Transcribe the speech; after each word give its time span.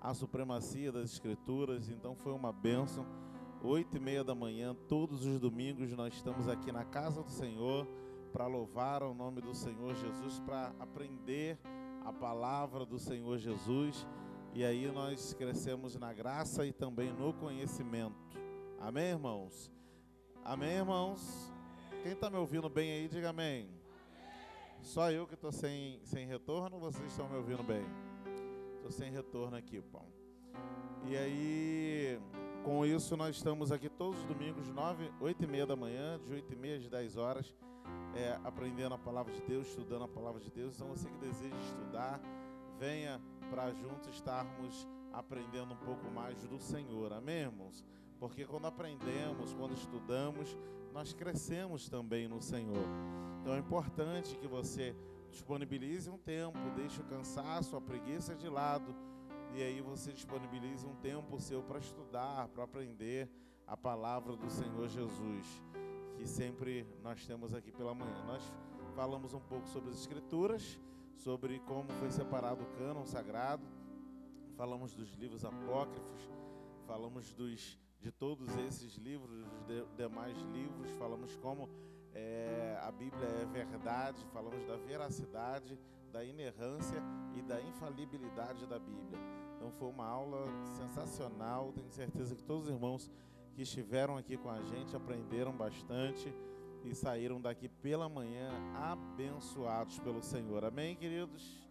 a 0.00 0.14
supremacia 0.14 0.92
das 0.92 1.12
Escrituras. 1.12 1.88
Então 1.88 2.14
foi 2.14 2.32
uma 2.32 2.52
bênção. 2.52 3.06
Oito 3.62 3.96
e 3.96 4.00
meia 4.00 4.22
da 4.22 4.34
manhã, 4.34 4.74
todos 4.86 5.24
os 5.24 5.40
domingos, 5.40 5.90
nós 5.92 6.14
estamos 6.14 6.48
aqui 6.48 6.70
na 6.70 6.84
casa 6.84 7.22
do 7.22 7.30
Senhor 7.30 7.88
para 8.32 8.46
louvar 8.46 9.02
o 9.02 9.12
nome 9.12 9.40
do 9.40 9.54
Senhor 9.54 9.94
Jesus, 9.96 10.38
para 10.40 10.72
aprender 10.78 11.58
a 12.04 12.12
palavra 12.12 12.86
do 12.86 12.98
Senhor 12.98 13.36
Jesus. 13.38 14.06
E 14.54 14.64
aí 14.64 14.90
nós 14.90 15.34
crescemos 15.34 15.96
na 15.96 16.12
graça 16.12 16.64
e 16.66 16.72
também 16.72 17.12
no 17.12 17.32
conhecimento. 17.32 18.16
Amém, 18.78 19.10
irmãos? 19.10 19.72
Amém, 20.44 20.76
irmãos? 20.76 21.52
Quem 22.02 22.12
está 22.12 22.30
me 22.30 22.36
ouvindo 22.36 22.68
bem 22.68 22.92
aí, 22.92 23.08
diga 23.08 23.30
amém. 23.30 23.68
Só 24.80 25.10
eu 25.10 25.26
que 25.26 25.34
estou 25.34 25.50
sem, 25.50 26.00
sem 26.04 26.26
retorno 26.26 26.78
vocês 26.78 27.10
estão 27.10 27.28
me 27.28 27.36
ouvindo 27.36 27.62
bem? 27.62 28.07
Estou 28.78 28.92
sem 28.92 29.10
retorno 29.10 29.56
aqui, 29.56 29.80
pão. 29.82 30.06
E 31.04 31.16
aí, 31.16 32.20
com 32.64 32.86
isso, 32.86 33.16
nós 33.16 33.36
estamos 33.36 33.72
aqui 33.72 33.88
todos 33.88 34.20
os 34.20 34.24
domingos, 34.24 34.68
9, 34.68 35.12
8 35.20 35.44
e 35.44 35.46
meia 35.46 35.66
da 35.66 35.74
manhã, 35.74 36.18
de 36.24 36.32
8 36.32 36.52
e 36.52 36.56
meia 36.56 36.76
às 36.76 36.88
10 36.88 37.16
horas, 37.16 37.54
é, 38.14 38.38
aprendendo 38.44 38.94
a 38.94 38.98
palavra 38.98 39.32
de 39.32 39.42
Deus, 39.42 39.66
estudando 39.66 40.04
a 40.04 40.08
palavra 40.08 40.40
de 40.40 40.50
Deus. 40.50 40.76
Então, 40.76 40.88
você 40.88 41.08
que 41.08 41.18
deseja 41.18 41.56
estudar, 41.56 42.20
venha 42.78 43.20
para 43.50 43.72
juntos 43.74 44.08
estarmos 44.14 44.86
aprendendo 45.12 45.74
um 45.74 45.78
pouco 45.78 46.08
mais 46.10 46.40
do 46.46 46.60
Senhor. 46.60 47.12
Amém, 47.12 47.40
irmãos? 47.40 47.84
Porque 48.20 48.44
quando 48.44 48.66
aprendemos, 48.66 49.52
quando 49.54 49.74
estudamos, 49.74 50.56
nós 50.92 51.12
crescemos 51.12 51.88
também 51.88 52.28
no 52.28 52.40
Senhor. 52.40 52.86
Então 53.40 53.54
é 53.54 53.58
importante 53.58 54.36
que 54.36 54.46
você 54.46 54.94
disponibilize 55.30 56.08
um 56.10 56.18
tempo, 56.18 56.58
deixe 56.76 57.00
o 57.00 57.04
cansaço, 57.04 57.76
a 57.76 57.80
preguiça 57.80 58.34
de 58.34 58.48
lado, 58.48 58.94
e 59.54 59.62
aí 59.62 59.80
você 59.80 60.12
disponibilize 60.12 60.86
um 60.86 60.94
tempo 60.96 61.38
seu 61.40 61.62
para 61.62 61.78
estudar, 61.78 62.48
para 62.48 62.64
aprender 62.64 63.30
a 63.66 63.76
palavra 63.76 64.36
do 64.36 64.50
Senhor 64.50 64.88
Jesus, 64.88 65.62
que 66.16 66.26
sempre 66.26 66.86
nós 67.02 67.26
temos 67.26 67.54
aqui 67.54 67.70
pela 67.70 67.94
manhã. 67.94 68.24
Nós 68.26 68.42
falamos 68.94 69.34
um 69.34 69.40
pouco 69.40 69.68
sobre 69.68 69.90
as 69.90 69.96
Escrituras, 69.96 70.78
sobre 71.14 71.58
como 71.60 71.88
foi 71.94 72.10
separado 72.10 72.62
o 72.62 72.78
cânon 72.78 73.04
sagrado, 73.04 73.64
falamos 74.56 74.94
dos 74.94 75.12
livros 75.14 75.44
apócrifos, 75.44 76.30
falamos 76.86 77.32
dos 77.32 77.78
de 78.00 78.12
todos 78.12 78.56
esses 78.56 78.96
livros, 78.96 79.44
os 79.46 79.66
de, 79.66 79.84
demais 79.96 80.36
livros, 80.52 80.90
falamos 80.92 81.34
como 81.36 81.68
é, 82.18 82.78
a 82.82 82.90
Bíblia 82.90 83.26
é 83.26 83.46
verdade, 83.46 84.24
falamos 84.32 84.66
da 84.66 84.76
veracidade, 84.76 85.78
da 86.12 86.24
inerrância 86.24 87.00
e 87.36 87.42
da 87.42 87.60
infalibilidade 87.60 88.66
da 88.66 88.78
Bíblia. 88.78 89.20
Então 89.56 89.70
foi 89.72 89.88
uma 89.88 90.06
aula 90.06 90.46
sensacional, 90.76 91.72
tenho 91.72 91.90
certeza 91.90 92.34
que 92.34 92.42
todos 92.42 92.64
os 92.68 92.74
irmãos 92.74 93.10
que 93.54 93.62
estiveram 93.62 94.16
aqui 94.16 94.36
com 94.36 94.50
a 94.50 94.60
gente 94.62 94.96
aprenderam 94.96 95.52
bastante 95.52 96.34
e 96.84 96.94
saíram 96.94 97.40
daqui 97.40 97.68
pela 97.68 98.08
manhã 98.08 98.50
abençoados 98.74 99.98
pelo 100.00 100.22
Senhor. 100.22 100.64
Amém, 100.64 100.96
queridos? 100.96 101.64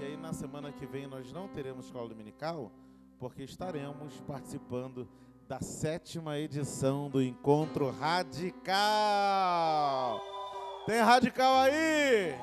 E 0.00 0.04
aí 0.04 0.16
na 0.16 0.32
semana 0.32 0.72
que 0.72 0.86
vem 0.86 1.06
nós 1.06 1.32
não 1.32 1.48
teremos 1.48 1.86
escola 1.86 2.08
dominical, 2.08 2.72
porque 3.18 3.42
estaremos 3.42 4.20
participando 4.22 5.08
da 5.48 5.60
sétima 5.62 6.38
edição 6.38 7.08
do 7.08 7.22
Encontro 7.22 7.90
Radical. 7.90 8.70
Tem 10.84 11.00
radical 11.00 11.62
aí? 11.62 12.34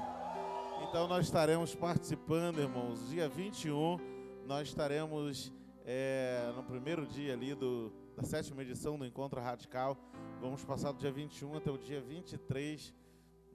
Então 0.89 1.07
nós 1.07 1.25
estaremos 1.25 1.75
participando, 1.75 2.57
irmãos. 2.57 3.07
Dia 3.07 3.29
21, 3.29 3.99
nós 4.47 4.69
estaremos 4.69 5.53
é, 5.85 6.51
no 6.55 6.63
primeiro 6.63 7.05
dia 7.05 7.33
ali 7.33 7.53
do, 7.53 7.93
da 8.17 8.23
sétima 8.23 8.63
edição 8.63 8.97
do 8.97 9.05
Encontro 9.05 9.39
Radical. 9.39 9.95
Vamos 10.41 10.65
passar 10.65 10.91
do 10.91 10.97
dia 10.97 11.11
21 11.11 11.57
até 11.57 11.69
o 11.69 11.77
dia 11.77 12.01
23, 12.01 12.91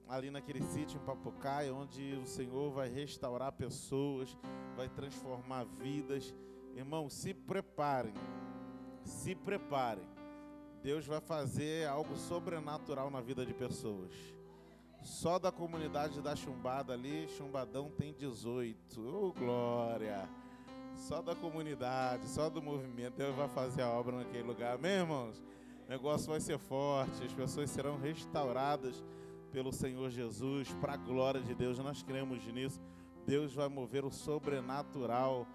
ali 0.07 0.31
naquele 0.31 0.61
sítio 0.61 0.97
em 0.97 1.03
Papucai, 1.05 1.69
onde 1.69 2.13
o 2.23 2.25
Senhor 2.25 2.71
vai 2.71 2.87
restaurar 2.87 3.51
pessoas, 3.51 4.37
vai 4.77 4.87
transformar 4.87 5.65
vidas. 5.65 6.33
Irmãos, 6.73 7.11
se 7.11 7.33
preparem 7.33 8.13
se 9.03 9.35
preparem. 9.35 10.03
Deus 10.83 11.05
vai 11.05 11.21
fazer 11.21 11.87
algo 11.87 12.15
sobrenatural 12.15 13.09
na 13.09 13.21
vida 13.21 13.45
de 13.45 13.53
pessoas. 13.53 14.11
Só 15.03 15.39
da 15.39 15.51
comunidade 15.51 16.21
da 16.21 16.35
Chumbada 16.35 16.93
ali, 16.93 17.27
Chumbadão 17.29 17.89
tem 17.89 18.13
18. 18.13 19.01
Oh, 19.01 19.31
glória! 19.33 20.29
Só 20.95 21.21
da 21.21 21.35
comunidade, 21.35 22.27
só 22.27 22.49
do 22.49 22.61
movimento, 22.61 23.15
Deus 23.15 23.35
vai 23.35 23.47
fazer 23.47 23.81
a 23.81 23.89
obra 23.89 24.17
naquele 24.17 24.43
lugar. 24.43 24.75
Amém, 24.75 24.91
irmãos? 24.91 25.39
O 25.87 25.89
negócio 25.89 26.29
vai 26.29 26.39
ser 26.39 26.59
forte, 26.59 27.23
as 27.23 27.33
pessoas 27.33 27.69
serão 27.69 27.97
restauradas 27.97 29.03
pelo 29.51 29.71
Senhor 29.71 30.09
Jesus, 30.09 30.71
para 30.79 30.93
a 30.93 30.97
glória 30.97 31.41
de 31.41 31.53
Deus. 31.53 31.79
Nós 31.79 32.03
cremos 32.03 32.45
nisso. 32.47 32.79
Deus 33.25 33.53
vai 33.53 33.67
mover 33.67 34.05
o 34.05 34.11
sobrenatural 34.11 35.47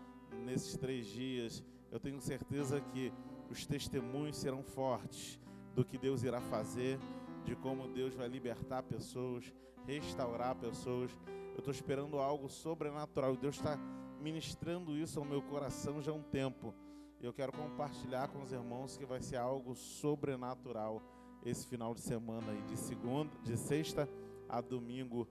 nesses 0.44 0.76
três 0.76 1.06
dias. 1.06 1.64
Eu 1.90 1.98
tenho 1.98 2.20
certeza 2.20 2.80
que 2.80 3.12
os 3.50 3.66
testemunhos 3.66 4.36
serão 4.36 4.62
fortes 4.62 5.40
do 5.74 5.84
que 5.84 5.98
Deus 5.98 6.22
irá 6.22 6.40
fazer, 6.40 6.98
de 7.44 7.54
como 7.56 7.88
Deus 7.88 8.14
vai 8.14 8.28
libertar 8.28 8.82
pessoas, 8.82 9.52
restaurar 9.86 10.54
pessoas. 10.56 11.10
Eu 11.52 11.58
estou 11.58 11.72
esperando 11.72 12.18
algo 12.18 12.48
sobrenatural. 12.48 13.36
Deus 13.36 13.56
está 13.56 13.78
ministrando 14.20 14.96
isso 14.96 15.18
ao 15.18 15.24
meu 15.24 15.42
coração 15.42 16.02
já 16.02 16.12
há 16.12 16.14
um 16.14 16.22
tempo. 16.22 16.74
Eu 17.20 17.32
quero 17.32 17.52
compartilhar 17.52 18.28
com 18.28 18.42
os 18.42 18.52
irmãos 18.52 18.96
que 18.96 19.06
vai 19.06 19.20
ser 19.20 19.36
algo 19.36 19.74
sobrenatural 19.74 21.02
esse 21.44 21.66
final 21.66 21.94
de 21.94 22.00
semana 22.00 22.52
e 22.52 22.62
de 22.62 22.76
segunda, 22.76 23.30
de 23.42 23.56
sexta 23.56 24.08
a 24.48 24.60
domingo 24.60 25.28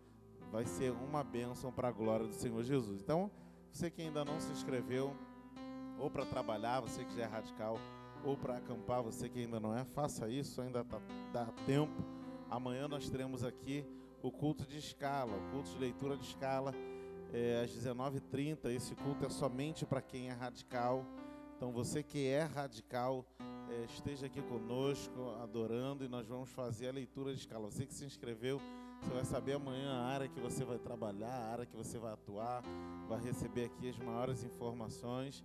vai 0.51 0.65
ser 0.65 0.91
uma 0.91 1.23
bênção 1.23 1.71
para 1.71 1.89
a 1.89 1.91
glória 1.91 2.25
do 2.25 2.33
Senhor 2.33 2.63
Jesus. 2.63 3.01
Então, 3.01 3.29
você 3.71 3.89
que 3.89 4.01
ainda 4.01 4.23
não 4.23 4.39
se 4.39 4.51
inscreveu, 4.51 5.13
ou 5.99 6.09
para 6.09 6.25
trabalhar, 6.25 6.79
você 6.79 7.03
que 7.03 7.13
já 7.15 7.23
é 7.23 7.25
radical, 7.25 7.77
ou 8.25 8.35
para 8.35 8.57
acampar, 8.57 9.03
você 9.03 9.29
que 9.29 9.39
ainda 9.39 9.59
não 9.59 9.75
é, 9.75 9.85
faça 9.85 10.27
isso, 10.27 10.61
ainda 10.61 10.83
tá, 10.83 10.99
dá 11.31 11.45
tempo. 11.65 12.03
Amanhã 12.49 12.87
nós 12.87 13.09
teremos 13.09 13.43
aqui 13.43 13.85
o 14.21 14.31
culto 14.31 14.65
de 14.65 14.77
escala, 14.77 15.37
o 15.37 15.51
culto 15.51 15.69
de 15.69 15.77
leitura 15.77 16.17
de 16.17 16.25
escala, 16.25 16.73
é, 17.31 17.61
às 17.63 17.71
19h30. 17.71 18.71
Esse 18.71 18.95
culto 18.95 19.25
é 19.25 19.29
somente 19.29 19.85
para 19.85 20.01
quem 20.01 20.29
é 20.29 20.33
radical. 20.33 21.05
Então, 21.55 21.71
você 21.71 22.01
que 22.01 22.27
é 22.27 22.43
radical, 22.43 23.25
é, 23.69 23.85
esteja 23.85 24.25
aqui 24.25 24.41
conosco, 24.41 25.31
adorando, 25.41 26.03
e 26.03 26.07
nós 26.07 26.27
vamos 26.27 26.49
fazer 26.49 26.89
a 26.89 26.91
leitura 26.91 27.33
de 27.33 27.39
escala. 27.39 27.69
Você 27.69 27.85
que 27.85 27.93
se 27.93 28.05
inscreveu, 28.05 28.59
você 29.01 29.13
vai 29.13 29.25
saber 29.25 29.53
amanhã 29.53 29.91
a 29.91 30.05
área 30.05 30.27
que 30.27 30.39
você 30.39 30.65
vai 30.65 30.79
trabalhar, 30.79 31.29
a 31.29 31.51
área 31.51 31.65
que 31.65 31.75
você 31.75 31.99
vai 31.99 32.13
atuar, 32.13 32.63
vai 33.07 33.21
receber 33.21 33.65
aqui 33.65 33.89
as 33.89 33.97
maiores 33.99 34.43
informações. 34.43 35.43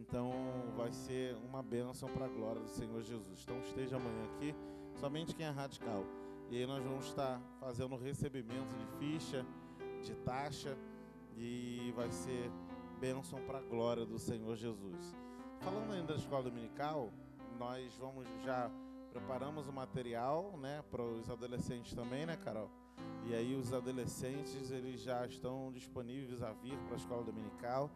Então 0.00 0.32
vai 0.76 0.90
ser 0.92 1.36
uma 1.44 1.62
bênção 1.62 2.08
para 2.08 2.24
a 2.24 2.28
glória 2.28 2.62
do 2.62 2.70
Senhor 2.70 3.02
Jesus. 3.02 3.42
Então 3.42 3.60
esteja 3.60 3.96
amanhã 3.96 4.24
aqui, 4.34 4.54
somente 4.98 5.34
quem 5.34 5.44
é 5.44 5.50
radical. 5.50 6.04
E 6.50 6.56
aí 6.56 6.66
nós 6.66 6.82
vamos 6.82 7.04
estar 7.06 7.40
fazendo 7.60 7.96
recebimento 7.96 8.74
de 8.76 8.86
ficha, 8.98 9.46
de 10.02 10.14
taxa, 10.16 10.76
e 11.36 11.92
vai 11.94 12.10
ser 12.10 12.50
bênção 12.98 13.38
para 13.42 13.58
a 13.58 13.62
glória 13.62 14.06
do 14.06 14.18
Senhor 14.18 14.56
Jesus. 14.56 15.14
Falando 15.60 15.92
ainda 15.92 16.14
da 16.14 16.18
escola 16.18 16.44
dominical, 16.44 17.12
nós 17.58 17.94
vamos 17.98 18.26
já 18.42 18.70
preparamos 19.12 19.68
o 19.68 19.72
material, 19.72 20.56
né, 20.56 20.82
para 20.90 21.02
os 21.02 21.28
adolescentes 21.28 21.94
também, 21.94 22.24
né, 22.24 22.36
Carol? 22.36 22.70
E 23.26 23.34
aí 23.34 23.54
os 23.54 23.72
adolescentes 23.72 24.70
eles 24.70 25.02
já 25.02 25.26
estão 25.26 25.70
disponíveis 25.72 26.42
a 26.42 26.52
vir 26.52 26.78
para 26.84 26.94
a 26.94 26.96
escola 26.96 27.22
dominical 27.22 27.90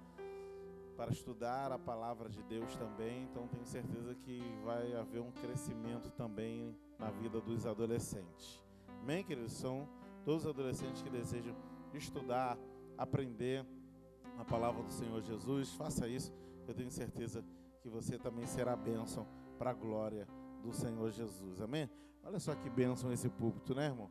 para 0.96 1.10
estudar 1.10 1.72
a 1.72 1.78
palavra 1.78 2.28
de 2.28 2.42
Deus 2.42 2.74
também. 2.76 3.24
Então 3.24 3.46
tenho 3.48 3.66
certeza 3.66 4.14
que 4.14 4.40
vai 4.64 4.94
haver 4.94 5.20
um 5.20 5.30
crescimento 5.32 6.10
também 6.10 6.76
na 6.98 7.10
vida 7.10 7.40
dos 7.40 7.66
adolescentes. 7.66 8.62
Amém, 9.00 9.24
queridos? 9.24 9.52
São 9.52 9.88
todos 10.24 10.44
os 10.44 10.50
adolescentes 10.50 11.02
que 11.02 11.10
desejam 11.10 11.54
estudar, 11.92 12.58
aprender 12.96 13.66
a 14.38 14.44
palavra 14.44 14.82
do 14.82 14.92
Senhor 14.92 15.20
Jesus. 15.22 15.72
Faça 15.72 16.08
isso. 16.08 16.32
Eu 16.66 16.74
tenho 16.74 16.90
certeza 16.90 17.44
que 17.82 17.88
você 17.88 18.18
também 18.18 18.46
será 18.46 18.74
bênção 18.74 19.26
para 19.58 19.70
a 19.70 19.74
glória 19.74 20.26
do 20.62 20.72
Senhor 20.72 21.10
Jesus. 21.10 21.60
Amém? 21.60 21.90
Olha 22.22 22.40
só 22.40 22.54
que 22.54 22.70
bênção 22.70 23.12
esse 23.12 23.28
púlpito, 23.28 23.74
né, 23.74 23.86
irmão? 23.86 24.10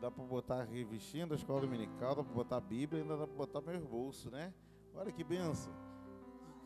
Dá 0.00 0.10
para 0.10 0.24
botar 0.24 0.62
a 0.62 0.64
revistinha 0.64 1.26
da 1.28 1.36
escola 1.36 1.60
dominical, 1.60 2.16
dá 2.16 2.24
para 2.24 2.34
botar 2.34 2.56
a 2.56 2.60
Bíblia, 2.60 3.02
ainda 3.02 3.16
dá 3.16 3.26
para 3.26 3.36
botar 3.36 3.60
meus 3.60 3.84
bolsos, 3.84 4.32
né? 4.32 4.52
Olha 4.94 5.12
que 5.12 5.22
bênção. 5.22 5.72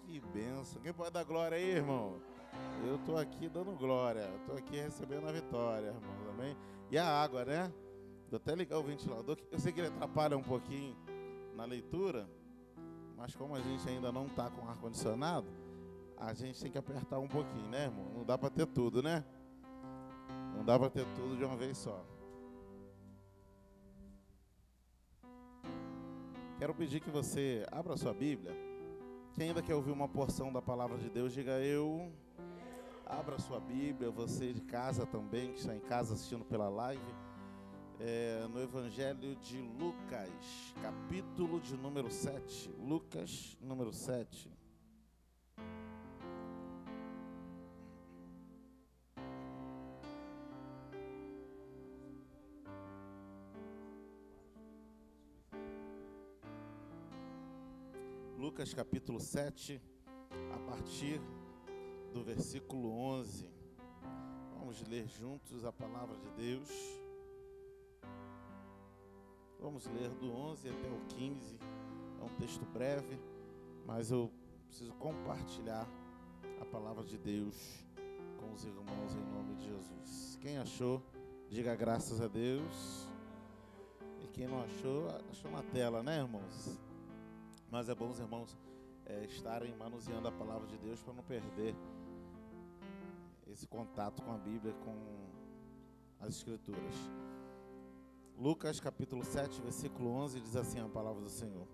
Que 0.06 0.20
benção. 0.20 0.80
Quem 0.80 0.92
pode 0.92 1.10
dar 1.10 1.24
glória 1.24 1.58
aí, 1.58 1.68
irmão? 1.68 2.20
Eu 2.86 2.94
estou 2.94 3.18
aqui 3.18 3.48
dando 3.48 3.72
glória. 3.72 4.30
Estou 4.40 4.56
aqui 4.56 4.76
recebendo 4.76 5.28
a 5.28 5.32
vitória, 5.32 5.88
irmão. 5.88 6.30
Amém? 6.30 6.56
E 6.92 6.96
a 6.96 7.04
água, 7.04 7.44
né? 7.44 7.72
Vou 8.30 8.36
até 8.36 8.54
ligar 8.54 8.78
o 8.78 8.84
ventilador. 8.84 9.36
Eu 9.50 9.58
sei 9.58 9.72
que 9.72 9.80
ele 9.80 9.88
atrapalha 9.88 10.36
um 10.36 10.42
pouquinho 10.42 10.96
na 11.56 11.64
leitura, 11.64 12.30
mas 13.16 13.34
como 13.34 13.56
a 13.56 13.60
gente 13.60 13.88
ainda 13.88 14.12
não 14.12 14.26
está 14.26 14.48
com 14.48 14.68
ar-condicionado, 14.68 15.48
a 16.16 16.32
gente 16.32 16.60
tem 16.60 16.70
que 16.70 16.78
apertar 16.78 17.18
um 17.18 17.28
pouquinho, 17.28 17.68
né, 17.68 17.86
irmão? 17.86 18.06
Não 18.14 18.24
dá 18.24 18.38
para 18.38 18.48
ter 18.48 18.66
tudo, 18.66 19.02
né? 19.02 19.24
Não 20.54 20.64
dá 20.64 20.78
para 20.78 20.88
ter 20.88 21.04
tudo 21.16 21.36
de 21.36 21.44
uma 21.44 21.56
vez 21.56 21.76
só. 21.78 22.04
Quero 26.58 26.74
pedir 26.74 27.00
que 27.00 27.10
você 27.10 27.66
abra 27.72 27.96
sua 27.96 28.14
Bíblia. 28.14 28.65
Quem 29.36 29.48
ainda 29.48 29.60
quer 29.60 29.74
ouvir 29.74 29.90
uma 29.90 30.08
porção 30.08 30.50
da 30.50 30.62
palavra 30.62 30.96
de 30.96 31.10
Deus, 31.10 31.30
diga 31.30 31.60
eu. 31.60 32.10
Abra 33.04 33.38
sua 33.38 33.60
Bíblia, 33.60 34.10
você 34.10 34.50
de 34.50 34.62
casa 34.62 35.04
também, 35.04 35.52
que 35.52 35.58
está 35.58 35.76
em 35.76 35.80
casa 35.80 36.14
assistindo 36.14 36.42
pela 36.42 36.70
live. 36.70 37.04
É, 38.00 38.48
no 38.50 38.58
Evangelho 38.62 39.36
de 39.36 39.60
Lucas, 39.60 40.74
capítulo 40.80 41.60
de 41.60 41.76
número 41.76 42.10
7. 42.10 42.70
Lucas, 42.78 43.58
número 43.60 43.92
7. 43.92 44.50
Lucas 58.56 58.72
capítulo 58.72 59.20
7, 59.20 59.78
a 60.54 60.58
partir 60.60 61.20
do 62.10 62.24
versículo 62.24 62.90
11. 62.90 63.50
Vamos 64.58 64.82
ler 64.88 65.06
juntos 65.06 65.62
a 65.66 65.70
palavra 65.70 66.16
de 66.16 66.30
Deus. 66.30 66.70
Vamos 69.60 69.84
ler 69.84 70.08
do 70.08 70.32
11 70.32 70.70
até 70.70 70.88
o 70.88 70.98
15. 71.18 71.58
É 72.18 72.24
um 72.24 72.34
texto 72.38 72.64
breve, 72.72 73.20
mas 73.84 74.10
eu 74.10 74.32
preciso 74.68 74.94
compartilhar 74.94 75.86
a 76.58 76.64
palavra 76.64 77.04
de 77.04 77.18
Deus 77.18 77.84
com 78.40 78.54
os 78.54 78.64
irmãos 78.64 79.14
em 79.14 79.34
nome 79.34 79.54
de 79.56 79.66
Jesus. 79.66 80.38
Quem 80.40 80.56
achou, 80.56 81.02
diga 81.50 81.76
graças 81.76 82.22
a 82.22 82.26
Deus. 82.26 83.06
E 84.24 84.28
quem 84.28 84.48
não 84.48 84.62
achou, 84.62 85.08
achou 85.30 85.50
na 85.50 85.62
tela, 85.62 86.02
né, 86.02 86.20
irmãos? 86.20 86.85
Mas 87.70 87.88
é 87.88 87.94
bom 87.94 88.08
os 88.08 88.18
irmãos 88.18 88.56
é, 89.06 89.24
estarem 89.24 89.74
manuseando 89.76 90.28
a 90.28 90.32
palavra 90.32 90.66
de 90.66 90.78
Deus 90.78 91.02
para 91.02 91.14
não 91.14 91.22
perder 91.22 91.74
esse 93.46 93.66
contato 93.66 94.22
com 94.22 94.32
a 94.32 94.38
Bíblia, 94.38 94.72
com 94.84 94.94
as 96.20 96.36
Escrituras. 96.36 96.94
Lucas 98.38 98.78
capítulo 98.78 99.24
7, 99.24 99.62
versículo 99.62 100.10
11 100.10 100.40
diz 100.40 100.56
assim 100.56 100.78
a 100.78 100.88
palavra 100.88 101.22
do 101.22 101.30
Senhor. 101.30 101.66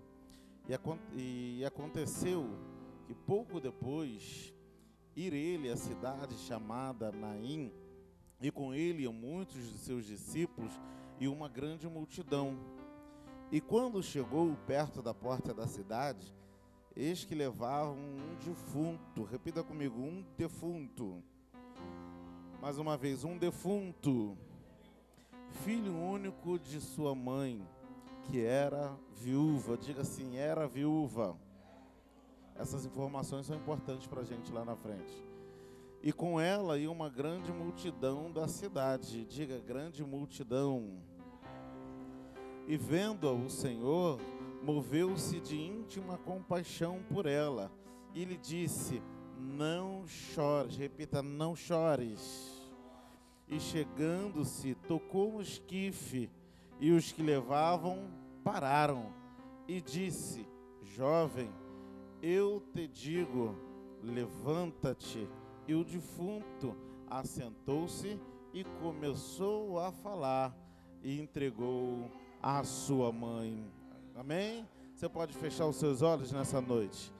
E, 1.13 1.59
e 1.59 1.65
aconteceu 1.65 2.49
que 3.05 3.13
pouco 3.13 3.59
depois, 3.59 4.53
ir 5.15 5.33
ele 5.33 5.69
à 5.69 5.75
cidade 5.75 6.35
chamada 6.35 7.11
Naim, 7.11 7.71
e 8.41 8.49
com 8.49 8.73
ele 8.73 9.07
muitos 9.09 9.71
de 9.71 9.77
seus 9.77 10.05
discípulos 10.05 10.71
e 11.19 11.27
uma 11.27 11.47
grande 11.47 11.87
multidão. 11.87 12.57
E 13.53 13.61
quando 13.61 14.01
chegou 14.01 14.57
perto 14.65 14.99
da 14.99 15.13
porta 15.13 15.53
da 15.53 15.67
cidade, 15.67 16.33
eis 16.95 17.23
que 17.23 17.35
levavam 17.35 17.95
um 17.95 18.35
defunto. 18.43 19.23
Repita 19.25 19.63
comigo: 19.63 20.01
um 20.01 20.25
defunto. 20.35 21.23
Mais 22.59 22.79
uma 22.79 22.97
vez, 22.97 23.23
um 23.23 23.37
defunto. 23.37 24.35
Filho 25.63 25.95
único 25.95 26.57
de 26.57 26.81
sua 26.81 27.13
mãe, 27.13 27.63
que 28.23 28.43
era 28.43 28.97
viúva. 29.11 29.77
Diga 29.77 30.01
assim: 30.01 30.35
era 30.35 30.67
viúva. 30.67 31.37
Essas 32.55 32.87
informações 32.87 33.45
são 33.45 33.55
importantes 33.55 34.07
para 34.07 34.21
a 34.21 34.25
gente 34.25 34.51
lá 34.51 34.65
na 34.65 34.75
frente. 34.75 35.13
E 36.01 36.11
com 36.11 36.41
ela 36.41 36.79
ia 36.79 36.89
uma 36.89 37.07
grande 37.07 37.51
multidão 37.51 38.31
da 38.31 38.47
cidade. 38.47 39.25
Diga, 39.25 39.59
grande 39.59 40.03
multidão 40.03 41.03
e 42.67 42.77
vendo-a 42.77 43.31
o 43.31 43.49
Senhor, 43.49 44.19
moveu-se 44.61 45.39
de 45.39 45.59
íntima 45.59 46.17
compaixão 46.17 47.03
por 47.09 47.25
ela 47.25 47.71
e 48.13 48.23
lhe 48.23 48.37
disse: 48.37 49.01
Não 49.37 50.07
chores, 50.07 50.75
repita, 50.77 51.21
não 51.21 51.55
chores. 51.55 52.51
E 53.47 53.59
chegando-se, 53.59 54.75
tocou 54.87 55.33
no 55.33 55.41
esquife, 55.41 56.29
e 56.79 56.91
os 56.91 57.11
que 57.11 57.21
levavam 57.21 58.09
pararam, 58.43 59.13
e 59.67 59.81
disse: 59.81 60.47
Jovem, 60.81 61.49
eu 62.21 62.63
te 62.73 62.87
digo, 62.87 63.55
levanta-te. 64.01 65.27
E 65.67 65.73
o 65.73 65.83
defunto 65.83 66.75
assentou-se 67.09 68.19
e 68.53 68.63
começou 68.81 69.79
a 69.79 69.91
falar, 69.91 70.55
e 71.01 71.19
entregou 71.19 72.09
a 72.43 72.61
sua 72.65 73.09
mãe. 73.09 73.65
Amém? 74.13 74.67
Você 74.93 75.07
pode 75.07 75.33
fechar 75.33 75.65
os 75.65 75.77
seus 75.77 76.01
olhos 76.01 76.33
nessa 76.33 76.59
noite. 76.59 77.13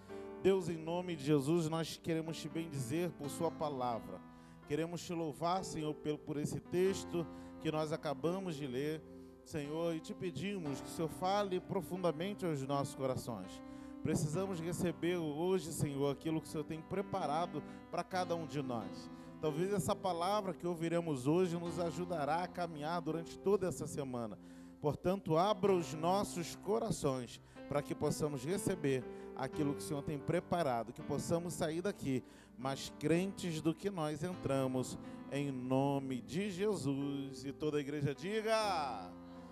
Deus, 0.44 0.68
em 0.68 0.76
nome 0.76 1.16
de 1.16 1.24
Jesus, 1.24 1.70
nós 1.70 1.96
queremos 1.96 2.38
te 2.38 2.50
bendizer 2.50 3.10
por 3.12 3.30
Sua 3.30 3.50
palavra. 3.50 4.20
Queremos 4.68 5.02
te 5.02 5.14
louvar, 5.14 5.64
Senhor, 5.64 5.94
por 5.94 6.36
esse 6.36 6.60
texto 6.60 7.26
que 7.62 7.72
nós 7.72 7.94
acabamos 7.94 8.58
de 8.58 8.68
ler, 8.68 9.02
Senhor, 9.46 9.96
e 9.96 10.02
te 10.02 10.14
pedimos 10.14 10.82
que 10.82 10.88
o 10.88 10.92
Senhor 10.92 11.08
fale 11.08 11.62
profundamente 11.62 12.46
aos 12.46 12.62
nossos 12.64 12.94
corações. 12.94 13.64
Precisamos 14.02 14.60
receber 14.60 15.16
hoje, 15.16 15.72
Senhor, 15.72 16.12
aquilo 16.12 16.42
que 16.42 16.48
o 16.48 16.52
Senhor 16.52 16.66
tem 16.66 16.82
preparado 16.82 17.64
para 17.90 18.04
cada 18.04 18.36
um 18.36 18.46
de 18.46 18.62
nós. 18.62 19.10
Talvez 19.40 19.72
essa 19.72 19.96
palavra 19.96 20.54
que 20.54 20.68
ouviremos 20.68 21.28
hoje 21.28 21.58
nos 21.58 21.80
ajudará 21.80 22.44
a 22.44 22.48
caminhar 22.48 23.02
durante 23.02 23.38
toda 23.40 23.68
essa 23.68 23.88
semana. 23.88 24.38
Portanto, 24.84 25.38
abra 25.38 25.72
os 25.72 25.94
nossos 25.94 26.58
corações 26.58 27.40
para 27.70 27.82
que 27.82 27.96
possamos 27.96 28.44
receber 28.44 29.02
aquilo 29.34 29.74
que 29.74 29.80
o 29.80 29.82
Senhor 29.82 30.04
tem 30.04 30.20
preparado, 30.20 30.92
que 30.92 31.02
possamos 31.02 31.54
sair 31.54 31.82
daqui 31.82 32.22
mais 32.58 32.92
crentes 33.00 33.62
do 33.62 33.74
que 33.74 33.90
nós 33.90 34.26
entramos, 34.26 35.00
em 35.32 35.50
nome 35.54 36.20
de 36.20 36.52
Jesus. 36.52 37.46
E 37.46 37.54
toda 37.54 37.78
a 37.78 37.80
igreja 37.80 38.14
diga: 38.14 39.10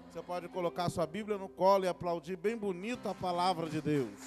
você 0.09 0.21
pode 0.21 0.49
colocar 0.49 0.89
sua 0.89 1.07
Bíblia 1.07 1.37
no 1.37 1.47
colo 1.47 1.85
e 1.85 1.87
aplaudir 1.87 2.35
bem 2.35 2.57
bonito 2.57 3.07
a 3.07 3.15
palavra 3.15 3.69
de 3.69 3.79
Deus. 3.79 4.19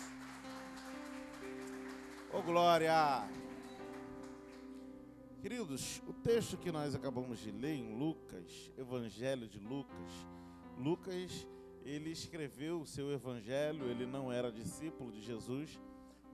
Ô 2.32 2.38
oh, 2.38 2.42
glória! 2.42 3.28
Queridos, 5.42 6.02
o 6.08 6.14
texto 6.14 6.56
que 6.56 6.72
nós 6.72 6.94
acabamos 6.94 7.40
de 7.40 7.50
ler 7.50 7.74
em 7.74 7.94
Lucas, 7.94 8.72
Evangelho 8.78 9.46
de 9.46 9.58
Lucas, 9.58 10.10
Lucas, 10.78 11.46
ele 11.84 12.10
escreveu 12.10 12.80
o 12.80 12.86
seu 12.86 13.12
evangelho, 13.12 13.88
ele 13.88 14.06
não 14.06 14.32
era 14.32 14.50
discípulo 14.50 15.12
de 15.12 15.20
Jesus. 15.20 15.80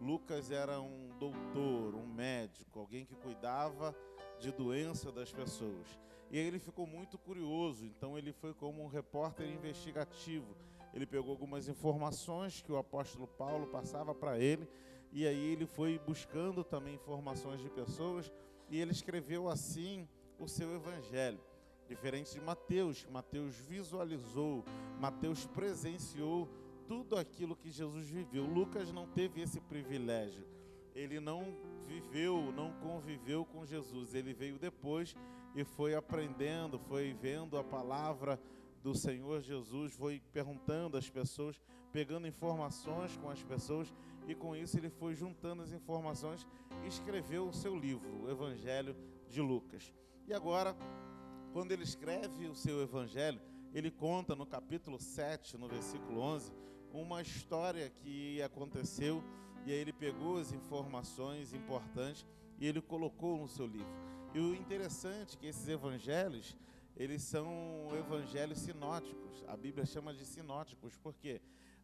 Lucas 0.01 0.51
era 0.51 0.81
um 0.81 1.11
doutor, 1.19 1.95
um 1.95 2.07
médico, 2.07 2.79
alguém 2.79 3.05
que 3.05 3.15
cuidava 3.15 3.95
de 4.39 4.51
doença 4.51 5.13
das 5.13 5.31
pessoas. 5.31 5.87
E 6.31 6.39
aí 6.39 6.47
ele 6.47 6.59
ficou 6.59 6.87
muito 6.87 7.19
curioso, 7.19 7.85
então 7.85 8.17
ele 8.17 8.33
foi 8.33 8.55
como 8.55 8.83
um 8.83 8.87
repórter 8.87 9.49
investigativo. 9.49 10.57
Ele 10.95 11.05
pegou 11.05 11.31
algumas 11.31 11.69
informações 11.69 12.63
que 12.63 12.73
o 12.73 12.79
apóstolo 12.79 13.27
Paulo 13.27 13.67
passava 13.67 14.15
para 14.15 14.39
ele, 14.39 14.67
e 15.13 15.27
aí 15.27 15.53
ele 15.53 15.67
foi 15.67 15.99
buscando 15.99 16.65
também 16.65 16.95
informações 16.95 17.61
de 17.61 17.69
pessoas, 17.69 18.33
e 18.71 18.81
ele 18.81 18.93
escreveu 18.93 19.49
assim 19.49 20.09
o 20.39 20.49
seu 20.49 20.75
evangelho. 20.75 21.41
Diferente 21.91 22.35
de 22.35 22.41
Mateus, 22.41 23.05
Mateus 23.11 23.57
visualizou, 23.57 24.65
Mateus 25.01 25.45
presenciou 25.49 26.49
tudo 26.87 27.17
aquilo 27.17 27.57
que 27.57 27.69
Jesus 27.69 28.09
viveu. 28.09 28.45
Lucas 28.45 28.93
não 28.93 29.09
teve 29.09 29.41
esse 29.41 29.61
privilégio. 29.61 30.47
Ele 30.95 31.19
não 31.19 31.53
viveu, 31.89 32.53
não 32.53 32.73
conviveu 32.75 33.45
com 33.45 33.67
Jesus. 33.67 34.15
Ele 34.15 34.33
veio 34.33 34.57
depois 34.57 35.17
e 35.53 35.65
foi 35.65 35.97
aprendendo, 35.97 36.79
foi 36.79 37.13
vendo 37.13 37.59
a 37.59 37.65
palavra 37.65 38.41
do 38.85 38.95
Senhor 38.95 39.41
Jesus, 39.41 39.93
foi 39.93 40.23
perguntando 40.33 40.97
às 40.97 41.11
pessoas, 41.11 41.61
pegando 41.93 42.29
informações 42.29 43.17
com 43.17 43.29
as 43.29 43.43
pessoas 43.43 43.93
e 44.29 44.35
com 44.37 44.55
isso 44.55 44.79
ele 44.79 44.91
foi 44.91 45.17
juntando 45.17 45.63
as 45.63 45.73
informações 45.73 46.47
e 46.85 46.87
escreveu 46.87 47.49
o 47.49 47.53
seu 47.53 47.77
livro, 47.77 48.23
o 48.23 48.31
Evangelho 48.31 48.95
de 49.29 49.41
Lucas. 49.41 49.93
E 50.29 50.33
agora 50.33 50.77
quando 51.53 51.73
ele 51.73 51.83
escreve 51.83 52.47
o 52.47 52.55
seu 52.55 52.81
evangelho, 52.83 53.41
ele 53.75 53.91
conta 53.91 54.35
no 54.35 54.47
capítulo 54.47 54.99
7, 54.99 55.57
no 55.57 55.69
versículo 55.69 56.21
11, 56.21 56.53
uma 56.93 57.23
história 57.23 57.91
que 57.91 58.41
aconteceu 58.43 59.23
e 59.67 59.73
aí 59.73 59.79
ele 59.79 59.93
pegou 59.93 60.39
as 60.39 60.53
informações 60.53 61.53
importantes 61.53 62.27
e 62.59 62.67
ele 62.67 62.81
colocou 62.81 63.39
no 63.39 63.49
seu 63.49 63.67
livro. 63.67 63.93
E 64.35 64.39
o 64.39 64.55
interessante 64.55 65.37
é 65.37 65.39
que 65.41 65.47
esses 65.47 65.69
evangelhos, 65.69 66.57
eles 66.97 67.23
são 67.23 67.89
evangelhos 67.99 68.59
sinóticos. 68.59 69.45
A 69.49 69.57
Bíblia 69.57 69.85
chama 69.85 70.15
de 70.15 70.25
sinóticos, 70.25 70.97
porque 70.99 71.41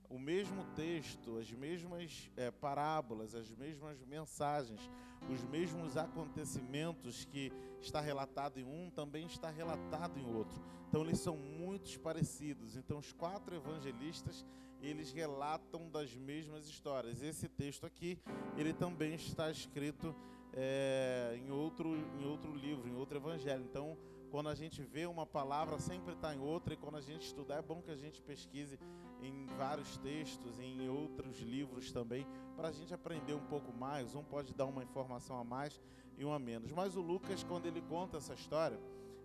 o 0.08 0.18
mesmo 0.18 0.64
texto, 0.74 1.38
as 1.38 1.50
mesmas 1.52 2.30
é, 2.36 2.50
parábolas, 2.50 3.34
as 3.34 3.50
mesmas 3.50 4.02
mensagens, 4.04 4.90
os 5.30 5.42
mesmos 5.44 5.96
acontecimentos 5.96 7.24
que 7.24 7.52
está 7.80 8.00
relatado 8.00 8.58
em 8.58 8.64
um 8.64 8.90
também 8.90 9.26
está 9.26 9.50
relatado 9.50 10.18
em 10.18 10.26
outro. 10.26 10.60
Então 10.88 11.02
eles 11.02 11.20
são 11.20 11.36
muito 11.36 11.98
parecidos. 12.00 12.76
Então 12.76 12.98
os 12.98 13.12
quatro 13.12 13.54
evangelistas 13.54 14.44
eles 14.80 15.10
relatam 15.10 15.88
das 15.88 16.14
mesmas 16.14 16.68
histórias. 16.68 17.22
Esse 17.22 17.48
texto 17.48 17.86
aqui 17.86 18.18
ele 18.56 18.72
também 18.72 19.14
está 19.14 19.50
escrito 19.50 20.14
é, 20.52 21.38
em 21.42 21.50
outro 21.50 21.96
em 22.18 22.24
outro 22.24 22.54
livro, 22.54 22.88
em 22.88 22.94
outro 22.94 23.18
evangelho. 23.18 23.64
Então 23.64 23.96
quando 24.30 24.48
a 24.48 24.54
gente 24.54 24.82
vê 24.82 25.06
uma 25.06 25.26
palavra, 25.26 25.78
sempre 25.78 26.14
está 26.14 26.34
em 26.34 26.40
outra, 26.40 26.74
e 26.74 26.76
quando 26.76 26.96
a 26.96 27.00
gente 27.00 27.26
estudar, 27.26 27.56
é 27.56 27.62
bom 27.62 27.80
que 27.80 27.90
a 27.90 27.96
gente 27.96 28.20
pesquise 28.22 28.78
em 29.22 29.46
vários 29.56 29.96
textos, 29.98 30.58
em 30.58 30.88
outros 30.88 31.38
livros 31.40 31.92
também, 31.92 32.26
para 32.56 32.68
a 32.68 32.72
gente 32.72 32.92
aprender 32.92 33.34
um 33.34 33.46
pouco 33.46 33.72
mais. 33.72 34.14
Um 34.14 34.22
pode 34.22 34.54
dar 34.54 34.66
uma 34.66 34.82
informação 34.82 35.38
a 35.38 35.44
mais 35.44 35.80
e 36.18 36.24
um 36.24 36.32
a 36.32 36.38
menos. 36.38 36.72
Mas 36.72 36.96
o 36.96 37.00
Lucas, 37.00 37.42
quando 37.44 37.66
ele 37.66 37.80
conta 37.82 38.18
essa 38.18 38.34
história, 38.34 38.78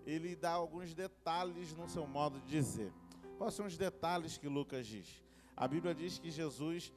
ele 0.05 0.36
dá 0.36 0.51
alguns 0.51 0.93
detalhes 0.93 1.74
no 1.74 1.88
seu 1.88 2.08
modo 2.08 2.39
de 2.41 2.48
dizer. 2.48 2.91
Quais 3.38 3.53
são 3.53 3.65
os 3.65 3.77
detalhes 3.77 4.38
que 4.38 4.48
Lucas 4.48 4.86
diz? 4.86 5.22
A 5.55 5.67
Bíblia 5.67 5.93
diz 5.93 6.20
que 6.20 6.31
Jesus 6.31 6.93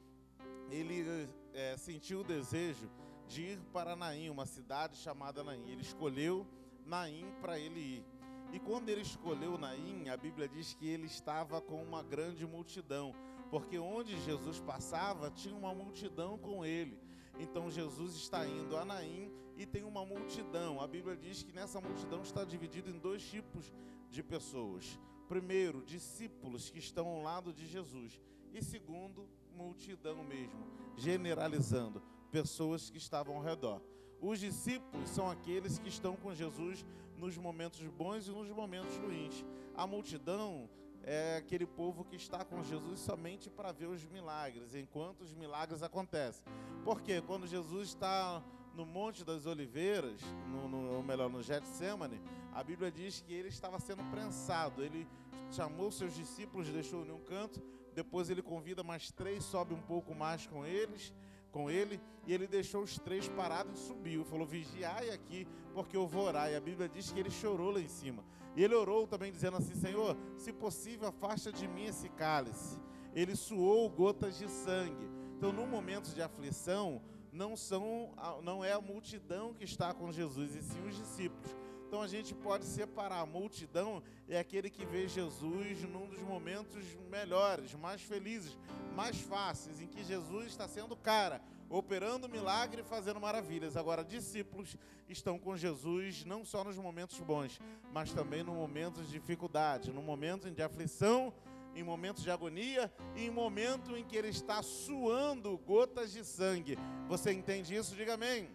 ele 0.71 1.29
é, 1.53 1.77
sentiu 1.77 2.21
o 2.21 2.25
desejo 2.25 2.91
de 3.27 3.43
ir 3.43 3.59
para 3.73 3.97
Naim, 3.97 4.29
uma 4.31 4.47
cidade 4.47 4.97
chamada 4.97 5.43
Naim. 5.43 5.69
Ele 5.69 5.83
escolheu 5.83 6.47
Naim 6.85 7.33
para 7.41 7.59
ele 7.59 7.81
ir. 7.81 8.05
E 8.53 8.61
quando 8.61 8.89
ele 8.89 9.01
escolheu 9.01 9.59
Naim, 9.59 10.09
a 10.09 10.17
Bíblia 10.17 10.49
diz 10.49 10.75
que 10.75 10.87
ele 10.87 11.07
estava 11.07 11.61
com 11.61 11.83
uma 11.83 12.03
grande 12.03 12.47
multidão, 12.47 13.15
porque 13.51 13.79
onde 13.79 14.17
Jesus 14.23 14.61
passava 14.61 15.31
tinha 15.31 15.57
uma 15.57 15.75
multidão 15.75 16.39
com 16.39 16.65
ele. 16.65 16.99
Então 17.39 17.71
Jesus 17.71 18.15
está 18.15 18.47
indo 18.47 18.77
a 18.77 18.85
Naim 18.85 19.33
e 19.57 19.67
tem 19.67 19.83
uma 19.83 20.05
multidão. 20.05 20.81
A 20.81 20.87
Bíblia 20.87 21.17
diz 21.17 21.43
que 21.43 21.53
nessa 21.53 21.81
multidão 21.81 22.23
está 22.23 22.45
dividido 22.45 22.91
em 22.91 22.99
dois 22.99 23.23
tipos 23.23 23.73
de 24.11 24.23
pessoas. 24.23 24.99
Primeiro, 25.29 25.83
discípulos 25.83 26.71
que 26.71 26.79
estão 26.79 27.09
ao 27.09 27.23
lado 27.23 27.53
de 27.53 27.67
Jesus. 27.67 28.21
E 28.53 28.63
segundo, 28.63 29.29
multidão 29.57 30.23
mesmo, 30.23 30.65
generalizando, 30.97 32.01
pessoas 32.31 32.89
que 32.91 32.99
estavam 32.99 33.37
ao 33.37 33.43
redor. 33.43 33.81
Os 34.27 34.41
discípulos 34.41 35.11
são 35.11 35.31
aqueles 35.31 35.79
que 35.79 35.91
estão 35.91 36.17
com 36.17 36.35
Jesus 36.35 36.83
nos 37.19 37.37
momentos 37.37 37.87
bons 37.89 38.27
e 38.27 38.31
nos 38.31 38.49
momentos 38.49 38.97
ruins. 38.97 39.45
A 39.77 39.87
multidão 39.87 40.67
é 41.03 41.37
aquele 41.37 41.67
povo 41.67 42.07
que 42.07 42.17
está 42.17 42.43
com 42.43 42.65
Jesus 42.65 43.01
somente 43.01 43.51
para 43.51 43.71
ver 43.71 43.85
os 43.85 44.03
milagres, 44.07 44.75
enquanto 44.75 45.21
os 45.21 45.35
milagres 45.35 45.83
acontecem. 45.83 46.43
Porque 46.83 47.21
quando 47.21 47.47
Jesus 47.47 47.89
está 47.89 48.43
no 48.75 48.87
Monte 48.87 49.25
das 49.25 49.45
Oliveiras, 49.45 50.23
no, 50.51 50.69
no, 50.71 50.95
ou 50.95 51.03
melhor, 51.03 51.29
no 51.29 51.43
Getsemane, 51.43 52.19
a 52.55 52.65
Bíblia 52.65 52.91
diz 52.91 53.21
que 53.21 53.35
ele 53.35 53.49
estava 53.49 53.79
sendo 53.79 54.03
prensado. 54.11 54.83
Ele 54.83 55.07
chamou 55.51 55.93
seus 55.93 56.15
discípulos, 56.15 56.71
deixou 56.71 57.05
em 57.05 57.13
um 57.13 57.21
canto, 57.21 57.63
depois 57.95 58.31
ele 58.31 58.41
convida 58.41 58.83
mais 58.83 59.11
três, 59.11 59.45
sobe 59.45 59.75
um 59.75 59.83
pouco 59.83 60.15
mais 60.15 60.47
com 60.47 60.65
eles 60.65 61.13
com 61.55 61.71
ele, 61.71 62.01
e 62.27 62.35
ele 62.35 62.49
deixou 62.49 62.83
os 62.83 62.99
três 62.99 63.29
parados 63.29 63.81
e 63.81 63.87
subiu. 63.87 64.25
Falou: 64.25 64.45
Vigiai 64.45 65.11
aqui, 65.11 65.47
porque 65.73 65.97
eu 65.97 66.05
vou 66.05 66.25
orar. 66.25 66.51
E 66.51 66.57
a 66.57 66.61
Bíblia 66.61 66.89
diz 66.89 67.13
que 67.13 67.21
ele 67.21 67.31
chorou 67.31 67.71
lá 67.71 67.81
em 67.81 67.89
cima. 67.89 68.25
E 68.57 68.65
ele 68.65 68.75
orou 68.75 69.07
também, 69.07 69.31
dizendo 69.31 69.57
assim: 69.57 69.77
Senhor, 69.77 70.17
se 70.37 70.53
possível, 70.53 71.07
afasta 71.07 71.53
de 71.53 71.69
mim 71.69 71.85
esse 71.85 72.09
cálice. 72.09 72.77
Ele 73.15 73.37
suou 73.37 73.89
gotas 73.89 74.37
de 74.37 74.49
sangue. 74.49 75.09
Então, 75.37 75.53
no 75.53 75.65
momento 75.65 76.13
de 76.13 76.21
aflição, 76.21 77.01
não 77.33 77.57
são, 77.57 78.13
não 78.43 78.65
é 78.65 78.73
a 78.73 78.81
multidão 78.81 79.55
que 79.55 79.63
está 79.63 79.95
com 79.95 80.11
Jesus, 80.11 80.57
e 80.57 80.63
sim 80.63 80.85
os 80.89 80.97
discípulos. 80.97 81.57
Então 81.95 82.03
a 82.03 82.09
gente 82.09 82.35
pode 82.35 82.65
separar. 82.65 83.21
A 83.21 83.25
multidão 83.25 84.03
é 84.29 84.37
aquele 84.37 84.69
que 84.69 84.85
vê 84.85 85.07
Jesus 85.07 85.83
num 85.83 86.09
dos 86.09 86.19
momentos 86.23 86.85
melhores, 87.09 87.73
mais 87.77 88.03
felizes, 88.03 88.59
mais 88.97 89.21
fáceis, 89.21 89.81
em 89.81 89.87
que 89.87 90.03
Jesus 90.03 90.47
está 90.49 90.67
sendo 90.67 90.97
cara, 90.97 91.41
operando 91.71 92.29
milagre 92.29 92.83
e 92.83 92.85
fazendo 92.85 93.21
maravilhas. 93.21 93.77
Agora, 93.77 94.03
discípulos 94.03 94.77
estão 95.09 95.39
com 95.39 95.57
Jesus 95.57 96.25
não 96.25 96.45
só 96.45 96.65
nos 96.65 96.77
momentos 96.77 97.21
bons, 97.21 97.61
mas 97.93 98.13
também 98.13 98.43
no 98.43 98.55
momentos 98.55 99.07
de 99.07 99.13
dificuldade, 99.13 99.93
no 99.93 100.03
momento 100.03 100.51
de 100.51 100.63
aflição, 100.65 101.33
em 101.77 101.85
momentos 101.85 102.25
de 102.25 102.31
agonia 102.33 102.93
e 103.15 103.27
em 103.27 103.31
momento 103.31 103.97
em 103.97 104.03
que 104.03 104.17
ele 104.17 104.31
está 104.31 104.61
suando 104.65 105.57
gotas 105.59 106.11
de 106.11 106.25
sangue. 106.25 106.77
Você 107.07 107.33
entende 107.33 107.73
isso? 107.73 107.95
Diga 107.95 108.15
amém. 108.15 108.51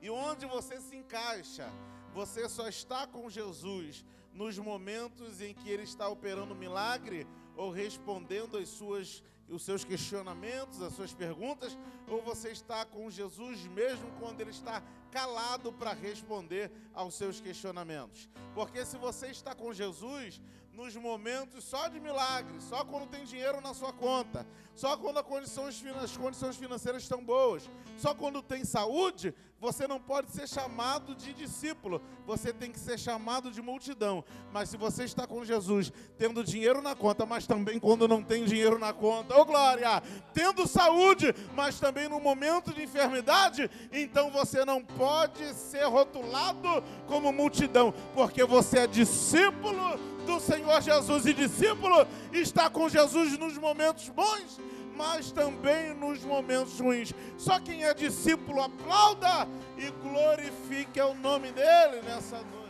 E 0.00 0.08
onde 0.08 0.46
você 0.46 0.80
se 0.80 0.94
encaixa? 0.94 1.68
Você 2.14 2.48
só 2.48 2.68
está 2.68 3.06
com 3.08 3.28
Jesus 3.28 4.04
nos 4.32 4.56
momentos 4.56 5.40
em 5.40 5.52
que 5.52 5.68
ele 5.68 5.82
está 5.82 6.08
operando 6.08 6.54
milagre 6.54 7.26
ou 7.56 7.70
respondendo 7.70 8.56
às 8.56 8.68
suas 8.68 9.22
os 9.48 9.62
seus 9.62 9.84
questionamentos, 9.84 10.80
as 10.80 10.94
suas 10.94 11.12
perguntas, 11.12 11.76
ou 12.08 12.22
você 12.22 12.50
está 12.50 12.84
com 12.84 13.10
Jesus 13.10 13.66
mesmo 13.66 14.10
quando 14.18 14.40
ele 14.40 14.50
está 14.50 14.82
calado 15.10 15.72
para 15.72 15.92
responder 15.92 16.70
aos 16.94 17.14
seus 17.14 17.40
questionamentos? 17.40 18.28
Porque 18.54 18.84
se 18.86 18.96
você 18.96 19.26
está 19.26 19.54
com 19.54 19.72
Jesus 19.72 20.40
nos 20.72 20.96
momentos 20.96 21.62
só 21.62 21.88
de 21.88 22.00
milagres, 22.00 22.64
só 22.64 22.84
quando 22.84 23.08
tem 23.08 23.24
dinheiro 23.24 23.60
na 23.60 23.74
sua 23.74 23.92
conta, 23.92 24.46
só 24.74 24.96
quando 24.96 25.22
condições, 25.22 25.84
as 26.02 26.16
condições 26.16 26.56
financeiras 26.56 27.02
estão 27.02 27.24
boas, 27.24 27.68
só 27.96 28.14
quando 28.14 28.42
tem 28.42 28.64
saúde, 28.64 29.32
você 29.64 29.88
não 29.88 29.98
pode 29.98 30.30
ser 30.30 30.46
chamado 30.46 31.14
de 31.14 31.32
discípulo, 31.32 32.02
você 32.26 32.52
tem 32.52 32.70
que 32.70 32.78
ser 32.78 32.98
chamado 32.98 33.50
de 33.50 33.62
multidão. 33.62 34.22
Mas 34.52 34.68
se 34.68 34.76
você 34.76 35.04
está 35.04 35.26
com 35.26 35.42
Jesus, 35.42 35.90
tendo 36.18 36.44
dinheiro 36.44 36.82
na 36.82 36.94
conta, 36.94 37.24
mas 37.24 37.46
também 37.46 37.80
quando 37.80 38.06
não 38.06 38.22
tem 38.22 38.44
dinheiro 38.44 38.78
na 38.78 38.92
conta, 38.92 39.34
ô 39.34 39.40
oh 39.40 39.44
glória, 39.46 40.02
tendo 40.34 40.66
saúde, 40.66 41.34
mas 41.54 41.80
também 41.80 42.10
no 42.10 42.20
momento 42.20 42.74
de 42.74 42.82
enfermidade, 42.82 43.70
então 43.90 44.30
você 44.30 44.66
não 44.66 44.84
pode 44.84 45.54
ser 45.54 45.84
rotulado 45.84 46.84
como 47.06 47.32
multidão, 47.32 47.94
porque 48.12 48.44
você 48.44 48.80
é 48.80 48.86
discípulo 48.86 49.98
do 50.26 50.38
Senhor 50.40 50.82
Jesus 50.82 51.24
e 51.24 51.32
discípulo 51.32 52.06
está 52.32 52.68
com 52.68 52.86
Jesus 52.86 53.38
nos 53.38 53.56
momentos 53.56 54.10
bons 54.10 54.60
mas 54.96 55.32
também 55.32 55.94
nos 55.94 56.24
momentos 56.24 56.78
ruins. 56.80 57.12
Só 57.36 57.60
quem 57.60 57.84
é 57.84 57.94
discípulo 57.94 58.62
aplauda 58.62 59.48
e 59.76 59.90
glorifique 59.90 61.00
o 61.00 61.14
nome 61.14 61.52
dele 61.52 62.02
nessa 62.02 62.38
noite. 62.38 62.64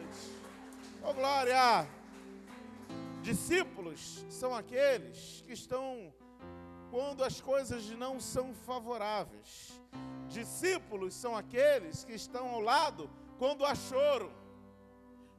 Oh 1.03 1.13
glória! 1.13 1.89
Discípulos 3.23 4.25
são 4.29 4.55
aqueles 4.55 5.43
que 5.47 5.53
estão 5.53 6.13
quando 6.91 7.25
as 7.25 7.41
coisas 7.41 7.91
não 7.91 8.21
são 8.21 8.55
favoráveis. 8.55 9.81
Discípulos 10.29 11.15
são 11.15 11.37
aqueles 11.37 12.05
que 12.05 12.13
estão 12.13 12.49
ao 12.49 12.61
lado 12.61 13.11
quando 13.39 13.65
há 13.65 13.75
choro, 13.75 14.33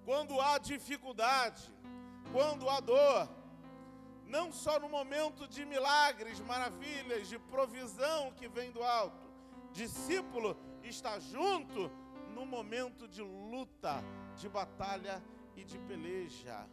quando 0.04 0.40
há 0.42 0.58
dificuldade, 0.58 1.64
quando 2.32 2.70
há 2.70 2.80
dor 2.80 3.30
não 4.36 4.52
só 4.52 4.78
no 4.78 4.90
momento 4.90 5.48
de 5.48 5.64
milagres, 5.66 6.42
maravilhas, 6.42 7.30
de 7.30 7.40
provisão 7.40 8.34
que 8.34 8.50
vem 8.50 8.70
do 8.70 8.84
alto. 8.84 9.26
Discípulo 9.72 10.58
está 10.84 11.18
junto 11.20 11.90
no 12.34 12.46
momento 12.46 13.08
de 13.08 13.22
luta, 13.22 14.04
de 14.36 14.50
batalha 14.50 15.24
e 15.56 15.64
de 15.64 15.80
peleja. 15.80 16.68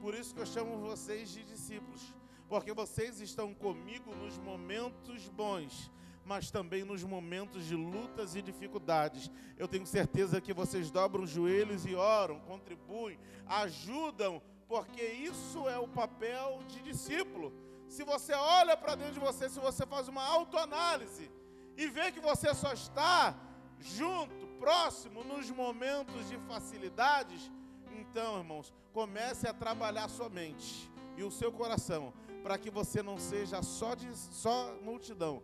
Por 0.00 0.14
isso 0.14 0.32
que 0.32 0.40
eu 0.40 0.46
chamo 0.46 0.78
vocês 0.78 1.28
de 1.30 1.42
discípulos, 1.42 2.14
porque 2.48 2.72
vocês 2.72 3.20
estão 3.20 3.52
comigo 3.52 4.14
nos 4.14 4.38
momentos 4.38 5.28
bons, 5.28 5.90
mas 6.24 6.52
também 6.52 6.84
nos 6.84 7.02
momentos 7.02 7.64
de 7.64 7.74
lutas 7.74 8.36
e 8.36 8.40
dificuldades. 8.40 9.28
Eu 9.56 9.66
tenho 9.66 9.86
certeza 9.86 10.40
que 10.40 10.54
vocês 10.54 10.88
dobram 10.88 11.24
os 11.24 11.30
joelhos 11.30 11.84
e 11.84 11.96
oram, 11.96 12.38
contribuem, 12.38 13.18
ajudam 13.44 14.40
porque 14.68 15.02
isso 15.02 15.68
é 15.68 15.78
o 15.78 15.88
papel 15.88 16.60
de 16.68 16.80
discípulo. 16.82 17.52
Se 17.88 18.04
você 18.04 18.34
olha 18.34 18.76
para 18.76 18.94
dentro 18.94 19.14
de 19.14 19.20
você, 19.20 19.48
se 19.48 19.58
você 19.58 19.86
faz 19.86 20.08
uma 20.08 20.22
autoanálise 20.22 21.30
e 21.76 21.86
vê 21.88 22.12
que 22.12 22.20
você 22.20 22.54
só 22.54 22.72
está 22.72 23.34
junto, 23.80 24.46
próximo, 24.58 25.24
nos 25.24 25.50
momentos 25.50 26.28
de 26.28 26.36
facilidades, 26.38 27.50
então, 27.98 28.38
irmãos, 28.38 28.72
comece 28.92 29.48
a 29.48 29.54
trabalhar 29.54 30.08
sua 30.08 30.28
mente 30.28 30.90
e 31.16 31.22
o 31.22 31.30
seu 31.30 31.50
coração 31.50 32.12
para 32.42 32.58
que 32.58 32.70
você 32.70 33.02
não 33.02 33.18
seja 33.18 33.62
só, 33.62 33.94
de, 33.94 34.14
só 34.14 34.74
multidão, 34.82 35.42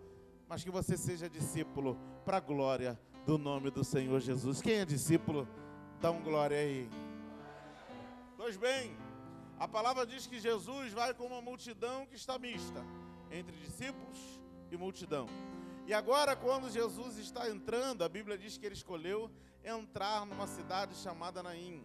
mas 0.49 0.62
que 0.62 0.71
você 0.71 0.97
seja 0.97 1.28
discípulo 1.28 1.99
para 2.25 2.37
a 2.37 2.40
glória 2.40 3.00
do 3.25 3.38
nome 3.38 3.71
do 3.71 3.83
Senhor 3.83 4.21
Jesus. 4.21 4.61
Quem 4.61 4.81
é 4.81 4.85
discípulo, 4.85 5.49
dá 6.00 6.11
um 6.11 6.23
glória 6.23 6.59
aí. 6.59 6.88
Pois 8.37 8.57
bem, 8.57 8.95
a 9.59 9.69
palavra 9.69 10.07
diz 10.07 10.27
que 10.27 10.41
Jesus 10.41 10.93
vai 10.93 11.15
com 11.15 11.27
uma 11.27 11.41
multidão 11.41 12.07
que 12.07 12.17
está 12.17 12.39
mista. 12.39 12.85
entre 13.31 13.57
discípulos 13.57 14.41
e 14.71 14.77
multidão. 14.77 15.27
E 15.87 15.93
agora, 15.93 16.37
quando 16.37 16.71
Jesus 16.71 17.19
está 17.19 17.51
entrando, 17.51 18.03
a 18.05 18.09
Bíblia 18.09 18.39
diz 18.39 18.57
que 18.57 18.65
ele 18.65 18.75
escolheu 18.75 19.31
entrar 19.65 20.25
numa 20.25 20.47
cidade 20.47 20.95
chamada 20.95 21.43
Naim. 21.43 21.85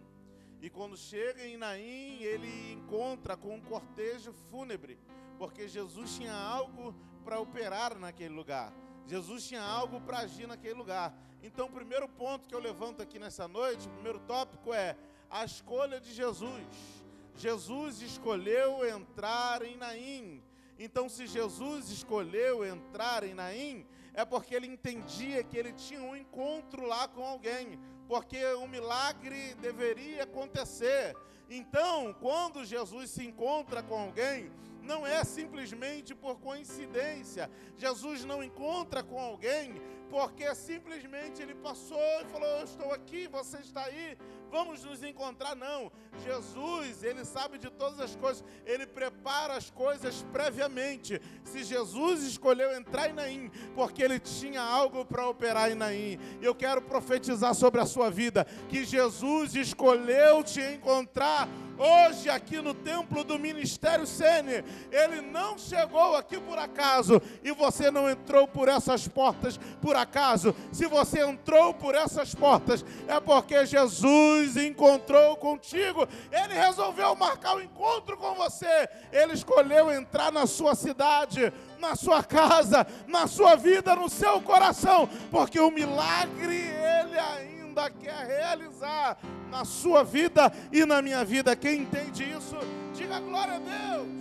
E 0.60 0.70
quando 0.70 0.96
chega 0.96 1.44
em 1.46 1.56
Naim, 1.56 2.22
ele 2.22 2.72
encontra 2.72 3.36
com 3.36 3.56
um 3.56 3.60
cortejo 3.60 4.32
fúnebre, 4.50 4.98
porque 5.38 5.66
Jesus 5.66 6.14
tinha 6.16 6.34
algo 6.34 6.94
para 7.24 7.40
operar 7.40 7.98
naquele 7.98 8.34
lugar. 8.34 8.72
Jesus 9.06 9.46
tinha 9.46 9.62
algo 9.62 10.00
para 10.00 10.18
agir 10.18 10.46
naquele 10.46 10.74
lugar. 10.74 11.12
Então, 11.42 11.66
o 11.66 11.72
primeiro 11.72 12.08
ponto 12.08 12.46
que 12.46 12.54
eu 12.54 12.60
levanto 12.60 13.02
aqui 13.02 13.18
nessa 13.18 13.48
noite, 13.48 13.88
o 13.88 13.90
primeiro 13.92 14.20
tópico 14.20 14.72
é 14.72 14.96
a 15.28 15.44
escolha 15.44 16.00
de 16.00 16.12
Jesus. 16.12 16.99
Jesus 17.40 18.02
escolheu 18.02 18.86
entrar 18.86 19.62
em 19.62 19.74
Naim. 19.74 20.42
Então, 20.78 21.08
se 21.08 21.26
Jesus 21.26 21.88
escolheu 21.88 22.66
entrar 22.66 23.24
em 23.24 23.32
Naim, 23.32 23.86
é 24.12 24.26
porque 24.26 24.54
ele 24.54 24.66
entendia 24.66 25.42
que 25.42 25.56
ele 25.56 25.72
tinha 25.72 26.02
um 26.02 26.14
encontro 26.14 26.84
lá 26.84 27.08
com 27.08 27.24
alguém, 27.24 27.80
porque 28.06 28.44
um 28.56 28.68
milagre 28.68 29.54
deveria 29.54 30.24
acontecer. 30.24 31.16
Então, 31.48 32.14
quando 32.20 32.62
Jesus 32.62 33.08
se 33.08 33.24
encontra 33.24 33.82
com 33.82 33.98
alguém, 33.98 34.52
não 34.82 35.06
é 35.06 35.24
simplesmente 35.24 36.14
por 36.14 36.38
coincidência. 36.40 37.50
Jesus 37.78 38.22
não 38.22 38.42
encontra 38.42 39.02
com 39.02 39.18
alguém 39.18 39.80
porque 40.10 40.52
simplesmente 40.54 41.40
ele 41.40 41.54
passou 41.54 42.02
e 42.20 42.24
falou: 42.26 42.48
Eu 42.48 42.64
estou 42.64 42.92
aqui, 42.92 43.28
você 43.28 43.58
está 43.58 43.84
aí, 43.84 44.18
vamos 44.50 44.84
nos 44.84 45.02
encontrar. 45.02 45.54
Não, 45.54 45.90
Jesus, 46.24 47.02
ele 47.02 47.24
sabe 47.24 47.58
de 47.58 47.70
todas 47.70 48.00
as 48.00 48.16
coisas, 48.16 48.44
ele 48.66 48.86
prepara 48.86 49.54
as 49.54 49.70
coisas 49.70 50.24
previamente. 50.32 51.20
Se 51.44 51.62
Jesus 51.62 52.22
escolheu 52.22 52.76
entrar 52.76 53.08
em 53.08 53.12
Naim, 53.12 53.50
porque 53.74 54.02
ele 54.02 54.18
tinha 54.18 54.62
algo 54.62 55.04
para 55.04 55.28
operar 55.28 55.70
em 55.70 55.74
Naim, 55.74 56.18
eu 56.42 56.54
quero 56.54 56.82
profetizar 56.82 57.54
sobre 57.54 57.80
a 57.80 57.86
sua 57.86 58.10
vida 58.10 58.44
que 58.68 58.84
Jesus 58.84 59.54
escolheu 59.54 60.42
te 60.42 60.60
encontrar 60.60 61.48
hoje 61.80 62.28
aqui 62.28 62.60
no 62.60 62.74
templo 62.74 63.24
do 63.24 63.38
Ministério 63.38 64.06
Sene. 64.06 64.62
Ele 64.92 65.22
não 65.22 65.56
chegou 65.56 66.14
aqui 66.14 66.38
por 66.38 66.58
acaso 66.58 67.20
e 67.42 67.52
você 67.52 67.90
não 67.90 68.08
entrou 68.08 68.46
por 68.46 68.68
essas 68.68 69.08
portas 69.08 69.58
por 69.80 69.96
acaso. 69.96 70.54
Se 70.70 70.86
você 70.86 71.24
entrou 71.24 71.72
por 71.72 71.94
essas 71.94 72.34
portas, 72.34 72.84
é 73.08 73.18
porque 73.18 73.64
Jesus 73.64 74.39
encontrou 74.56 75.36
contigo. 75.36 76.06
Ele 76.30 76.54
resolveu 76.54 77.14
marcar 77.14 77.54
o 77.54 77.58
um 77.58 77.62
encontro 77.62 78.16
com 78.16 78.34
você. 78.34 78.88
Ele 79.12 79.34
escolheu 79.34 79.90
entrar 79.92 80.32
na 80.32 80.46
sua 80.46 80.74
cidade, 80.74 81.52
na 81.78 81.96
sua 81.96 82.22
casa, 82.22 82.86
na 83.06 83.26
sua 83.26 83.56
vida, 83.56 83.94
no 83.96 84.08
seu 84.08 84.40
coração, 84.40 85.08
porque 85.30 85.58
o 85.58 85.70
milagre 85.70 86.56
ele 86.56 87.18
ainda 87.18 87.90
quer 87.90 88.26
realizar 88.26 89.18
na 89.50 89.64
sua 89.64 90.04
vida 90.04 90.52
e 90.72 90.84
na 90.84 91.02
minha 91.02 91.24
vida. 91.24 91.56
Quem 91.56 91.82
entende 91.82 92.24
isso, 92.24 92.56
diga 92.94 93.18
glória 93.20 93.54
a 93.54 93.58
Deus. 93.58 94.20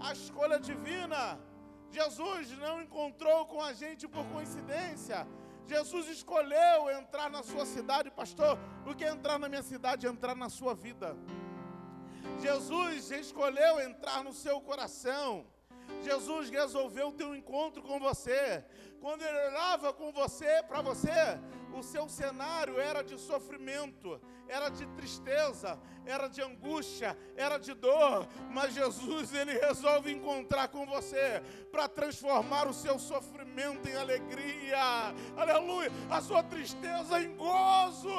A 0.00 0.12
escolha 0.12 0.58
divina. 0.58 1.38
Jesus 1.92 2.56
não 2.56 2.80
encontrou 2.80 3.46
com 3.46 3.60
a 3.60 3.72
gente 3.72 4.06
por 4.06 4.24
coincidência. 4.26 5.26
Jesus 5.66 6.08
escolheu 6.08 6.90
entrar 6.90 7.30
na 7.30 7.42
sua 7.42 7.64
cidade, 7.64 8.10
pastor. 8.10 8.58
O 8.86 8.94
que 8.94 9.04
é 9.04 9.10
entrar 9.10 9.38
na 9.38 9.48
minha 9.48 9.62
cidade? 9.62 10.06
Entrar 10.06 10.34
na 10.34 10.48
sua 10.48 10.74
vida. 10.74 11.16
Jesus 12.40 13.10
escolheu 13.10 13.80
entrar 13.80 14.24
no 14.24 14.32
seu 14.32 14.60
coração. 14.60 15.46
Jesus 16.02 16.50
resolveu 16.50 17.12
ter 17.12 17.24
um 17.24 17.34
encontro 17.34 17.82
com 17.82 17.98
você. 17.98 18.64
Quando 19.00 19.22
ele 19.22 19.48
olhava 19.48 19.92
com 19.92 20.12
você, 20.12 20.62
para 20.62 20.82
você, 20.82 21.38
o 21.74 21.82
seu 21.82 22.08
cenário 22.08 22.78
era 22.78 23.02
de 23.02 23.18
sofrimento, 23.18 24.20
era 24.48 24.68
de 24.68 24.86
tristeza, 24.88 25.78
era 26.04 26.28
de 26.28 26.42
angústia, 26.42 27.16
era 27.36 27.58
de 27.58 27.72
dor, 27.74 28.26
mas 28.50 28.74
Jesus 28.74 29.32
ele 29.32 29.52
resolve 29.58 30.12
encontrar 30.12 30.68
com 30.68 30.84
você 30.86 31.42
para 31.70 31.88
transformar 31.88 32.68
o 32.68 32.74
seu 32.74 32.98
sofrimento 32.98 33.88
em 33.88 33.96
alegria. 33.96 35.14
Aleluia! 35.36 35.90
A 36.10 36.20
sua 36.20 36.42
tristeza 36.42 37.20
em 37.22 37.36
gozo, 37.36 38.10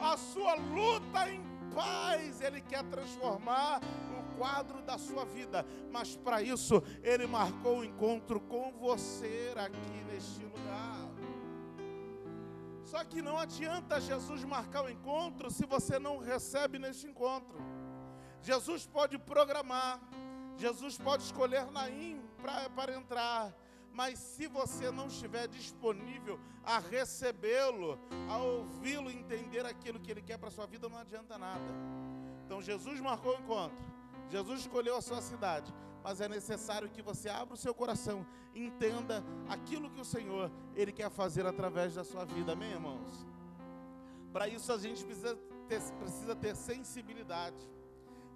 a 0.00 0.16
sua 0.16 0.54
luta 0.54 1.28
em 1.28 1.42
paz. 1.74 2.40
Ele 2.40 2.60
quer 2.60 2.84
transformar 2.84 3.80
quadro 4.40 4.80
da 4.80 4.96
sua 4.96 5.26
vida, 5.26 5.66
mas 5.92 6.16
para 6.16 6.40
isso 6.40 6.82
ele 7.02 7.26
marcou 7.26 7.80
o 7.80 7.84
encontro 7.84 8.40
com 8.40 8.72
você 8.72 9.52
aqui 9.54 10.04
neste 10.10 10.42
lugar. 10.42 11.09
Só 12.90 13.04
que 13.04 13.22
não 13.22 13.38
adianta 13.38 14.00
Jesus 14.00 14.42
marcar 14.42 14.84
o 14.84 14.90
encontro 14.90 15.48
se 15.48 15.64
você 15.64 15.96
não 15.96 16.18
recebe 16.18 16.76
neste 16.76 17.06
encontro. 17.06 17.56
Jesus 18.42 18.84
pode 18.84 19.16
programar, 19.16 20.00
Jesus 20.56 20.98
pode 20.98 21.22
escolher 21.22 21.70
Naim 21.70 22.20
para 22.74 22.92
entrar, 22.92 23.54
mas 23.92 24.18
se 24.18 24.48
você 24.48 24.90
não 24.90 25.06
estiver 25.06 25.46
disponível 25.46 26.40
a 26.64 26.80
recebê-lo, 26.80 27.96
a 28.28 28.38
ouvi-lo, 28.38 29.08
entender 29.08 29.64
aquilo 29.64 30.00
que 30.00 30.10
ele 30.10 30.22
quer 30.22 30.38
para 30.38 30.50
sua 30.50 30.66
vida, 30.66 30.88
não 30.88 30.98
adianta 30.98 31.38
nada. 31.38 31.70
Então 32.44 32.60
Jesus 32.60 32.98
marcou 33.00 33.36
o 33.36 33.38
encontro. 33.38 33.78
Jesus 34.28 34.60
escolheu 34.62 34.96
a 34.96 35.02
sua 35.02 35.20
cidade, 35.20 35.72
mas 36.02 36.20
é 36.20 36.28
necessário 36.28 36.88
que 36.88 37.02
você 37.02 37.28
abra 37.28 37.54
o 37.54 37.56
seu 37.56 37.74
coração, 37.74 38.26
entenda 38.54 39.24
aquilo 39.48 39.90
que 39.90 40.00
o 40.00 40.04
Senhor 40.04 40.50
ele 40.74 40.92
quer 40.92 41.10
fazer 41.10 41.46
através 41.46 41.94
da 41.94 42.04
sua 42.04 42.24
vida. 42.24 42.52
Amém, 42.52 42.72
irmãos? 42.72 43.26
Para 44.32 44.48
isso 44.48 44.72
a 44.72 44.78
gente 44.78 45.04
precisa 45.04 45.36
ter, 45.68 45.80
precisa 45.98 46.36
ter 46.36 46.56
sensibilidade 46.56 47.68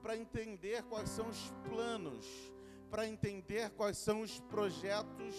para 0.03 0.17
entender 0.17 0.83
quais 0.85 1.09
são 1.09 1.29
os 1.29 1.53
planos, 1.69 2.27
para 2.91 3.07
entender 3.07 3.71
quais 3.71 3.97
são 3.97 4.21
os 4.21 4.41
projetos 4.41 5.35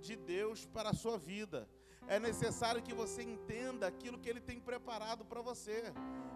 de 0.00 0.16
Deus 0.16 0.66
para 0.66 0.90
a 0.90 0.94
sua 0.94 1.16
vida. 1.16 1.68
É 2.06 2.18
necessário 2.18 2.82
que 2.82 2.92
você 2.92 3.22
entenda 3.22 3.86
aquilo 3.86 4.18
que 4.18 4.28
Ele 4.28 4.40
tem 4.40 4.60
preparado 4.60 5.24
para 5.24 5.40
você, 5.40 5.92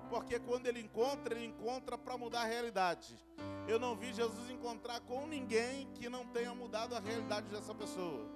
porque 0.09 0.39
quando 0.39 0.67
Ele 0.67 0.81
encontra, 0.81 1.35
Ele 1.35 1.47
encontra 1.47 1.97
para 1.99 2.17
mudar 2.17 2.43
a 2.43 2.47
realidade. 2.47 3.19
Eu 3.69 3.79
não 3.79 3.97
vi 3.97 4.13
Jesus 4.13 4.51
encontrar 4.51 5.01
com 5.01 5.27
ninguém 5.27 5.89
que 5.95 6.09
não 6.09 6.27
tenha 6.27 6.55
mudado 6.55 6.95
a 6.95 7.01
realidade 7.01 7.49
dessa 7.49 7.75
pessoa. 7.75 8.27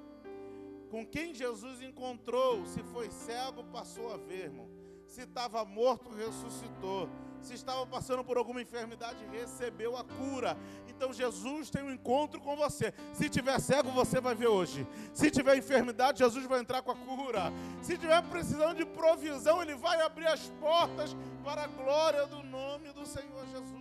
Com 0.91 1.07
quem 1.07 1.33
Jesus 1.33 1.81
encontrou, 1.83 2.67
se 2.67 2.83
foi 2.83 3.11
cego, 3.11 3.63
passou 3.65 4.13
a 4.13 4.17
ver, 4.17 4.47
irmão. 4.47 4.80
Se 5.11 5.23
estava 5.23 5.65
morto, 5.65 6.09
ressuscitou. 6.11 7.09
Se 7.43 7.55
estava 7.55 7.85
passando 7.85 8.23
por 8.23 8.37
alguma 8.37 8.63
enfermidade, 8.63 9.19
recebeu 9.33 9.97
a 9.97 10.05
cura. 10.05 10.57
Então 10.87 11.13
Jesus 11.13 11.69
tem 11.69 11.83
um 11.83 11.91
encontro 11.91 12.41
com 12.41 12.55
você. 12.55 12.95
Se 13.13 13.29
tiver 13.29 13.59
cego, 13.59 13.91
você 13.91 14.21
vai 14.21 14.37
ver 14.37 14.47
hoje. 14.47 14.87
Se 15.13 15.29
tiver 15.29 15.57
enfermidade, 15.57 16.21
Jesus 16.21 16.47
vai 16.47 16.61
entrar 16.61 16.81
com 16.83 16.93
a 16.93 16.95
cura. 16.95 17.53
Se 17.83 17.99
tiver 17.99 18.23
precisando 18.31 18.77
de 18.77 18.87
provisão, 18.87 19.61
Ele 19.61 19.75
vai 19.75 20.01
abrir 20.01 20.29
as 20.29 20.49
portas 20.61 21.17
para 21.43 21.65
a 21.65 21.67
glória 21.67 22.25
do 22.27 22.45
nome 22.45 22.93
do 22.93 23.05
Senhor 23.05 23.45
Jesus. 23.49 23.81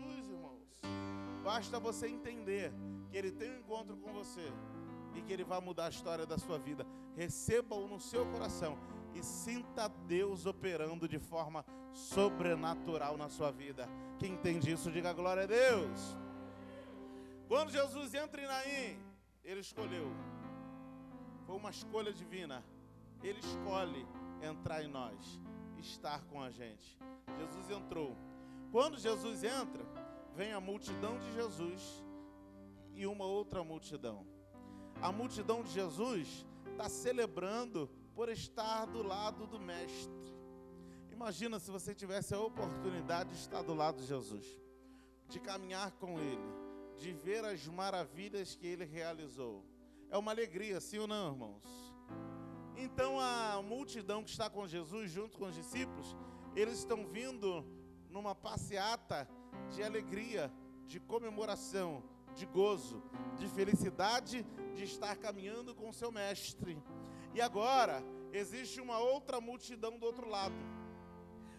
Basta 1.43 1.79
você 1.79 2.07
entender 2.07 2.73
que 3.11 3.17
Ele 3.17 3.31
tem 3.31 3.51
um 3.51 3.59
encontro 3.59 3.95
com 3.97 4.11
você 4.11 4.51
e 5.13 5.21
que 5.21 5.31
Ele 5.31 5.43
vai 5.43 5.61
mudar 5.61 5.85
a 5.85 5.89
história 5.89 6.25
da 6.25 6.39
sua 6.39 6.57
vida. 6.57 6.87
Receba-o 7.15 7.87
no 7.87 7.99
seu 7.99 8.25
coração 8.25 8.79
e 9.13 9.23
sinta 9.23 9.87
Deus 9.87 10.45
operando 10.45 11.07
de 11.07 11.19
forma 11.19 11.65
sobrenatural 11.93 13.17
na 13.17 13.29
sua 13.29 13.51
vida. 13.51 13.87
Quem 14.17 14.33
entende 14.33 14.71
isso, 14.71 14.91
diga 14.91 15.13
glória 15.13 15.43
a 15.43 15.47
Deus. 15.47 16.17
Quando 17.47 17.71
Jesus 17.71 18.13
entra 18.13 18.41
em 18.41 18.47
Naim, 18.47 18.99
Ele 19.43 19.59
escolheu. 19.59 20.11
Foi 21.45 21.55
uma 21.55 21.71
escolha 21.71 22.13
divina. 22.13 22.63
Ele 23.23 23.39
escolhe 23.39 24.05
entrar 24.41 24.83
em 24.83 24.87
nós, 24.87 25.39
estar 25.79 26.23
com 26.25 26.41
a 26.41 26.51
gente. 26.51 26.97
Jesus 27.37 27.69
entrou. 27.69 28.15
Quando 28.71 28.97
Jesus 28.97 29.43
entra, 29.43 29.83
vem 30.35 30.53
a 30.53 30.61
multidão 30.61 31.17
de 31.19 31.33
Jesus 31.33 32.03
e 32.93 33.07
uma 33.07 33.25
outra 33.25 33.63
multidão. 33.63 34.25
A 35.01 35.11
multidão 35.11 35.63
de 35.63 35.71
Jesus 35.71 36.45
está 36.71 36.87
celebrando 36.87 37.89
por 38.19 38.27
estar 38.27 38.85
do 38.85 39.01
lado 39.01 39.47
do 39.47 39.57
Mestre. 39.57 40.35
Imagina 41.09 41.57
se 41.57 41.71
você 41.71 41.95
tivesse 41.95 42.35
a 42.35 42.41
oportunidade 42.41 43.29
de 43.29 43.37
estar 43.37 43.61
do 43.61 43.73
lado 43.73 44.01
de 44.01 44.07
Jesus, 44.07 44.45
de 45.29 45.39
caminhar 45.39 45.91
com 45.91 46.19
Ele, 46.19 46.53
de 46.97 47.13
ver 47.13 47.45
as 47.45 47.65
maravilhas 47.65 48.55
que 48.55 48.67
Ele 48.67 48.83
realizou. 48.83 49.63
É 50.09 50.17
uma 50.17 50.31
alegria, 50.31 50.81
sim 50.81 50.97
ou 50.97 51.07
não, 51.07 51.31
irmãos? 51.31 51.63
Então 52.75 53.17
a 53.21 53.61
multidão 53.61 54.21
que 54.21 54.31
está 54.31 54.49
com 54.49 54.67
Jesus, 54.67 55.09
junto 55.09 55.37
com 55.37 55.45
os 55.45 55.55
discípulos, 55.55 56.13
eles 56.57 56.79
estão 56.79 57.07
vindo 57.07 57.65
numa 58.09 58.35
passeata 58.35 59.29
de 59.73 59.81
alegria, 59.81 60.51
de 60.85 60.99
comemoração, 60.99 62.03
de 62.35 62.45
gozo, 62.45 63.01
de 63.37 63.47
felicidade 63.47 64.45
de 64.75 64.83
estar 64.83 65.15
caminhando 65.15 65.73
com 65.73 65.87
o 65.87 65.93
seu 65.93 66.11
mestre. 66.11 66.83
E 67.33 67.41
agora, 67.41 68.03
existe 68.33 68.81
uma 68.81 68.97
outra 68.97 69.39
multidão 69.39 69.97
do 69.97 70.05
outro 70.05 70.27
lado. 70.29 70.55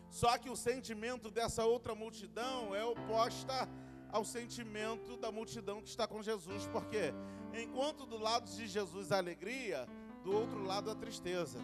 Só 0.08 0.36
que 0.38 0.50
o 0.50 0.56
sentimento 0.56 1.30
dessa 1.30 1.64
outra 1.64 1.94
multidão 1.94 2.74
é 2.74 2.84
oposta 2.84 3.68
ao 4.10 4.24
sentimento 4.24 5.16
da 5.16 5.30
multidão 5.30 5.80
que 5.80 5.88
está 5.88 6.06
com 6.06 6.20
Jesus, 6.20 6.66
porque 6.66 7.14
enquanto 7.54 8.04
do 8.04 8.18
lado 8.18 8.50
de 8.50 8.66
Jesus 8.66 9.12
a 9.12 9.18
alegria, 9.18 9.88
do 10.24 10.32
outro 10.32 10.62
lado 10.64 10.90
a 10.90 10.94
tristeza. 10.94 11.60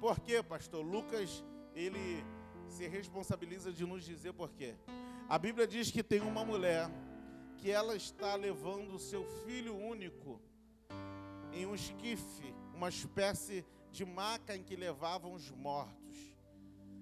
Por 0.00 0.20
quê, 0.20 0.42
pastor? 0.42 0.84
Lucas, 0.84 1.44
ele 1.74 2.24
se 2.68 2.86
responsabiliza 2.86 3.72
de 3.72 3.84
nos 3.84 4.04
dizer 4.04 4.32
por 4.32 4.50
quê. 4.50 4.76
A 5.28 5.38
Bíblia 5.38 5.66
diz 5.66 5.90
que 5.90 6.02
tem 6.02 6.20
uma 6.20 6.44
mulher 6.44 6.88
que 7.58 7.70
ela 7.70 7.96
está 7.96 8.34
levando 8.36 8.94
o 8.94 8.98
seu 8.98 9.24
filho 9.44 9.76
único 9.76 10.40
em 11.52 11.66
um 11.66 11.74
esquife, 11.74 12.54
uma 12.78 12.88
espécie 12.88 13.66
de 13.90 14.04
maca 14.04 14.56
em 14.56 14.62
que 14.62 14.76
levavam 14.76 15.32
os 15.32 15.50
mortos. 15.50 16.16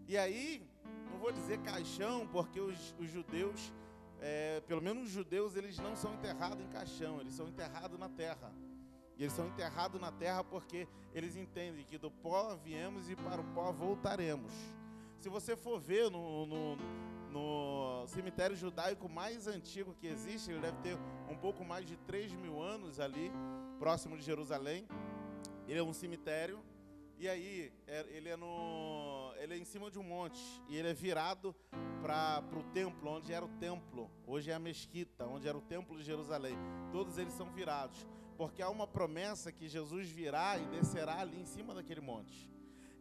E 0.09 0.17
aí, 0.17 0.67
não 1.11 1.19
vou 1.19 1.31
dizer 1.31 1.59
caixão, 1.59 2.27
porque 2.27 2.59
os, 2.59 2.95
os 2.99 3.11
judeus, 3.11 3.75
é, 4.19 4.63
pelo 4.63 4.81
menos 4.81 5.05
os 5.05 5.11
judeus, 5.11 5.55
eles 5.55 5.79
não 5.79 5.95
são 5.95 6.15
enterrados 6.15 6.65
em 6.65 6.69
caixão, 6.69 7.21
eles 7.21 7.35
são 7.35 7.47
enterrados 7.47 7.99
na 7.99 8.09
terra. 8.09 8.51
E 9.19 9.23
eles 9.23 9.35
são 9.35 9.47
enterrados 9.49 10.01
na 10.01 10.11
terra 10.11 10.43
porque 10.43 10.89
eles 11.15 11.37
entendem 11.37 11.85
que 11.85 11.99
do 11.99 12.11
pó 12.11 12.55
viemos 12.57 13.11
e 13.11 13.15
para 13.17 13.43
o 13.43 13.45
pó 13.53 13.71
voltaremos. 13.71 14.53
Se 15.21 15.29
você 15.29 15.55
for 15.57 15.79
ver 15.79 16.11
no, 16.11 16.47
no, 16.47 16.77
no 17.31 18.07
cemitério 18.07 18.57
judaico 18.57 19.11
mais 19.11 19.47
antigo 19.47 19.95
que 20.01 20.07
existe, 20.07 20.51
ele 20.51 20.61
deve 20.61 20.79
ter 20.79 20.99
um 21.29 21.37
pouco 21.37 21.63
mais 21.67 21.87
de 21.87 21.99
3 21.99 22.33
mil 22.33 22.63
anos 22.63 22.99
ali, 22.99 23.31
próximo 23.79 24.17
de 24.17 24.23
Jerusalém. 24.23 24.87
Ele 25.67 25.79
é 25.79 25.83
um 25.83 25.93
cemitério 25.93 26.63
e 27.19 27.27
aí, 27.27 27.73
é, 27.87 28.07
ele 28.11 28.29
é 28.29 28.37
no. 28.37 29.33
Ele 29.39 29.55
é 29.55 29.59
em 29.59 29.65
cima 29.65 29.91
de 29.91 29.99
um 29.99 30.03
monte. 30.03 30.39
E 30.69 30.77
ele 30.77 30.89
é 30.89 30.95
virado 30.95 31.55
para 32.03 32.43
o 32.53 32.63
templo, 32.75 33.11
onde 33.11 33.33
era 33.33 33.45
o 33.45 33.49
templo. 33.49 34.11
Hoje 34.27 34.51
é 34.51 34.55
a 34.55 34.59
mesquita, 34.59 35.27
onde 35.27 35.49
era 35.49 35.57
o 35.57 35.63
templo 35.63 35.97
de 35.97 36.05
Jerusalém. 36.05 36.57
Todos 36.93 37.17
eles 37.17 37.33
são 37.33 37.51
virados. 37.51 38.07
Porque 38.37 38.61
há 38.61 38.69
uma 38.69 38.87
promessa 38.87 39.51
que 39.51 39.67
Jesus 39.67 40.11
virá 40.11 40.59
e 40.59 40.67
descerá 40.67 41.21
ali 41.21 41.41
em 41.41 41.47
cima 41.47 41.75
daquele 41.75 42.03
monte. 42.03 42.51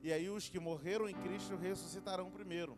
E 0.02 0.14
aí 0.14 0.30
os 0.30 0.48
que 0.48 0.60
morreram 0.60 1.10
em 1.10 1.16
Cristo 1.16 1.58
ressuscitarão 1.58 2.32
primeiro. 2.32 2.78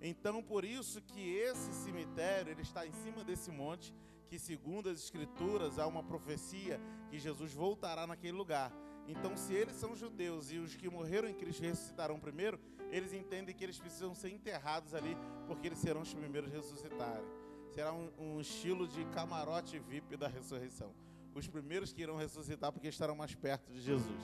Então, 0.00 0.40
por 0.40 0.64
isso 0.64 1.02
que 1.02 1.34
esse 1.34 1.72
cemitério, 1.72 2.52
ele 2.52 2.62
está 2.62 2.86
em 2.86 2.92
cima 2.92 3.24
desse 3.24 3.50
monte, 3.50 3.92
que 4.28 4.38
segundo 4.38 4.88
as 4.88 5.00
escrituras 5.00 5.80
há 5.80 5.86
uma 5.86 6.02
profecia 6.02 6.80
que 7.10 7.18
Jesus 7.18 7.52
voltará 7.52 8.06
naquele 8.06 8.36
lugar. 8.36 8.70
Então, 9.08 9.36
se 9.36 9.52
eles 9.54 9.76
são 9.76 9.94
judeus 9.94 10.50
e 10.50 10.58
os 10.58 10.74
que 10.74 10.88
morreram 10.88 11.28
em 11.28 11.34
Cristo 11.34 11.62
ressuscitarão 11.62 12.18
primeiro, 12.18 12.58
eles 12.90 13.12
entendem 13.12 13.54
que 13.54 13.62
eles 13.62 13.78
precisam 13.78 14.14
ser 14.14 14.30
enterrados 14.30 14.94
ali, 14.94 15.16
porque 15.46 15.68
eles 15.68 15.78
serão 15.78 16.02
os 16.02 16.12
primeiros 16.12 16.50
a 16.50 16.56
ressuscitarem. 16.56 17.26
Será 17.70 17.92
um, 17.92 18.10
um 18.18 18.40
estilo 18.40 18.86
de 18.88 19.04
camarote 19.06 19.78
VIP 19.78 20.16
da 20.16 20.28
ressurreição. 20.28 20.94
Os 21.34 21.46
primeiros 21.46 21.92
que 21.92 22.02
irão 22.02 22.16
ressuscitar 22.16 22.72
porque 22.72 22.88
estarão 22.88 23.14
mais 23.14 23.34
perto 23.34 23.70
de 23.72 23.80
Jesus. 23.80 24.22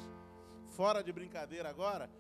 Fora 0.70 1.02
de 1.02 1.12
brincadeira 1.12 1.68
agora, 1.68 2.10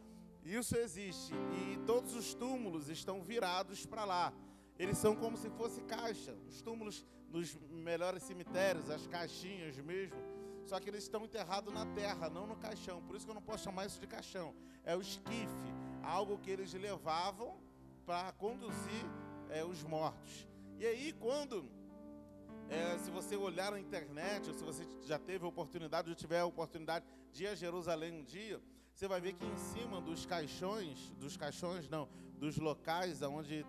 isso 0.44 0.76
existe 0.76 1.32
e 1.32 1.78
todos 1.86 2.14
os 2.14 2.34
túmulos 2.34 2.88
estão 2.88 3.22
virados 3.22 3.86
para 3.86 4.04
lá. 4.04 4.32
Eles 4.78 4.98
são 4.98 5.14
como 5.14 5.36
se 5.36 5.48
fosse 5.50 5.80
caixa. 5.82 6.34
Os 6.48 6.60
túmulos 6.60 7.06
nos 7.30 7.56
melhores 7.70 8.22
cemitérios, 8.24 8.90
as 8.90 9.06
caixinhas 9.06 9.78
mesmo, 9.78 10.16
só 10.64 10.78
que 10.80 10.88
eles 10.88 11.04
estão 11.04 11.24
enterrados 11.24 11.72
na 11.72 11.86
terra, 11.86 12.28
não 12.30 12.46
no 12.46 12.56
caixão. 12.56 13.02
Por 13.02 13.16
isso 13.16 13.24
que 13.24 13.30
eu 13.30 13.34
não 13.34 13.42
posso 13.42 13.64
chamar 13.64 13.86
isso 13.86 14.00
de 14.00 14.06
caixão. 14.06 14.54
É 14.84 14.96
o 14.96 15.00
esquife, 15.00 15.72
algo 16.02 16.38
que 16.38 16.50
eles 16.50 16.72
levavam 16.72 17.58
para 18.04 18.32
conduzir 18.32 19.04
é, 19.50 19.64
os 19.64 19.82
mortos. 19.82 20.46
E 20.78 20.86
aí, 20.86 21.12
quando, 21.12 21.64
é, 22.68 22.98
se 22.98 23.10
você 23.10 23.36
olhar 23.36 23.72
na 23.72 23.80
internet, 23.80 24.48
ou 24.48 24.54
se 24.54 24.64
você 24.64 24.86
já 25.04 25.18
teve 25.18 25.44
oportunidade, 25.44 26.08
ou 26.08 26.14
tiver 26.14 26.42
oportunidade 26.42 27.04
de 27.32 27.44
ir 27.44 27.48
a 27.48 27.54
Jerusalém 27.54 28.12
um 28.12 28.24
dia, 28.24 28.60
você 28.94 29.08
vai 29.08 29.20
ver 29.20 29.34
que 29.34 29.44
em 29.44 29.56
cima 29.56 30.00
dos 30.00 30.26
caixões, 30.26 31.10
dos 31.18 31.36
caixões 31.36 31.88
não, 31.88 32.08
dos 32.38 32.56
locais 32.56 33.22
onde 33.22 33.64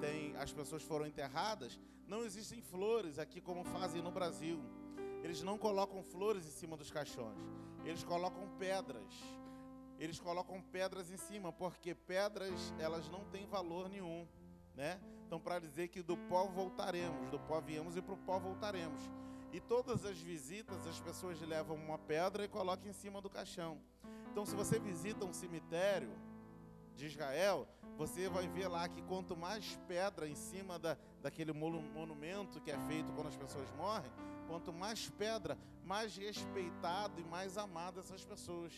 tem, 0.00 0.36
as 0.36 0.52
pessoas 0.52 0.82
foram 0.82 1.06
enterradas, 1.06 1.80
não 2.06 2.24
existem 2.24 2.60
flores 2.62 3.18
aqui 3.18 3.40
como 3.40 3.64
fazem 3.64 4.02
no 4.02 4.10
Brasil. 4.10 4.60
Eles 5.22 5.42
não 5.42 5.58
colocam 5.58 6.02
flores 6.02 6.46
em 6.46 6.50
cima 6.50 6.76
dos 6.76 6.90
caixões. 6.90 7.38
Eles 7.84 8.04
colocam 8.04 8.48
pedras. 8.58 9.12
Eles 9.98 10.20
colocam 10.20 10.62
pedras 10.62 11.10
em 11.10 11.16
cima, 11.16 11.52
porque 11.52 11.94
pedras, 11.94 12.72
elas 12.78 13.08
não 13.08 13.24
têm 13.26 13.46
valor 13.46 13.88
nenhum, 13.88 14.26
né? 14.74 15.00
Então, 15.26 15.40
para 15.40 15.58
dizer 15.58 15.88
que 15.88 16.02
do 16.02 16.16
pó 16.16 16.46
voltaremos, 16.46 17.28
do 17.30 17.38
pó 17.38 17.60
viemos 17.60 17.96
e 17.96 18.02
para 18.02 18.14
o 18.14 18.18
pó 18.18 18.38
voltaremos. 18.38 19.00
E 19.52 19.60
todas 19.60 20.04
as 20.04 20.18
visitas, 20.18 20.86
as 20.86 21.00
pessoas 21.00 21.40
levam 21.40 21.76
uma 21.76 21.98
pedra 21.98 22.44
e 22.44 22.48
colocam 22.48 22.88
em 22.88 22.92
cima 22.92 23.20
do 23.20 23.28
caixão. 23.28 23.80
Então, 24.30 24.46
se 24.46 24.54
você 24.54 24.78
visita 24.78 25.24
um 25.24 25.32
cemitério 25.32 26.10
de 26.94 27.06
Israel, 27.06 27.66
você 27.96 28.28
vai 28.28 28.46
ver 28.46 28.68
lá 28.68 28.88
que 28.88 29.02
quanto 29.02 29.36
mais 29.36 29.78
pedra 29.88 30.28
em 30.28 30.34
cima 30.34 30.78
da, 30.78 30.96
daquele 31.20 31.52
monumento 31.52 32.60
que 32.60 32.70
é 32.70 32.78
feito 32.86 33.12
quando 33.12 33.28
as 33.28 33.36
pessoas 33.36 33.68
morrem, 33.76 34.10
Quanto 34.48 34.72
mais 34.72 35.10
pedra, 35.10 35.58
mais 35.84 36.16
respeitado 36.16 37.20
e 37.20 37.24
mais 37.24 37.58
amado 37.58 38.00
essas 38.00 38.24
pessoas. 38.24 38.72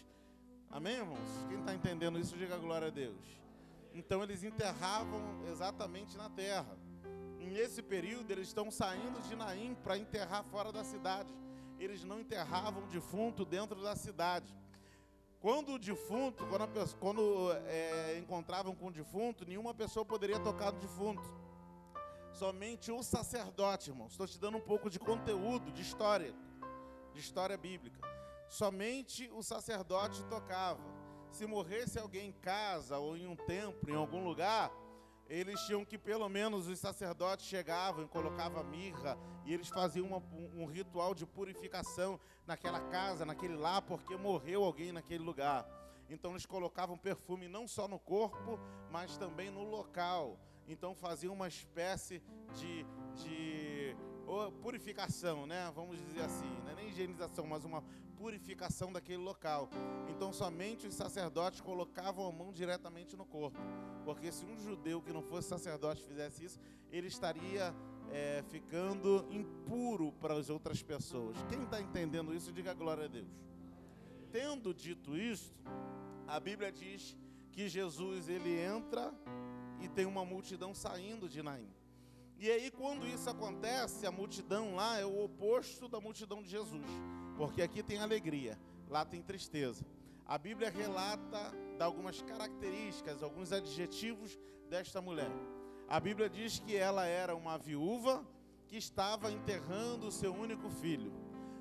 Amém, 0.68 0.96
irmãos? 0.96 1.46
Quem 1.48 1.60
está 1.60 1.72
entendendo 1.72 2.18
isso, 2.18 2.36
diga 2.36 2.58
glória 2.58 2.88
a 2.88 2.90
Deus. 2.90 3.24
Então 3.94 4.22
eles 4.22 4.42
enterravam 4.42 5.20
exatamente 5.48 6.16
na 6.16 6.28
terra. 6.28 6.76
Nesse 7.38 7.82
período 7.82 8.30
eles 8.30 8.48
estão 8.48 8.70
saindo 8.70 9.20
de 9.28 9.34
Naim 9.36 9.76
para 9.82 9.96
enterrar 9.96 10.44
fora 10.44 10.72
da 10.72 10.82
cidade. 10.82 11.32
Eles 11.78 12.02
não 12.04 12.20
enterravam 12.20 12.82
o 12.82 12.86
defunto 12.88 13.44
dentro 13.44 13.80
da 13.80 13.94
cidade. 13.94 14.52
Quando 15.40 15.74
o 15.74 15.78
defunto, 15.78 16.44
quando, 16.46 16.96
quando 16.98 17.52
é, 17.66 18.18
encontravam 18.18 18.74
com 18.74 18.88
o 18.88 18.92
defunto, 18.92 19.46
nenhuma 19.46 19.72
pessoa 19.72 20.04
poderia 20.04 20.38
tocar 20.38 20.72
no 20.72 20.80
defunto 20.80 21.39
somente 22.32 22.90
o 22.92 23.02
sacerdote, 23.02 23.90
irmãos. 23.90 24.12
Estou 24.12 24.26
te 24.26 24.38
dando 24.38 24.58
um 24.58 24.60
pouco 24.60 24.88
de 24.88 24.98
conteúdo, 24.98 25.70
de 25.72 25.82
história, 25.82 26.34
de 27.12 27.20
história 27.20 27.56
bíblica. 27.56 28.00
Somente 28.48 29.30
o 29.32 29.42
sacerdote 29.42 30.24
tocava. 30.24 30.80
Se 31.30 31.46
morresse 31.46 31.98
alguém 31.98 32.28
em 32.28 32.32
casa 32.32 32.98
ou 32.98 33.16
em 33.16 33.26
um 33.26 33.36
templo, 33.36 33.90
em 33.90 33.94
algum 33.94 34.24
lugar, 34.24 34.72
eles 35.28 35.60
tinham 35.60 35.84
que 35.84 35.96
pelo 35.96 36.28
menos 36.28 36.66
os 36.66 36.78
sacerdotes 36.80 37.46
chegavam 37.46 38.04
e 38.04 38.08
colocavam 38.08 38.64
mirra 38.64 39.16
e 39.44 39.54
eles 39.54 39.68
faziam 39.68 40.08
uma, 40.08 40.18
um, 40.18 40.62
um 40.62 40.66
ritual 40.66 41.14
de 41.14 41.24
purificação 41.24 42.18
naquela 42.44 42.80
casa, 42.80 43.24
naquele 43.24 43.54
lá, 43.54 43.80
porque 43.80 44.16
morreu 44.16 44.64
alguém 44.64 44.90
naquele 44.90 45.22
lugar. 45.22 45.64
Então 46.08 46.32
eles 46.32 46.44
colocavam 46.44 46.98
perfume 46.98 47.46
não 47.46 47.68
só 47.68 47.86
no 47.86 48.00
corpo, 48.00 48.58
mas 48.90 49.16
também 49.16 49.48
no 49.48 49.62
local. 49.62 50.36
Então 50.70 50.94
fazia 50.94 51.30
uma 51.32 51.48
espécie 51.48 52.22
de, 52.54 52.86
de 53.16 53.96
purificação, 54.62 55.44
né? 55.44 55.70
Vamos 55.74 55.98
dizer 55.98 56.20
assim, 56.20 56.48
é 56.70 56.74
nem 56.76 56.88
higienização, 56.90 57.44
mas 57.44 57.64
uma 57.64 57.82
purificação 58.16 58.92
daquele 58.92 59.18
local. 59.18 59.68
Então 60.08 60.32
somente 60.32 60.86
os 60.86 60.94
sacerdotes 60.94 61.60
colocavam 61.60 62.28
a 62.28 62.30
mão 62.30 62.52
diretamente 62.52 63.16
no 63.16 63.24
corpo, 63.24 63.58
porque 64.04 64.30
se 64.30 64.44
um 64.44 64.56
judeu 64.60 65.02
que 65.02 65.12
não 65.12 65.22
fosse 65.22 65.48
sacerdote 65.48 66.04
fizesse 66.04 66.44
isso, 66.44 66.60
ele 66.92 67.08
estaria 67.08 67.74
é, 68.12 68.44
ficando 68.48 69.26
impuro 69.28 70.12
para 70.20 70.34
as 70.34 70.50
outras 70.50 70.80
pessoas. 70.82 71.36
Quem 71.48 71.62
está 71.64 71.80
entendendo 71.80 72.32
isso, 72.32 72.52
diga 72.52 72.72
glória 72.74 73.06
a 73.06 73.08
Deus. 73.08 73.28
Tendo 74.30 74.72
dito 74.72 75.16
isto, 75.16 75.52
a 76.28 76.38
Bíblia 76.38 76.70
diz 76.70 77.16
que 77.50 77.68
Jesus 77.68 78.28
ele 78.28 78.60
entra 78.60 79.12
e 79.80 79.88
tem 79.88 80.06
uma 80.06 80.24
multidão 80.24 80.74
saindo 80.74 81.28
de 81.28 81.42
Naim. 81.42 81.68
E 82.38 82.50
aí, 82.50 82.70
quando 82.70 83.06
isso 83.06 83.28
acontece, 83.28 84.06
a 84.06 84.10
multidão 84.10 84.74
lá 84.74 84.98
é 84.98 85.04
o 85.04 85.24
oposto 85.24 85.88
da 85.88 86.00
multidão 86.00 86.42
de 86.42 86.48
Jesus, 86.48 86.86
porque 87.36 87.60
aqui 87.60 87.82
tem 87.82 87.98
alegria, 87.98 88.58
lá 88.88 89.04
tem 89.04 89.20
tristeza. 89.20 89.84
A 90.26 90.38
Bíblia 90.38 90.70
relata 90.70 91.52
algumas 91.78 92.22
características, 92.22 93.22
alguns 93.22 93.52
adjetivos 93.52 94.38
desta 94.68 95.02
mulher. 95.02 95.30
A 95.88 95.98
Bíblia 95.98 96.30
diz 96.30 96.58
que 96.60 96.76
ela 96.76 97.04
era 97.04 97.34
uma 97.34 97.58
viúva 97.58 98.24
que 98.68 98.76
estava 98.76 99.32
enterrando 99.32 100.06
o 100.06 100.12
seu 100.12 100.32
único 100.32 100.70
filho. 100.70 101.12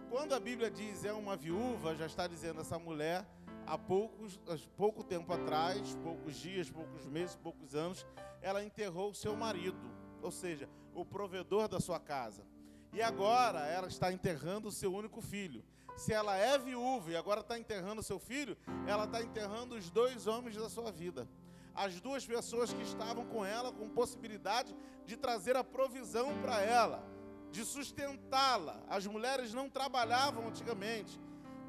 Quando 0.10 0.34
a 0.34 0.39
Bíblia 0.39 0.69
diz 0.69 1.03
é 1.03 1.12
uma 1.12 1.36
viúva, 1.36 1.95
já 1.95 2.05
está 2.05 2.27
dizendo 2.27 2.62
essa 2.62 2.77
mulher 2.77 3.27
há 3.69 3.77
poucos, 3.77 4.39
pouco 4.75 5.03
tempo 5.03 5.32
atrás, 5.32 5.95
poucos 6.03 6.36
dias, 6.36 6.69
poucos 6.71 7.05
meses, 7.05 7.36
poucos 7.36 7.75
anos, 7.75 8.05
ela 8.41 8.63
enterrou 8.63 9.12
o 9.12 9.15
seu 9.15 9.36
marido, 9.36 9.77
ou 10.23 10.32
seja, 10.32 10.67
o 10.93 11.05
provedor 11.05 11.67
da 11.67 11.79
sua 11.79 11.99
casa. 11.99 12.43
E 12.91 12.99
agora 12.99 13.60
ela 13.67 13.88
está 13.88 14.12
enterrando 14.12 14.69
o 14.69 14.71
seu 14.71 14.91
único 14.91 15.21
filho. 15.21 15.63
Se 15.95 16.12
ela 16.12 16.36
é 16.36 16.58
viúva 16.58 17.12
e 17.12 17.15
agora 17.15 17.41
está 17.41 17.60
enterrando 17.60 18.01
o 18.01 18.03
seu 18.03 18.17
filho, 18.17 18.58
ela 18.88 19.03
está 19.03 19.21
enterrando 19.21 19.75
os 19.75 19.91
dois 19.91 20.25
homens 20.25 20.55
da 20.55 20.69
sua 20.69 20.91
vida. 20.91 21.27
As 21.75 22.01
duas 22.01 22.25
pessoas 22.25 22.73
que 22.73 22.82
estavam 22.82 23.25
com 23.25 23.45
ela, 23.45 23.71
com 23.71 23.88
possibilidade 23.88 24.75
de 25.05 25.15
trazer 25.15 25.55
a 25.55 25.63
provisão 25.63 26.41
para 26.41 26.60
ela, 26.62 27.05
de 27.51 27.63
sustentá-la. 27.63 28.82
As 28.88 29.05
mulheres 29.05 29.53
não 29.53 29.69
trabalhavam 29.69 30.47
antigamente. 30.47 31.19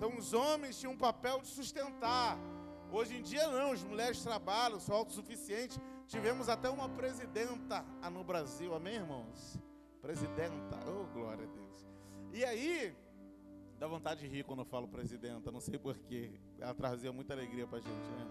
Então 0.01 0.17
os 0.17 0.33
homens 0.33 0.81
tinham 0.81 0.95
um 0.95 0.97
papel 0.97 1.43
de 1.43 1.49
sustentar. 1.49 2.39
Hoje 2.91 3.19
em 3.19 3.21
dia 3.21 3.47
não, 3.49 3.73
as 3.73 3.85
mulheres 3.85 4.23
trabalham, 4.23 4.81
são 4.81 4.97
autossuficientes. 4.97 5.79
Tivemos 6.07 6.49
até 6.49 6.71
uma 6.71 6.89
presidenta 6.89 7.85
no 8.11 8.25
Brasil, 8.25 8.75
amém, 8.75 8.95
irmãos? 8.95 9.59
Presidenta, 10.01 10.79
oh 10.89 11.05
glória 11.13 11.45
a 11.45 11.49
Deus. 11.55 11.87
E 12.33 12.43
aí, 12.43 12.97
dá 13.79 13.87
vontade 13.87 14.21
de 14.21 14.27
rir 14.27 14.43
quando 14.43 14.61
eu 14.61 14.65
falo 14.65 14.89
presidenta, 14.89 15.53
não 15.53 15.61
sei 15.61 15.79
porquê. 15.79 16.33
Ela 16.59 16.73
trazia 16.73 17.13
muita 17.13 17.35
alegria 17.35 17.67
pra 17.67 17.79
gente, 17.79 17.91
né? 17.91 18.27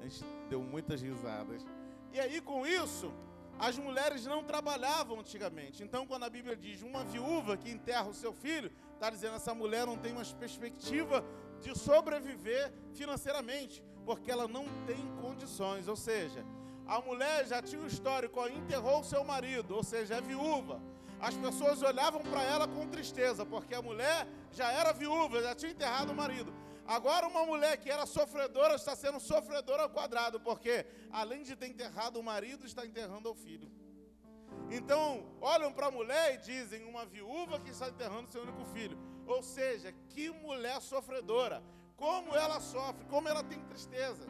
A 0.00 0.02
gente 0.02 0.24
deu 0.50 0.60
muitas 0.60 1.00
risadas. 1.00 1.64
E 2.12 2.18
aí, 2.18 2.40
com 2.40 2.66
isso, 2.66 3.14
as 3.56 3.78
mulheres 3.78 4.26
não 4.26 4.42
trabalhavam 4.42 5.20
antigamente. 5.20 5.80
Então, 5.80 6.04
quando 6.08 6.24
a 6.24 6.28
Bíblia 6.28 6.56
diz 6.56 6.82
uma 6.82 7.04
viúva 7.04 7.56
que 7.56 7.70
enterra 7.70 8.08
o 8.08 8.14
seu 8.14 8.32
filho, 8.32 8.72
está 8.98 9.08
dizendo 9.10 9.36
essa 9.36 9.54
mulher 9.54 9.86
não 9.86 9.96
tem 9.96 10.12
uma 10.12 10.24
perspectiva 10.24 11.24
de 11.60 11.76
sobreviver 11.78 12.72
financeiramente, 12.92 13.82
porque 14.04 14.30
ela 14.30 14.48
não 14.48 14.66
tem 14.86 15.00
condições. 15.22 15.86
Ou 15.86 15.96
seja, 15.96 16.44
a 16.84 17.00
mulher 17.00 17.46
já 17.46 17.62
tinha 17.62 17.80
o 17.80 17.84
um 17.84 17.86
histórico, 17.86 18.44
enterrou 18.48 19.00
o 19.00 19.04
seu 19.04 19.22
marido, 19.24 19.76
ou 19.76 19.84
seja, 19.84 20.16
é 20.16 20.20
viúva. 20.20 20.82
As 21.20 21.36
pessoas 21.36 21.80
olhavam 21.82 22.22
para 22.22 22.42
ela 22.42 22.66
com 22.66 22.88
tristeza, 22.88 23.46
porque 23.46 23.74
a 23.74 23.82
mulher 23.82 24.26
já 24.52 24.70
era 24.72 24.92
viúva, 24.92 25.42
já 25.42 25.54
tinha 25.54 25.72
enterrado 25.72 26.10
o 26.10 26.14
marido. 26.14 26.52
Agora, 26.86 27.28
uma 27.28 27.44
mulher 27.44 27.76
que 27.76 27.90
era 27.90 28.06
sofredora 28.06 28.74
está 28.74 28.96
sendo 28.96 29.20
sofredora 29.20 29.84
ao 29.84 29.90
quadrado, 29.90 30.40
porque 30.40 30.86
além 31.12 31.42
de 31.42 31.54
ter 31.54 31.68
enterrado 31.68 32.18
o 32.18 32.22
marido, 32.22 32.66
está 32.66 32.84
enterrando 32.84 33.30
o 33.30 33.34
filho. 33.34 33.70
Então, 34.70 35.24
olham 35.40 35.72
para 35.72 35.86
a 35.86 35.90
mulher 35.90 36.34
e 36.34 36.38
dizem: 36.38 36.84
uma 36.84 37.04
viúva 37.06 37.58
que 37.60 37.70
está 37.70 37.88
enterrando 37.88 38.30
seu 38.30 38.42
único 38.42 38.64
filho. 38.66 38.98
Ou 39.26 39.42
seja, 39.42 39.92
que 40.10 40.30
mulher 40.30 40.80
sofredora. 40.80 41.62
Como 41.96 42.34
ela 42.34 42.60
sofre, 42.60 43.04
como 43.06 43.28
ela 43.28 43.42
tem 43.42 43.60
tristeza. 43.64 44.26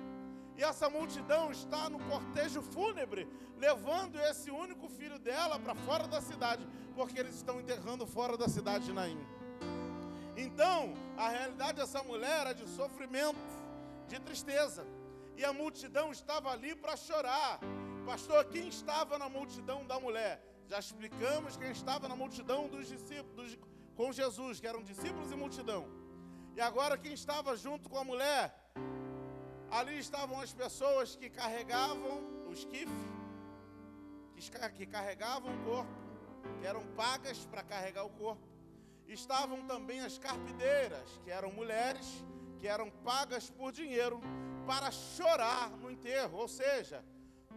E 0.57 0.65
essa 0.65 0.89
multidão 0.91 1.53
está 1.53 1.89
no 1.89 2.01
cortejo 2.01 2.61
fúnebre, 2.63 3.29
levando 3.57 4.19
esse 4.19 4.51
único 4.51 4.89
filho 4.89 5.19
dela 5.19 5.59
para 5.59 5.75
fora 5.75 6.09
da 6.09 6.21
cidade, 6.21 6.67
porque 6.95 7.21
eles 7.21 7.37
estão 7.37 7.61
enterrando 7.61 8.07
fora 8.07 8.37
da 8.37 8.49
cidade 8.49 8.87
de 8.87 8.93
Naim. 8.93 9.21
Então, 10.37 10.95
a 11.17 11.29
realidade 11.29 11.79
dessa 11.79 12.03
mulher 12.03 12.41
era 12.41 12.55
de 12.55 12.67
sofrimento, 12.69 13.39
de 14.09 14.19
tristeza. 14.19 14.85
E 15.37 15.45
a 15.45 15.53
multidão 15.53 16.11
estava 16.11 16.51
ali 16.51 16.75
para 16.75 16.97
chorar. 16.97 17.61
Pastor, 18.11 18.43
quem 18.47 18.69
estava 18.69 19.19
na 19.19 19.29
multidão 19.29 19.85
da 19.87 20.01
mulher? 20.01 20.35
Já 20.67 20.79
explicamos 20.79 21.59
quem 21.59 21.71
estava 21.71 22.09
na 22.09 22.17
multidão 22.17 22.67
dos 22.67 22.89
discípulos 22.89 23.59
com 23.99 24.11
Jesus, 24.11 24.59
que 24.61 24.67
eram 24.67 24.83
discípulos 24.83 25.31
e 25.31 25.37
multidão. 25.37 25.83
E 26.57 26.61
agora 26.69 26.97
quem 26.97 27.13
estava 27.13 27.55
junto 27.55 27.87
com 27.91 27.99
a 27.99 28.05
mulher? 28.05 28.45
Ali 29.71 29.99
estavam 29.99 30.41
as 30.41 30.55
pessoas 30.55 31.17
que 31.17 31.29
carregavam 31.29 32.17
o 32.49 32.53
esquife, 32.59 33.05
que 34.79 34.87
carregavam 34.87 35.53
o 35.55 35.65
corpo, 35.65 35.93
que 36.59 36.67
eram 36.67 36.85
pagas 37.03 37.45
para 37.45 37.63
carregar 37.63 38.07
o 38.07 38.11
corpo. 38.25 38.49
Estavam 39.07 39.67
também 39.67 40.01
as 40.01 40.17
carpideiras, 40.17 41.21
que 41.23 41.31
eram 41.31 41.53
mulheres 41.53 42.07
que 42.59 42.67
eram 42.67 42.91
pagas 43.11 43.51
por 43.51 43.71
dinheiro 43.71 44.19
para 44.67 44.91
chorar 44.91 45.71
no 45.77 45.91
enterro, 45.91 46.39
ou 46.39 46.49
seja, 46.49 47.05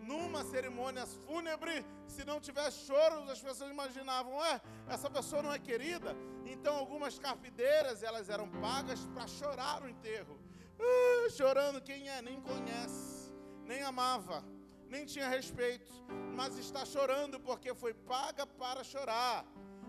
numa 0.01 0.43
cerimônia 0.43 1.05
fúnebre, 1.05 1.85
se 2.07 2.25
não 2.25 2.39
tivesse 2.39 2.85
choro, 2.85 3.29
as 3.29 3.39
pessoas 3.39 3.71
imaginavam, 3.71 4.43
é, 4.43 4.61
essa 4.87 5.09
pessoa 5.09 5.41
não 5.41 5.53
é 5.53 5.59
querida. 5.59 6.15
Então 6.45 6.75
algumas 6.75 7.17
carpideiras, 7.19 8.03
elas 8.03 8.29
eram 8.29 8.49
pagas 8.49 9.05
para 9.13 9.27
chorar 9.27 9.83
o 9.83 9.89
enterro. 9.89 10.39
Uh, 10.79 11.29
chorando 11.29 11.79
quem 11.81 12.09
é, 12.09 12.21
nem 12.21 12.41
conhece, 12.41 13.31
nem 13.65 13.81
amava, 13.83 14.43
nem 14.89 15.05
tinha 15.05 15.27
respeito, 15.27 15.93
mas 16.35 16.57
está 16.57 16.83
chorando 16.83 17.39
porque 17.39 17.73
foi 17.73 17.93
paga 17.93 18.47
para 18.47 18.83
chorar, 18.83 19.45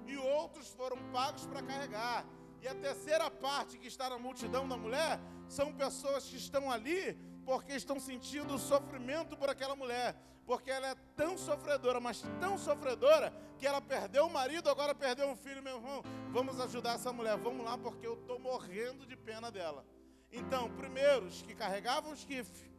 e 0.07 0.17
outros 0.17 0.69
foram 0.69 0.99
pagos 1.11 1.47
para 1.47 1.63
carregar. 1.63 2.27
E 2.61 2.69
a 2.69 2.75
terceira 2.75 3.31
parte 3.31 3.79
que 3.79 3.89
está 3.89 4.09
na 4.09 4.19
multidão 4.19 4.69
da 4.69 4.77
mulher 4.77 5.19
são 5.49 5.73
pessoas 5.73 6.25
que 6.29 6.37
estão 6.37 6.71
ali 6.71 7.19
porque 7.45 7.73
estão 7.73 7.99
sentindo 7.99 8.59
sofrimento 8.59 9.37
por 9.37 9.49
aquela 9.51 9.75
mulher, 9.75 10.17
porque 10.45 10.71
ela 10.71 10.89
é 10.89 10.95
tão 11.17 11.37
sofredora, 11.37 12.01
mas 12.01 12.23
tão 12.41 12.59
sofredora, 12.59 13.33
que 13.59 13.67
ela 13.67 13.81
perdeu 13.81 14.27
o 14.27 14.33
marido, 14.33 14.69
agora 14.69 14.95
perdeu 14.95 15.29
um 15.29 15.37
filho, 15.37 15.63
meu 15.63 15.77
irmão. 15.77 16.03
Vamos 16.31 16.59
ajudar 16.61 16.95
essa 16.95 17.13
mulher, 17.13 17.37
vamos 17.39 17.65
lá, 17.65 17.79
porque 17.79 18.07
eu 18.07 18.15
estou 18.15 18.39
morrendo 18.39 19.07
de 19.07 19.17
pena 19.17 19.51
dela. 19.51 19.85
Então, 20.33 20.71
primeiro, 20.75 21.27
os 21.27 21.43
que 21.43 21.55
carregavam 21.55 22.11
o 22.11 22.15
esquife, 22.15 22.71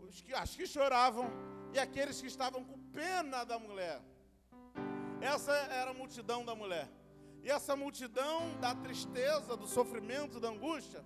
os 0.00 0.20
que, 0.20 0.34
as 0.34 0.54
que 0.54 0.66
choravam 0.66 1.30
e 1.72 1.78
aqueles 1.78 2.20
que 2.20 2.26
estavam 2.26 2.62
com 2.62 2.78
pena 2.90 3.44
da 3.44 3.58
mulher. 3.58 4.02
Essa 5.20 5.52
era 5.52 5.92
a 5.92 5.94
multidão 5.94 6.44
da 6.44 6.54
mulher. 6.54 6.88
E 7.42 7.50
essa 7.50 7.74
multidão 7.74 8.58
da 8.60 8.74
tristeza, 8.74 9.56
do 9.56 9.66
sofrimento, 9.66 10.38
da 10.38 10.48
angústia, 10.48 11.04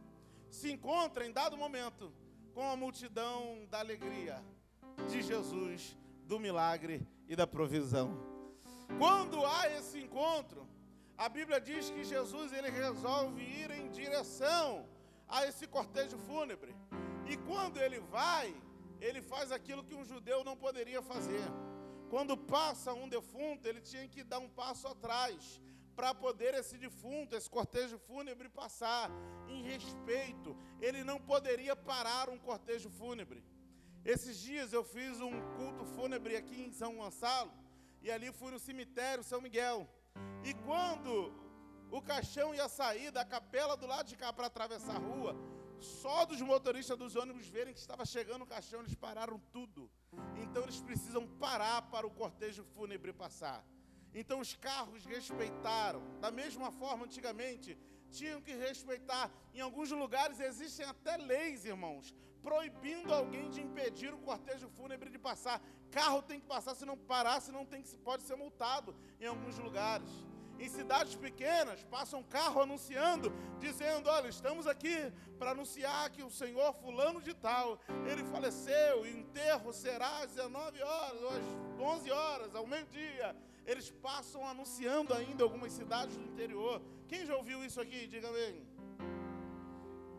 se 0.51 0.71
encontra 0.71 1.27
em 1.27 1.33
dado 1.33 1.57
momento 1.57 2.13
com 2.57 2.67
a 2.71 2.75
multidão 2.75 3.67
da 3.71 3.81
alegria 3.81 4.43
de 5.11 5.21
Jesus, 5.21 5.95
do 6.25 6.41
milagre 6.41 7.07
e 7.29 7.37
da 7.37 7.47
provisão. 7.47 8.17
Quando 8.99 9.45
há 9.45 9.69
esse 9.77 9.99
encontro, 10.01 10.67
a 11.19 11.29
Bíblia 11.29 11.61
diz 11.61 11.91
que 11.91 12.03
Jesus 12.03 12.55
ele 12.55 12.71
resolve 12.71 13.43
ir 13.43 13.71
em 13.73 13.91
direção 13.91 14.89
a 15.29 15.45
esse 15.47 15.67
cortejo 15.67 16.17
fúnebre. 16.17 16.75
E 17.29 17.37
quando 17.37 17.77
ele 17.77 18.01
vai, 18.01 18.57
ele 19.03 19.21
faz 19.21 19.53
aquilo 19.53 19.85
que 19.85 19.95
um 19.95 20.07
judeu 20.07 20.43
não 20.43 20.57
poderia 20.57 21.03
fazer. 21.03 21.47
Quando 22.09 22.39
passa 22.39 22.95
um 22.95 23.07
defunto, 23.07 23.69
ele 23.69 23.83
tinha 23.83 24.09
que 24.09 24.25
dar 24.25 24.39
um 24.39 24.49
passo 24.49 24.89
atrás 24.89 25.61
para 25.97 26.15
poder 26.15 26.53
esse 26.55 26.77
defunto, 26.77 27.35
esse 27.35 27.51
cortejo 27.57 27.99
fúnebre 27.99 28.49
passar 28.49 29.11
em 29.49 29.63
respeito. 29.63 30.57
Ele 30.81 31.03
não 31.03 31.19
poderia 31.33 31.75
parar 31.75 32.29
um 32.29 32.39
cortejo 32.39 32.91
fúnebre. 32.91 33.43
Esses 34.05 34.39
dias 34.39 34.73
eu 34.73 34.85
fiz 34.85 35.21
um 35.21 35.35
culto 35.57 35.85
fúnebre 35.97 36.37
aqui 36.37 36.59
em 36.63 36.73
São 36.81 36.97
Gonçalo 36.97 37.53
e 38.03 38.11
ali 38.11 38.31
fui 38.31 38.51
no 38.53 38.59
cemitério 38.59 39.25
São 39.25 39.41
Miguel. 39.41 39.89
E 40.45 40.53
quando 40.67 41.13
o 41.91 42.01
caixão 42.03 42.55
ia 42.55 42.69
sair 42.69 43.11
da 43.11 43.25
capela 43.25 43.77
do 43.77 43.87
lado 43.87 44.07
de 44.09 44.17
cá 44.17 44.33
para 44.33 44.47
atravessar 44.47 44.97
a 44.97 44.99
rua. 44.99 45.35
Só 45.81 46.25
dos 46.25 46.41
motoristas 46.41 46.97
dos 46.97 47.17
ônibus 47.17 47.49
verem 47.49 47.75
que 47.75 47.81
estava 47.81 48.05
chegando 48.05 48.43
o 48.43 48.47
caixão, 48.47 48.81
eles 48.81 48.95
pararam 48.95 49.39
tudo. 49.53 49.91
Então 50.43 50.63
eles 50.63 50.81
precisam 50.81 51.27
parar 51.39 51.83
para 51.91 52.07
o 52.07 52.11
cortejo 52.11 52.65
fúnebre 52.65 53.13
passar. 53.13 53.65
Então 54.15 54.41
os 54.41 54.55
carros 54.57 55.05
respeitaram. 55.05 56.03
Da 56.21 56.31
mesma 56.31 56.71
forma, 56.71 57.05
antigamente, 57.05 57.79
tinham 58.11 58.41
que 58.41 58.55
respeitar. 58.55 59.31
Em 59.55 59.61
alguns 59.61 59.91
lugares 59.91 60.41
existem 60.41 60.87
até 60.87 61.17
leis, 61.17 61.65
irmãos, 61.65 62.15
proibindo 62.43 63.13
alguém 63.13 63.51
de 63.51 63.61
impedir 63.61 64.13
o 64.15 64.19
cortejo 64.19 64.69
fúnebre 64.69 65.11
de 65.11 65.19
passar. 65.19 65.61
Carro 65.91 66.23
tem 66.23 66.41
que 66.41 66.47
passar, 66.47 66.75
se 66.75 66.85
não 66.85 66.97
parar, 66.97 67.41
se 67.41 67.53
não 67.53 67.65
tem 67.65 67.83
que 67.83 67.97
pode 67.99 68.23
ser 68.23 68.37
multado 68.37 68.95
em 69.21 69.27
alguns 69.27 69.59
lugares. 69.59 70.09
Em 70.59 70.69
cidades 70.71 71.15
pequenas, 71.15 71.85
passa 71.85 72.17
um 72.17 72.23
carro 72.23 72.63
anunciando, 72.63 73.31
dizendo: 73.59 74.09
Olha, 74.09 74.29
estamos 74.29 74.67
aqui 74.67 75.13
para 75.39 75.51
anunciar 75.51 76.09
que 76.11 76.23
o 76.23 76.31
senhor 76.31 76.73
Fulano 76.75 77.21
de 77.21 77.35
Tal, 77.35 77.79
ele 78.11 78.25
faleceu, 78.25 79.03
o 79.03 79.07
enterro 79.07 79.71
será 79.73 80.21
às 80.23 80.31
19 80.31 80.83
horas, 80.83 81.23
ou 81.23 81.29
às 81.29 81.99
11 81.99 82.11
horas, 82.11 82.55
ao 82.55 82.67
meio-dia. 82.67 83.37
Eles 83.67 83.91
passam 83.91 84.47
anunciando 84.47 85.13
ainda 85.13 85.43
algumas 85.43 85.73
cidades 85.73 86.17
do 86.17 86.25
interior. 86.25 86.81
Quem 87.09 87.27
já 87.27 87.37
ouviu 87.37 87.65
isso 87.65 87.81
aqui? 87.81 88.07
Diga 88.07 88.31
bem. 88.31 88.65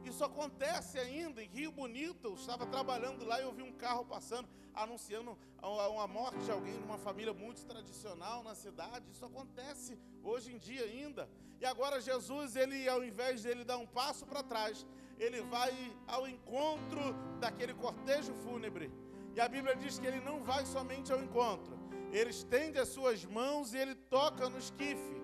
Isso 0.04 0.24
acontece 0.24 0.98
ainda 1.00 1.44
em 1.44 1.48
Rio 1.48 1.72
Bonito. 1.72 2.28
Eu 2.28 2.36
estava 2.36 2.66
trabalhando 2.66 3.26
lá 3.26 3.40
e 3.40 3.44
eu 3.44 3.54
vi 3.54 3.62
um 3.62 3.74
carro 3.74 4.06
passando, 4.06 4.48
anunciando 4.74 5.38
uma 5.62 6.08
morte 6.08 6.40
de 6.46 6.52
alguém 6.52 6.78
de 6.78 6.84
uma 6.84 6.98
família 6.98 7.34
muito 7.34 7.66
tradicional 7.66 8.44
na 8.44 8.56
cidade. 8.56 9.12
Isso 9.12 9.26
acontece 9.26 9.98
hoje 10.24 10.54
em 10.54 10.58
dia 10.58 10.84
ainda. 10.84 11.30
E 11.60 11.66
agora 11.66 12.00
Jesus, 12.00 12.56
ele 12.56 12.88
ao 12.88 13.04
invés 13.04 13.42
de 13.42 13.50
ele 13.50 13.64
dar 13.64 13.78
um 13.78 13.88
passo 13.88 14.26
para 14.26 14.44
trás, 14.44 14.86
ele 15.20 15.42
vai 15.42 15.74
ao 16.06 16.28
encontro 16.28 17.14
daquele 17.40 17.74
cortejo 17.74 18.34
fúnebre. 18.36 18.92
E 19.36 19.42
a 19.42 19.48
Bíblia 19.48 19.76
diz 19.76 20.00
que 20.00 20.06
ele 20.06 20.22
não 20.22 20.44
vai 20.44 20.66
somente 20.66 21.12
ao 21.12 21.22
encontro. 21.22 21.77
Ele 22.18 22.32
estende 22.32 22.80
as 22.80 22.90
suas 22.90 23.24
mãos 23.26 23.74
e 23.74 23.78
ele 23.78 23.96
toca 23.96 24.50
no 24.50 24.58
esquife. 24.58 25.18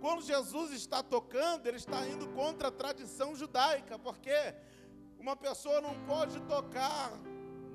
Quando 0.00 0.22
Jesus 0.22 0.72
está 0.72 1.02
tocando, 1.02 1.66
ele 1.66 1.76
está 1.76 2.06
indo 2.08 2.26
contra 2.28 2.68
a 2.68 2.72
tradição 2.72 3.36
judaica, 3.36 3.98
porque 3.98 4.36
uma 5.18 5.36
pessoa 5.36 5.80
não 5.80 5.94
pode 6.04 6.40
tocar 6.42 7.12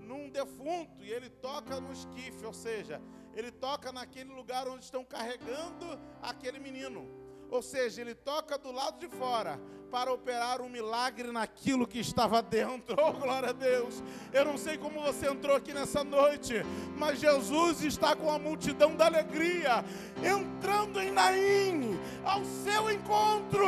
num 0.01 0.29
defunto 0.29 1.03
e 1.03 1.09
ele 1.09 1.29
toca 1.29 1.79
no 1.79 1.91
esquife, 1.91 2.45
ou 2.45 2.53
seja, 2.53 3.01
ele 3.33 3.51
toca 3.51 3.91
naquele 3.91 4.31
lugar 4.33 4.67
onde 4.67 4.83
estão 4.83 5.05
carregando 5.05 5.85
aquele 6.21 6.59
menino. 6.59 7.18
Ou 7.49 7.61
seja, 7.61 8.01
ele 8.01 8.13
toca 8.13 8.57
do 8.57 8.71
lado 8.71 8.99
de 8.99 9.07
fora 9.07 9.59
para 9.89 10.13
operar 10.13 10.61
um 10.61 10.69
milagre 10.69 11.31
naquilo 11.31 11.87
que 11.87 11.99
estava 11.99 12.41
dentro. 12.41 12.95
Oh, 12.99 13.13
glória 13.13 13.49
a 13.49 13.53
Deus! 13.53 14.03
Eu 14.31 14.45
não 14.45 14.57
sei 14.57 14.77
como 14.77 14.99
você 15.01 15.27
entrou 15.27 15.55
aqui 15.55 15.73
nessa 15.73 16.03
noite, 16.03 16.63
mas 16.97 17.19
Jesus 17.19 17.81
está 17.81 18.15
com 18.15 18.29
a 18.29 18.37
multidão 18.37 18.95
da 18.95 19.05
alegria, 19.05 19.83
entrando 20.17 20.99
em 20.99 21.09
Naim, 21.09 21.99
ao 22.23 22.43
seu 22.45 22.91
encontro, 22.91 23.65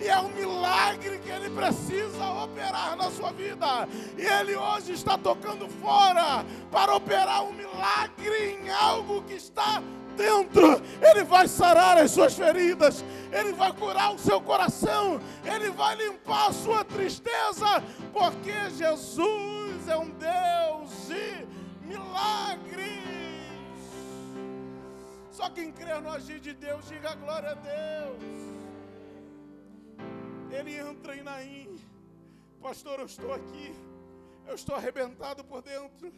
e 0.00 0.08
é 0.08 0.18
um 0.18 0.30
milagre 0.30 1.18
que 1.18 1.28
ele 1.28 1.50
precisa 1.50 2.26
operar 2.42 2.96
na 2.96 3.10
sua 3.10 3.32
vida. 3.32 3.86
E 4.16 4.22
ele 4.22 4.56
hoje 4.56 4.92
está 4.92 5.18
tocando 5.18 5.68
fora 5.68 6.44
para 6.72 6.96
operar 6.96 7.44
um 7.44 7.52
milagre 7.52 8.58
em 8.60 8.70
algo 8.70 9.22
que 9.22 9.34
está 9.34 9.82
dentro, 10.16 10.80
Ele 11.00 11.24
vai 11.24 11.48
sarar 11.48 11.98
as 11.98 12.10
suas 12.10 12.34
feridas, 12.34 13.04
Ele 13.32 13.52
vai 13.52 13.72
curar 13.72 14.14
o 14.14 14.18
seu 14.18 14.40
coração, 14.40 15.20
Ele 15.44 15.70
vai 15.70 15.96
limpar 15.96 16.48
a 16.48 16.52
sua 16.52 16.84
tristeza, 16.84 17.82
porque 18.12 18.52
Jesus 18.70 19.88
é 19.88 19.96
um 19.96 20.10
Deus 20.10 21.08
de 21.08 21.46
milagres. 21.86 23.00
Só 25.30 25.48
quem 25.48 25.72
crê 25.72 25.98
no 26.00 26.10
agir 26.10 26.38
de 26.40 26.52
Deus, 26.52 26.86
diga 26.88 27.14
glória 27.14 27.50
a 27.50 27.54
Deus. 27.54 28.40
Ele 30.50 30.76
entra 30.76 31.16
em 31.16 31.22
Naim, 31.22 31.78
pastor, 32.60 32.98
eu 32.98 33.06
estou 33.06 33.32
aqui, 33.32 33.74
eu 34.46 34.54
estou 34.54 34.74
arrebentado 34.74 35.44
por 35.44 35.62
dentro. 35.62 36.12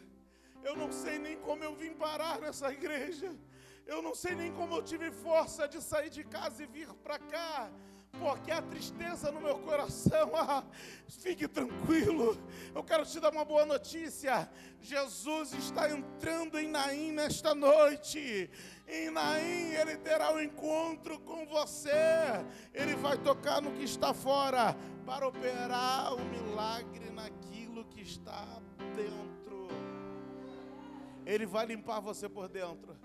Eu 0.63 0.75
não 0.75 0.91
sei 0.91 1.19
nem 1.19 1.37
como 1.37 1.63
eu 1.63 1.75
vim 1.75 1.93
parar 1.93 2.39
nessa 2.39 2.71
igreja. 2.71 3.31
Eu 3.85 4.01
não 4.01 4.15
sei 4.15 4.33
nem 4.35 4.51
como 4.53 4.75
eu 4.75 4.81
tive 4.81 5.11
força 5.11 5.67
de 5.67 5.81
sair 5.81 6.09
de 6.09 6.23
casa 6.23 6.63
e 6.63 6.65
vir 6.65 6.87
para 7.03 7.19
cá, 7.19 7.69
porque 8.17 8.51
a 8.51 8.61
tristeza 8.61 9.31
no 9.31 9.41
meu 9.41 9.59
coração, 9.59 10.31
ah, 10.37 10.63
fique 11.09 11.47
tranquilo. 11.47 12.37
Eu 12.73 12.83
quero 12.83 13.05
te 13.05 13.19
dar 13.19 13.31
uma 13.31 13.43
boa 13.43 13.65
notícia. 13.65 14.49
Jesus 14.81 15.53
está 15.53 15.89
entrando 15.89 16.57
em 16.57 16.67
Naim 16.67 17.11
nesta 17.11 17.53
noite. 17.53 18.49
Em 18.87 19.09
Naim 19.09 19.73
ele 19.73 19.97
terá 19.97 20.31
um 20.31 20.39
encontro 20.39 21.19
com 21.19 21.45
você. 21.45 21.89
Ele 22.73 22.95
vai 22.95 23.17
tocar 23.17 23.61
no 23.61 23.73
que 23.73 23.83
está 23.83 24.13
fora 24.13 24.75
para 25.05 25.27
operar 25.27 26.13
o 26.13 26.21
um 26.21 26.25
milagre 26.29 27.09
naquilo 27.09 27.83
que 27.85 28.01
está 28.01 28.61
dentro. 28.95 29.67
Ele 31.25 31.45
vai 31.45 31.65
limpar 31.65 31.99
você 31.99 32.29
por 32.29 32.47
dentro. 32.47 32.95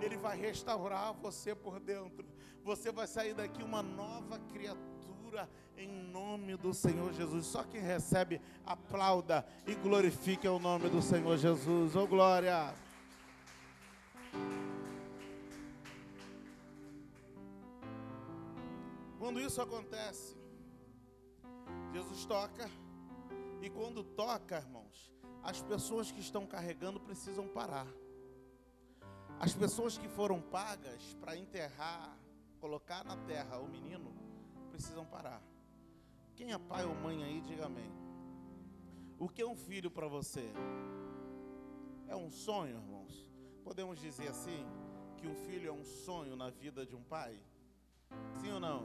Ele 0.00 0.16
vai 0.16 0.36
restaurar 0.38 1.12
você 1.14 1.54
por 1.54 1.80
dentro. 1.80 2.26
Você 2.62 2.90
vai 2.90 3.06
sair 3.06 3.34
daqui 3.34 3.62
uma 3.62 3.82
nova 3.82 4.38
criatura 4.52 5.48
em 5.76 5.88
nome 5.88 6.56
do 6.56 6.72
Senhor 6.72 7.12
Jesus. 7.12 7.46
Só 7.46 7.62
quem 7.64 7.80
recebe, 7.80 8.40
aplauda 8.64 9.46
e 9.66 9.74
glorifique 9.74 10.46
o 10.48 10.58
nome 10.58 10.88
do 10.88 11.02
Senhor 11.02 11.36
Jesus. 11.36 11.96
Oh 11.96 12.06
glória! 12.06 12.74
Quando 19.18 19.40
isso 19.40 19.60
acontece, 19.60 20.36
Jesus 21.92 22.26
toca, 22.26 22.70
e 23.62 23.70
quando 23.70 24.04
toca, 24.04 24.58
irmãos, 24.58 25.10
as 25.42 25.62
pessoas 25.62 26.10
que 26.12 26.20
estão 26.20 26.46
carregando 26.46 27.00
precisam 27.00 27.48
parar. 27.48 27.86
As 29.40 29.54
pessoas 29.54 29.98
que 29.98 30.08
foram 30.08 30.40
pagas 30.40 31.14
para 31.20 31.36
enterrar, 31.36 32.16
colocar 32.60 33.04
na 33.04 33.16
terra 33.16 33.58
o 33.58 33.68
menino, 33.68 34.12
precisam 34.70 35.04
parar. 35.04 35.42
Quem 36.34 36.52
é 36.52 36.58
pai 36.58 36.84
ou 36.84 36.94
mãe 36.94 37.22
aí, 37.22 37.40
diga 37.40 37.66
amém. 37.66 37.92
O 39.18 39.28
que 39.28 39.42
é 39.42 39.46
um 39.46 39.56
filho 39.56 39.90
para 39.90 40.08
você? 40.08 40.52
É 42.08 42.16
um 42.16 42.30
sonho, 42.30 42.76
irmãos? 42.76 43.30
Podemos 43.62 44.00
dizer 44.00 44.28
assim, 44.28 44.66
que 45.16 45.26
um 45.26 45.34
filho 45.34 45.68
é 45.68 45.72
um 45.72 45.84
sonho 45.84 46.36
na 46.36 46.50
vida 46.50 46.84
de 46.84 46.94
um 46.94 47.02
pai? 47.02 47.38
Sim 48.40 48.52
ou 48.52 48.60
não? 48.60 48.84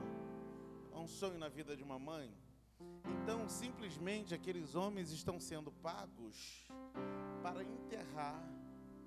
É 0.93 0.97
um 0.97 1.07
sonho 1.07 1.37
na 1.37 1.49
vida 1.49 1.75
de 1.75 1.83
uma 1.83 1.97
mãe? 1.97 2.33
Então, 3.05 3.49
simplesmente 3.49 4.33
aqueles 4.33 4.75
homens 4.75 5.11
estão 5.11 5.39
sendo 5.39 5.71
pagos 5.71 6.67
para 7.41 7.63
enterrar 7.63 8.41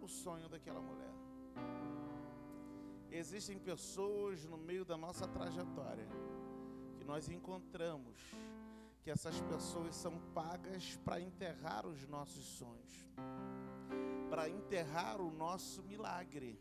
o 0.00 0.08
sonho 0.08 0.48
daquela 0.48 0.80
mulher. 0.80 1.11
Existem 3.10 3.58
pessoas 3.58 4.44
no 4.44 4.56
meio 4.56 4.84
da 4.84 4.96
nossa 4.96 5.28
trajetória 5.28 6.08
que 6.96 7.04
nós 7.04 7.28
encontramos 7.28 8.18
que 9.02 9.10
essas 9.10 9.40
pessoas 9.42 9.96
são 9.96 10.18
pagas 10.32 10.96
para 11.04 11.20
enterrar 11.20 11.86
os 11.86 12.06
nossos 12.06 12.44
sonhos, 12.44 13.10
para 14.30 14.48
enterrar 14.48 15.20
o 15.20 15.30
nosso 15.30 15.82
milagre, 15.82 16.58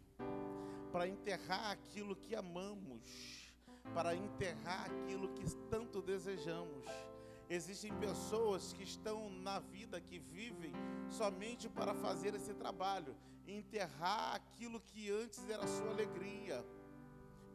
para 0.92 1.08
enterrar 1.08 1.72
aquilo 1.72 2.16
que 2.16 2.36
amamos, 2.36 3.54
para 3.94 4.16
enterrar 4.16 4.86
aquilo 4.86 5.30
que 5.30 5.46
tanto 5.70 6.02
desejamos. 6.02 6.86
Existem 7.48 7.94
pessoas 8.00 8.74
que 8.74 8.84
estão 8.84 9.30
na 9.30 9.60
vida, 9.60 10.02
que 10.02 10.18
vivem 10.18 10.74
somente 11.10 11.70
para 11.70 11.94
fazer 11.94 12.34
esse 12.34 12.54
trabalho 12.54 13.16
enterrar 13.58 14.36
aquilo 14.36 14.80
que 14.80 15.12
antes 15.12 15.50
era 15.50 15.66
sua 15.68 15.90
alegria, 15.90 16.66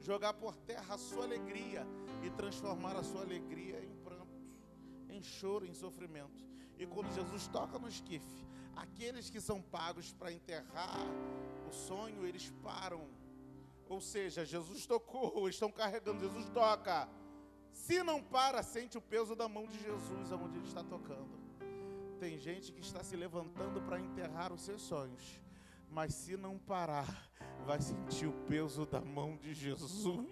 jogar 0.01 0.35
por 0.35 0.57
terra 0.57 0.95
a 0.95 0.99
sua 0.99 1.25
alegria 1.25 1.87
e 2.23 2.31
transformar 2.31 2.97
a 2.97 3.03
sua 3.03 3.23
alegria 3.23 3.83
em 3.83 3.95
pranto, 4.05 4.41
em 5.09 5.23
choro, 5.23 5.67
em 5.67 5.75
sofrimento. 5.75 6.45
E 6.79 6.87
quando 6.87 7.15
Jesus 7.15 7.49
toca 7.49 7.79
no 7.79 7.89
esquife, 7.89 8.47
aqueles 8.75 9.31
que 9.31 9.41
são 9.41 9.63
pagos 9.63 10.13
para 10.13 10.33
enterrar 10.33 11.07
o 11.69 11.73
sonho, 11.73 12.27
eles 12.27 12.53
param. 12.63 13.09
Ou 13.89 14.01
seja, 14.01 14.45
Jesus 14.45 14.87
tocou, 14.87 15.49
estão 15.49 15.71
carregando, 15.71 16.21
Jesus 16.21 16.49
toca. 16.51 17.09
Se 17.73 18.03
não 18.03 18.23
para, 18.23 18.63
sente 18.63 18.99
o 18.99 19.01
peso 19.01 19.35
da 19.35 19.49
mão 19.49 19.67
de 19.67 19.79
Jesus 19.79 20.33
aonde 20.33 20.59
ele 20.59 20.67
está 20.67 20.83
tocando. 20.83 21.37
Tem 22.19 22.39
gente 22.39 22.73
que 22.73 22.81
está 22.81 23.05
se 23.05 23.15
levantando 23.15 23.81
para 23.83 24.01
enterrar 24.01 24.53
os 24.53 24.63
seus 24.63 24.81
sonhos 24.83 25.46
mas 25.97 26.13
se 26.13 26.37
não 26.37 26.59
parar, 26.59 27.27
vai 27.65 27.81
sentir 27.81 28.27
o 28.27 28.33
peso 28.47 28.85
da 28.85 29.01
mão 29.01 29.35
de 29.35 29.55
Jesus. 29.55 30.29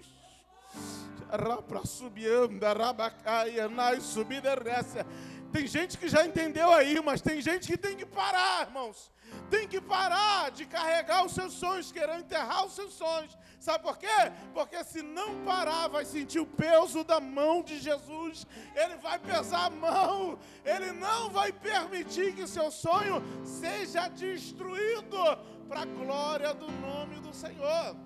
Tem 5.50 5.66
gente 5.66 5.96
que 5.96 6.06
já 6.06 6.26
entendeu 6.26 6.70
aí, 6.70 7.00
mas 7.00 7.22
tem 7.22 7.40
gente 7.40 7.66
que 7.66 7.78
tem 7.78 7.96
que 7.96 8.04
parar, 8.04 8.66
irmãos. 8.66 9.10
Tem 9.48 9.66
que 9.66 9.80
parar 9.80 10.50
de 10.50 10.66
carregar 10.66 11.24
os 11.24 11.32
seus 11.32 11.54
sonhos, 11.54 11.90
querer 11.90 12.18
enterrar 12.18 12.66
os 12.66 12.74
seus 12.74 12.92
sonhos. 12.92 13.34
Sabe 13.58 13.82
por 13.82 13.96
quê? 13.96 14.06
Porque 14.52 14.84
se 14.84 15.00
não 15.00 15.42
parar, 15.44 15.88
vai 15.88 16.04
sentir 16.04 16.38
o 16.38 16.46
peso 16.46 17.02
da 17.02 17.18
mão 17.18 17.62
de 17.62 17.78
Jesus. 17.78 18.46
Ele 18.76 18.96
vai 18.96 19.18
pesar 19.18 19.64
a 19.64 19.70
mão. 19.70 20.38
Ele 20.62 20.92
não 20.92 21.30
vai 21.30 21.50
permitir 21.50 22.34
que 22.34 22.46
seu 22.46 22.70
sonho 22.70 23.22
seja 23.42 24.08
destruído 24.08 25.16
para 25.64 25.82
a 25.82 25.86
glória 25.86 26.54
do 26.54 26.70
nome 26.70 27.20
do 27.20 27.32
Senhor. 27.32 27.96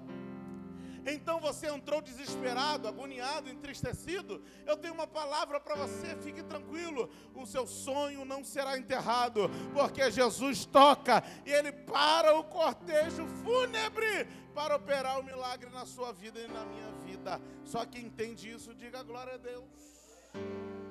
Então 1.06 1.40
você 1.40 1.68
entrou 1.68 2.02
desesperado, 2.02 2.86
agoniado, 2.86 3.48
entristecido. 3.48 4.42
Eu 4.66 4.76
tenho 4.76 4.94
uma 4.94 5.06
palavra 5.06 5.58
para 5.58 5.74
você, 5.74 6.14
fique 6.16 6.42
tranquilo. 6.42 7.08
O 7.34 7.46
seu 7.46 7.66
sonho 7.66 8.24
não 8.24 8.44
será 8.44 8.76
enterrado, 8.76 9.48
porque 9.72 10.10
Jesus 10.10 10.66
toca 10.66 11.22
e 11.46 11.50
ele 11.50 11.72
para 11.72 12.36
o 12.36 12.44
cortejo 12.44 13.26
fúnebre 13.42 14.26
para 14.54 14.76
operar 14.76 15.18
o 15.18 15.22
milagre 15.22 15.70
na 15.70 15.86
sua 15.86 16.12
vida 16.12 16.40
e 16.40 16.48
na 16.48 16.64
minha 16.64 16.90
vida. 17.04 17.40
Só 17.64 17.86
quem 17.86 18.06
entende 18.06 18.50
isso, 18.50 18.74
diga 18.74 19.02
glória 19.02 19.34
a 19.34 19.38
Deus. 19.38 19.64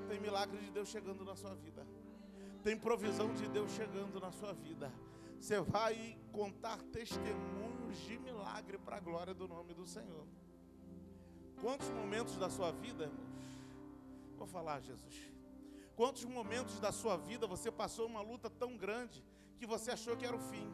Tem 0.09 0.19
milagre 0.19 0.57
de 0.57 0.71
Deus 0.71 0.89
chegando 0.89 1.23
na 1.23 1.35
sua 1.35 1.53
vida. 1.53 1.85
Tem 2.63 2.77
provisão 2.77 3.33
de 3.33 3.47
Deus 3.47 3.71
chegando 3.71 4.19
na 4.19 4.31
sua 4.31 4.53
vida. 4.53 4.91
Você 5.39 5.59
vai 5.61 6.17
contar 6.31 6.81
testemunhos 6.83 7.97
de 8.05 8.17
milagre 8.19 8.77
para 8.77 8.97
a 8.97 8.99
glória 8.99 9.33
do 9.33 9.47
nome 9.47 9.73
do 9.73 9.85
Senhor. 9.85 10.25
Quantos 11.61 11.89
momentos 11.89 12.37
da 12.37 12.49
sua 12.49 12.71
vida, 12.71 13.05
irmãos? 13.05 13.27
Vou 14.37 14.47
falar, 14.47 14.79
Jesus. 14.81 15.31
Quantos 15.95 16.25
momentos 16.25 16.79
da 16.79 16.91
sua 16.91 17.17
vida 17.17 17.47
você 17.47 17.71
passou 17.71 18.05
uma 18.05 18.21
luta 18.21 18.49
tão 18.49 18.77
grande 18.77 19.23
que 19.57 19.65
você 19.65 19.91
achou 19.91 20.15
que 20.15 20.25
era 20.25 20.35
o 20.35 20.39
fim? 20.39 20.71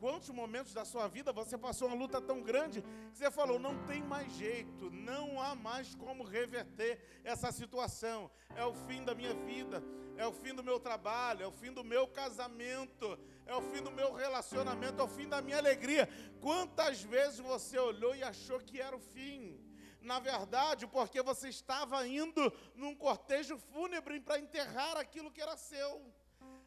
Quantos 0.00 0.30
momentos 0.30 0.74
da 0.74 0.84
sua 0.84 1.08
vida 1.08 1.32
você 1.32 1.56
passou 1.56 1.88
uma 1.88 1.96
luta 1.96 2.20
tão 2.20 2.42
grande 2.42 2.82
que 2.82 3.18
você 3.18 3.30
falou: 3.30 3.58
não 3.58 3.86
tem 3.86 4.02
mais 4.02 4.32
jeito, 4.32 4.90
não 4.90 5.40
há 5.40 5.54
mais 5.54 5.94
como 5.94 6.24
reverter 6.24 7.00
essa 7.22 7.50
situação. 7.52 8.30
É 8.56 8.64
o 8.64 8.74
fim 8.74 9.04
da 9.04 9.14
minha 9.14 9.34
vida, 9.34 9.82
é 10.16 10.26
o 10.26 10.32
fim 10.32 10.54
do 10.54 10.62
meu 10.62 10.78
trabalho, 10.78 11.42
é 11.42 11.46
o 11.46 11.52
fim 11.52 11.72
do 11.72 11.84
meu 11.84 12.06
casamento, 12.06 13.18
é 13.46 13.54
o 13.54 13.62
fim 13.62 13.82
do 13.82 13.90
meu 13.90 14.12
relacionamento, 14.12 15.00
é 15.00 15.04
o 15.04 15.08
fim 15.08 15.28
da 15.28 15.40
minha 15.42 15.58
alegria. 15.58 16.08
Quantas 16.40 17.02
vezes 17.02 17.38
você 17.40 17.78
olhou 17.78 18.14
e 18.14 18.22
achou 18.22 18.58
que 18.60 18.80
era 18.80 18.96
o 18.96 19.00
fim? 19.00 19.60
Na 20.00 20.18
verdade, 20.18 20.86
porque 20.86 21.22
você 21.22 21.48
estava 21.48 22.06
indo 22.06 22.52
num 22.74 22.94
cortejo 22.94 23.56
fúnebre 23.56 24.20
para 24.20 24.38
enterrar 24.38 24.96
aquilo 24.96 25.30
que 25.30 25.40
era 25.40 25.56
seu, 25.56 26.02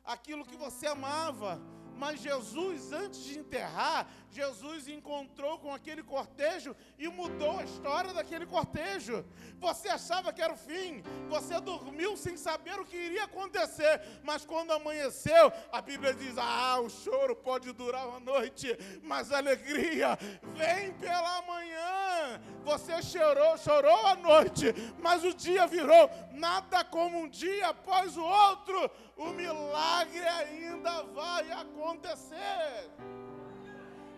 aquilo 0.04 0.46
que 0.46 0.56
você 0.56 0.88
amava 0.88 1.62
mas 1.98 2.22
Jesus, 2.22 2.92
antes 2.92 3.24
de 3.24 3.40
enterrar, 3.40 4.08
Jesus 4.30 4.88
encontrou 4.88 5.58
com 5.58 5.74
aquele 5.74 6.04
cortejo 6.04 6.76
e 6.98 7.08
mudou 7.08 7.60
a 7.60 7.64
história 7.64 8.14
daquele 8.14 8.46
cortejo. 8.46 9.26
Você 9.60 9.90
achava 9.90 10.32
que 10.32 10.42
era 10.42 10.54
o 10.54 10.58
fim, 10.58 11.02
você 11.28 11.60
dormiu 11.60 12.16
sem 12.16 12.38
saber 12.38 12.80
o 12.80 12.86
que 12.86 12.96
iria 12.96 13.24
acontecer, 13.24 14.00
mas 14.24 14.46
quando 14.46 14.72
amanheceu, 14.72 15.52
a 15.72 15.82
Bíblia 15.82 16.14
diz: 16.14 16.38
Ah, 16.38 16.80
o 16.80 16.90
choro 16.90 17.36
pode 17.36 17.72
durar 17.72 18.08
uma 18.08 18.20
noite, 18.20 18.78
mas 19.02 19.32
a 19.32 19.38
alegria 19.38 20.18
vem 20.54 20.94
pela 20.94 21.42
manhã. 21.42 22.40
Você 22.64 23.02
chorou, 23.02 23.58
chorou 23.58 24.06
a 24.06 24.16
noite, 24.16 24.66
mas 25.00 25.24
o 25.24 25.34
dia 25.34 25.66
virou 25.66 26.10
nada 26.32 26.84
como 26.84 27.18
um 27.18 27.28
dia 27.28 27.70
após 27.70 28.16
o 28.16 28.24
outro 28.24 28.92
o 29.18 29.32
milagre 29.32 29.67
ainda 29.76 31.04
vai 31.04 31.52
acontecer. 31.52 32.92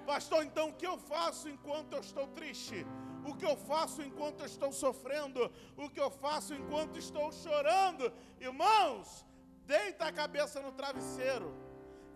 Pastor, 0.05 0.43
então 0.43 0.69
o 0.69 0.73
que 0.73 0.87
eu 0.87 0.97
faço 0.97 1.49
enquanto 1.49 1.93
eu 1.93 1.99
estou 1.99 2.27
triste? 2.27 2.85
O 3.25 3.35
que 3.35 3.45
eu 3.45 3.55
faço 3.55 4.01
enquanto 4.01 4.39
eu 4.39 4.45
estou 4.45 4.71
sofrendo? 4.71 5.51
O 5.77 5.89
que 5.89 5.99
eu 5.99 6.09
faço 6.09 6.53
enquanto 6.53 6.97
estou 6.97 7.31
chorando? 7.31 8.11
Irmãos, 8.39 9.25
deita 9.65 10.05
a 10.05 10.11
cabeça 10.11 10.61
no 10.61 10.71
travesseiro. 10.71 11.53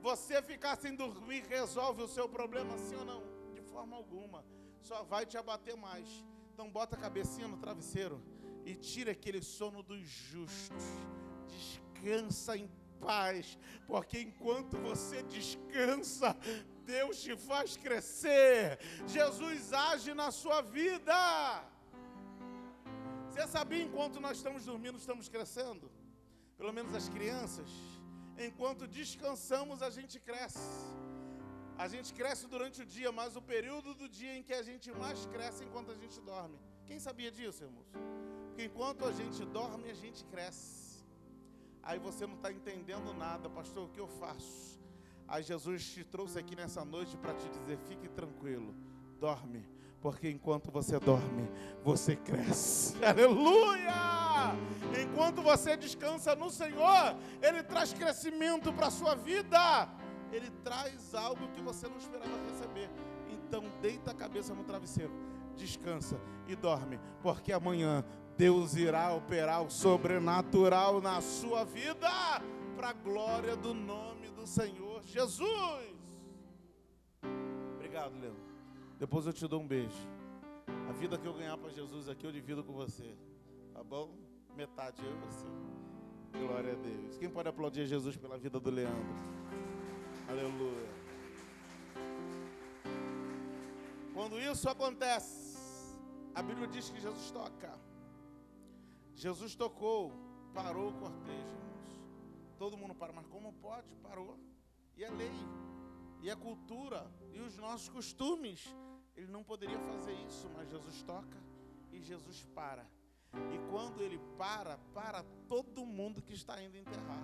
Você 0.02 0.42
ficar 0.42 0.76
sem 0.78 0.96
dormir 0.96 1.46
resolve 1.48 2.02
o 2.02 2.08
seu 2.08 2.28
problema, 2.28 2.78
sim 2.78 2.96
ou 2.96 3.06
não? 3.06 3.24
De 3.54 3.62
forma 3.62 3.96
alguma. 3.96 4.44
Só 4.82 5.04
vai 5.04 5.26
te 5.26 5.38
abater 5.38 5.78
mais. 5.78 6.08
Então 6.54 6.70
bota 6.70 6.96
a 6.96 7.00
cabecinha 7.00 7.48
no 7.48 7.58
travesseiro 7.58 8.22
e 8.66 8.76
tira 8.76 9.12
aquele 9.12 9.42
sono 9.42 9.84
dos 9.84 10.02
justos 10.02 10.84
descansa 12.04 12.58
em 12.58 12.70
paz, 13.04 13.58
porque 13.88 14.18
enquanto 14.28 14.78
você 14.78 15.22
descansa, 15.24 16.36
Deus 16.86 17.22
te 17.22 17.36
faz 17.50 17.78
crescer. 17.86 18.80
Jesus 19.08 19.72
age 19.74 20.14
na 20.14 20.30
sua 20.42 20.62
vida. 20.62 21.20
Você 23.30 23.46
sabia 23.48 23.84
enquanto 23.88 24.20
nós 24.26 24.38
estamos 24.38 24.66
dormindo, 24.72 24.98
estamos 24.98 25.28
crescendo? 25.36 25.92
Pelo 26.58 26.74
menos 26.78 26.94
as 27.00 27.08
crianças. 27.16 27.70
Enquanto 28.48 28.88
descansamos, 28.88 29.82
a 29.82 29.90
gente 29.90 30.20
cresce. 30.20 30.60
A 31.78 31.88
gente 31.94 32.14
cresce 32.14 32.46
durante 32.48 32.82
o 32.84 32.86
dia, 32.86 33.12
mas 33.12 33.36
o 33.36 33.42
período 33.42 33.94
do 34.02 34.08
dia 34.08 34.34
em 34.38 34.44
que 34.44 34.54
a 34.54 34.64
gente 34.70 34.92
mais 35.04 35.26
cresce 35.34 35.64
é 35.64 35.66
enquanto 35.68 35.92
a 35.92 35.96
gente 35.96 36.20
dorme. 36.22 36.58
Quem 36.86 37.00
sabia 37.00 37.32
disso, 37.32 37.64
irmãos? 37.64 37.90
Porque 38.48 38.66
enquanto 38.66 39.04
a 39.06 39.12
gente 39.12 39.44
dorme, 39.46 39.90
a 39.90 39.98
gente 40.04 40.24
cresce. 40.26 40.83
Aí 41.84 42.00
você 42.00 42.26
não 42.26 42.36
está 42.36 42.52
entendendo 42.52 43.14
nada, 43.14 43.50
pastor, 43.50 43.86
o 43.86 43.90
que 43.90 44.00
eu 44.00 44.08
faço? 44.08 44.80
Aí 45.28 45.44
Jesus 45.44 45.86
te 45.86 46.04
trouxe 46.04 46.40
aqui 46.40 46.56
nessa 46.56 46.86
noite 46.86 47.18
para 47.18 47.34
te 47.34 47.48
dizer: 47.50 47.78
fique 47.88 48.08
tranquilo, 48.08 48.74
dorme, 49.20 49.68
porque 50.02 50.30
enquanto 50.30 50.72
você 50.72 50.98
dorme, 50.98 51.50
você 51.84 52.16
cresce. 52.16 52.96
Aleluia! 53.04 53.94
Enquanto 55.02 55.42
você 55.42 55.76
descansa 55.76 56.36
no 56.36 56.50
Senhor, 56.50 57.16
Ele 57.42 57.64
traz 57.64 57.94
crescimento 57.94 58.72
para 58.72 58.88
a 58.88 58.92
sua 58.92 59.16
vida. 59.16 59.90
Ele 60.32 60.50
traz 60.64 61.14
algo 61.14 61.48
que 61.50 61.62
você 61.62 61.88
não 61.88 61.98
esperava 61.98 62.32
receber. 62.50 62.90
Então, 63.30 63.64
deita 63.82 64.12
a 64.12 64.16
cabeça 64.16 64.54
no 64.54 64.64
travesseiro, 64.64 65.12
descansa 65.56 66.20
e 66.48 66.56
dorme, 66.56 67.00
porque 67.22 67.52
amanhã 67.54 68.04
Deus 68.38 68.76
irá 68.76 69.14
operar 69.14 69.64
o 69.64 69.70
sobrenatural 69.70 71.00
na 71.00 71.22
sua 71.22 71.64
vida, 71.64 72.10
para 72.76 72.90
a 72.90 72.94
glória 72.94 73.56
do 73.56 73.74
nome 73.74 74.30
do 74.30 74.48
Senhor 74.48 75.04
Jesus. 75.04 75.94
Obrigado, 77.76 78.14
Leandro. 78.20 78.42
Depois 79.00 79.26
eu 79.28 79.34
te 79.34 79.48
dou 79.48 79.62
um 79.62 79.68
beijo. 79.68 80.10
A 80.90 80.92
vida 80.94 81.18
que 81.18 81.28
eu 81.28 81.34
ganhar 81.34 81.58
para 81.58 81.70
Jesus 81.70 82.10
aqui 82.10 82.26
eu 82.26 82.32
divido 82.32 82.64
com 82.64 82.74
você. 82.74 83.16
Tá 83.74 83.84
bom? 83.84 84.10
Metade 84.56 85.04
eu 85.04 85.12
e 85.12 85.16
você. 85.26 85.48
Glória 86.46 86.74
a 86.74 86.76
Deus. 86.76 87.18
Quem 87.18 87.30
pode 87.30 87.50
aplaudir 87.50 87.86
Jesus 87.86 88.18
pela 88.18 88.38
vida 88.38 88.60
do 88.60 88.72
Leandro? 88.72 89.16
Aleluia. 90.28 90.90
Quando 94.14 94.40
isso 94.40 94.68
acontece, 94.70 95.96
a 96.34 96.42
Bíblia 96.42 96.68
diz 96.68 96.90
que 96.90 97.00
Jesus 97.00 97.30
toca. 97.32 97.83
Jesus 99.16 99.56
tocou, 99.56 100.12
parou 100.54 100.90
o 100.90 100.94
cortejo, 100.94 101.56
irmãos. 101.56 102.02
Todo 102.58 102.78
mundo 102.78 102.96
para, 102.96 103.14
mas 103.14 103.26
como 103.28 103.54
pode? 103.54 103.96
Parou. 103.98 104.38
E 104.96 105.04
a 105.04 105.12
lei, 105.12 105.32
e 106.22 106.30
a 106.30 106.36
cultura, 106.36 107.10
e 107.32 107.40
os 107.40 107.58
nossos 107.58 107.90
costumes. 107.90 108.76
Ele 109.16 109.32
não 109.32 109.44
poderia 109.44 109.80
fazer 109.80 110.14
isso, 110.26 110.50
mas 110.56 110.70
Jesus 110.70 111.04
toca 111.04 111.38
e 111.92 112.02
Jesus 112.02 112.44
para. 112.56 112.86
E 113.52 113.72
quando 113.72 114.02
ele 114.02 114.20
para, 114.38 114.78
para 114.94 115.24
todo 115.48 115.86
mundo 115.86 116.22
que 116.22 116.34
está 116.34 116.62
indo 116.62 116.78
enterrar. 116.78 117.24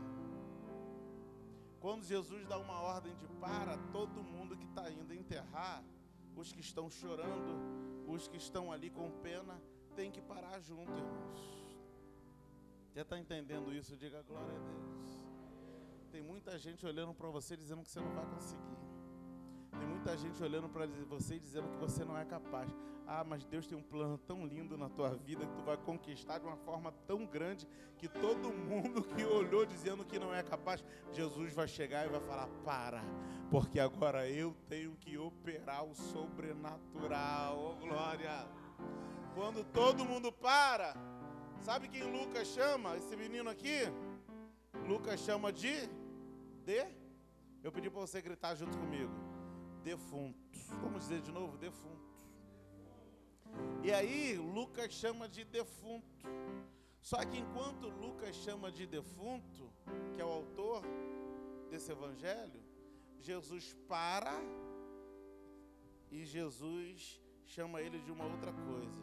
Quando 1.79 2.03
Jesus 2.03 2.45
dá 2.47 2.57
uma 2.57 2.79
ordem 2.81 3.15
de 3.15 3.27
para, 3.39 3.77
todo 3.91 4.23
mundo 4.23 4.57
que 4.57 4.65
está 4.65 4.91
indo 4.91 5.13
enterrar, 5.13 5.83
os 6.35 6.51
que 6.51 6.59
estão 6.59 6.89
chorando, 6.89 8.05
os 8.07 8.27
que 8.27 8.37
estão 8.37 8.71
ali 8.71 8.89
com 8.89 9.09
pena, 9.21 9.61
tem 9.95 10.11
que 10.11 10.21
parar 10.21 10.59
junto, 10.59 10.91
irmãos. 10.91 11.48
Está 13.01 13.17
entendendo 13.17 13.73
isso? 13.73 13.95
Diga 13.95 14.21
glória 14.23 14.55
a 14.55 14.59
Deus. 14.59 15.23
Tem 16.11 16.21
muita 16.21 16.57
gente 16.57 16.85
olhando 16.85 17.13
para 17.13 17.29
você 17.29 17.55
dizendo 17.55 17.81
que 17.83 17.89
você 17.89 17.99
não 17.99 18.13
vai 18.13 18.25
conseguir. 18.25 18.77
Tem 19.71 19.87
muita 19.87 20.17
gente 20.17 20.41
olhando 20.43 20.67
para 20.67 20.85
você 21.07 21.39
dizendo 21.39 21.69
que 21.69 21.77
você 21.77 22.03
não 22.03 22.17
é 22.17 22.25
capaz. 22.25 22.75
Ah, 23.07 23.23
mas 23.23 23.45
Deus 23.45 23.65
tem 23.65 23.77
um 23.77 23.81
plano 23.81 24.17
tão 24.17 24.45
lindo 24.45 24.77
na 24.77 24.89
tua 24.89 25.15
vida 25.15 25.45
que 25.45 25.55
tu 25.55 25.63
vai 25.63 25.77
conquistar 25.77 26.39
de 26.39 26.45
uma 26.45 26.57
forma 26.57 26.91
tão 27.07 27.25
grande 27.25 27.67
que 27.97 28.07
todo 28.07 28.51
mundo 28.51 29.01
que 29.03 29.23
olhou 29.23 29.65
dizendo 29.65 30.03
que 30.05 30.19
não 30.19 30.33
é 30.33 30.43
capaz, 30.43 30.83
Jesus 31.11 31.53
vai 31.53 31.67
chegar 31.67 32.05
e 32.05 32.09
vai 32.09 32.19
falar: 32.21 32.47
"Para, 32.63 33.01
porque 33.49 33.79
agora 33.79 34.29
eu 34.29 34.55
tenho 34.67 34.95
que 34.97 35.17
operar 35.17 35.85
o 35.85 35.95
sobrenatural". 35.95 37.57
Oh, 37.57 37.75
glória! 37.87 38.47
Quando 39.33 39.63
todo 39.63 40.05
mundo 40.05 40.31
para, 40.31 40.93
Sabe 41.61 41.87
quem 41.87 42.03
Lucas 42.03 42.47
chama? 42.47 42.97
Esse 42.97 43.15
menino 43.15 43.49
aqui? 43.49 43.79
Lucas 44.87 45.19
chama 45.19 45.51
de 45.51 45.89
de. 46.65 46.85
Eu 47.63 47.71
pedi 47.71 47.89
para 47.89 48.01
você 48.01 48.21
gritar 48.21 48.55
junto 48.55 48.77
comigo. 48.77 49.11
Defunto. 49.83 50.39
Vamos 50.81 51.03
dizer 51.03 51.21
de 51.21 51.31
novo, 51.31 51.57
defunto. 51.57 51.99
E 53.83 53.91
aí 53.91 54.37
Lucas 54.37 54.93
chama 54.93 55.27
de 55.27 55.43
defunto. 55.43 56.27
Só 57.01 57.17
que 57.25 57.37
enquanto 57.37 57.89
Lucas 57.89 58.35
chama 58.35 58.71
de 58.71 58.85
defunto, 58.85 59.71
que 60.15 60.21
é 60.21 60.25
o 60.25 60.29
autor 60.29 60.83
desse 61.69 61.91
evangelho, 61.91 62.61
Jesus 63.19 63.75
para 63.87 64.33
e 66.11 66.25
Jesus 66.25 67.21
chama 67.45 67.81
ele 67.81 67.99
de 67.99 68.11
uma 68.11 68.25
outra 68.25 68.53
coisa. 68.53 69.01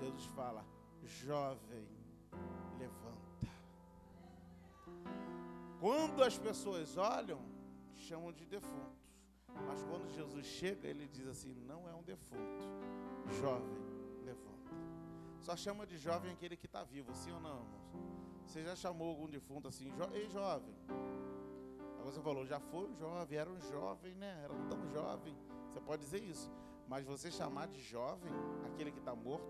Jesus 0.00 0.24
fala: 0.26 0.64
jovem, 1.06 1.86
levanta. 2.78 3.48
Quando 5.80 6.22
as 6.22 6.38
pessoas 6.38 6.96
olham, 6.96 7.40
chamam 7.96 8.32
de 8.32 8.44
defuntos. 8.46 9.04
Mas 9.66 9.82
quando 9.84 10.10
Jesus 10.10 10.46
chega, 10.46 10.88
ele 10.88 11.06
diz 11.08 11.26
assim: 11.26 11.54
não 11.66 11.88
é 11.88 11.94
um 11.94 12.02
defunto. 12.02 12.64
Jovem, 13.40 13.78
levanta. 14.24 14.72
Só 15.40 15.56
chama 15.56 15.86
de 15.86 15.96
jovem 15.96 16.32
aquele 16.32 16.56
que 16.56 16.66
está 16.66 16.82
vivo, 16.82 17.14
sim 17.14 17.32
ou 17.32 17.40
não, 17.40 17.60
irmãos? 17.60 17.84
Você 18.46 18.62
já 18.62 18.76
chamou 18.76 19.08
algum 19.08 19.26
defunto 19.26 19.68
assim, 19.68 19.90
jo 19.96 20.04
ei 20.12 20.28
jovem? 20.28 20.74
Agora 21.98 22.12
você 22.12 22.20
falou, 22.20 22.46
já 22.46 22.60
foi 22.60 22.86
um 22.86 22.94
jovem, 22.94 23.38
era 23.38 23.50
um 23.50 23.60
jovem, 23.60 24.14
né? 24.14 24.40
Era 24.44 24.54
tão 24.68 24.86
jovem. 24.88 25.34
Você 25.68 25.80
pode 25.80 26.02
dizer 26.02 26.22
isso. 26.22 26.50
Mas 26.86 27.04
você 27.04 27.30
chamar 27.30 27.68
de 27.68 27.80
jovem, 27.80 28.30
aquele 28.66 28.92
que 28.92 28.98
está 28.98 29.14
morto, 29.14 29.46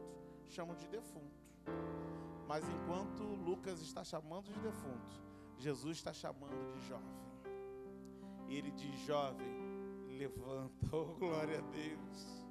chamam 0.53 0.77
de 0.77 0.87
defunto. 0.89 1.45
Mas 2.47 2.65
enquanto 2.69 3.23
Lucas 3.23 3.81
está 3.81 4.05
chamando 4.05 4.53
de 4.53 4.61
defunto, 4.61 5.23
Jesus 5.59 5.97
está 5.97 6.13
chamando 6.13 6.73
de 6.73 6.87
jovem. 6.87 7.25
E 8.49 8.57
ele 8.57 8.71
diz: 8.71 8.99
jovem, 9.01 9.47
levanta. 10.09 10.87
Oh, 10.93 11.15
glória 11.15 11.59
a 11.59 11.63
Deus. 11.63 12.45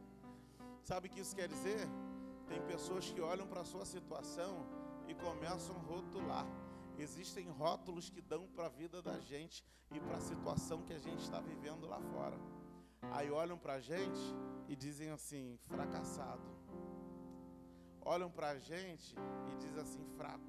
Sabe 0.81 1.07
o 1.07 1.09
que 1.09 1.21
isso 1.21 1.35
quer 1.35 1.47
dizer? 1.47 1.87
Tem 2.47 2.61
pessoas 2.63 3.09
que 3.09 3.21
olham 3.21 3.47
para 3.47 3.61
a 3.61 3.65
sua 3.65 3.85
situação 3.85 4.65
e 5.07 5.13
começam 5.15 5.75
a 5.75 5.79
rotular. 5.79 6.45
Existem 6.97 7.49
rótulos 7.49 8.09
que 8.09 8.21
dão 8.21 8.47
para 8.47 8.65
a 8.65 8.69
vida 8.69 9.01
da 9.01 9.19
gente 9.19 9.63
e 9.91 9.99
para 9.99 10.17
a 10.17 10.21
situação 10.21 10.81
que 10.83 10.93
a 10.93 10.99
gente 10.99 11.21
está 11.21 11.39
vivendo 11.39 11.87
lá 11.87 11.99
fora. 11.99 12.37
Aí 13.11 13.29
olham 13.31 13.57
para 13.57 13.73
a 13.73 13.79
gente 13.79 14.19
e 14.67 14.75
dizem 14.75 15.09
assim: 15.09 15.57
fracassado. 15.67 16.62
Olham 18.05 18.29
para 18.29 18.49
a 18.49 18.59
gente 18.59 19.15
e 19.49 19.55
dizem 19.55 19.81
assim: 19.81 20.05
fraco. 20.17 20.43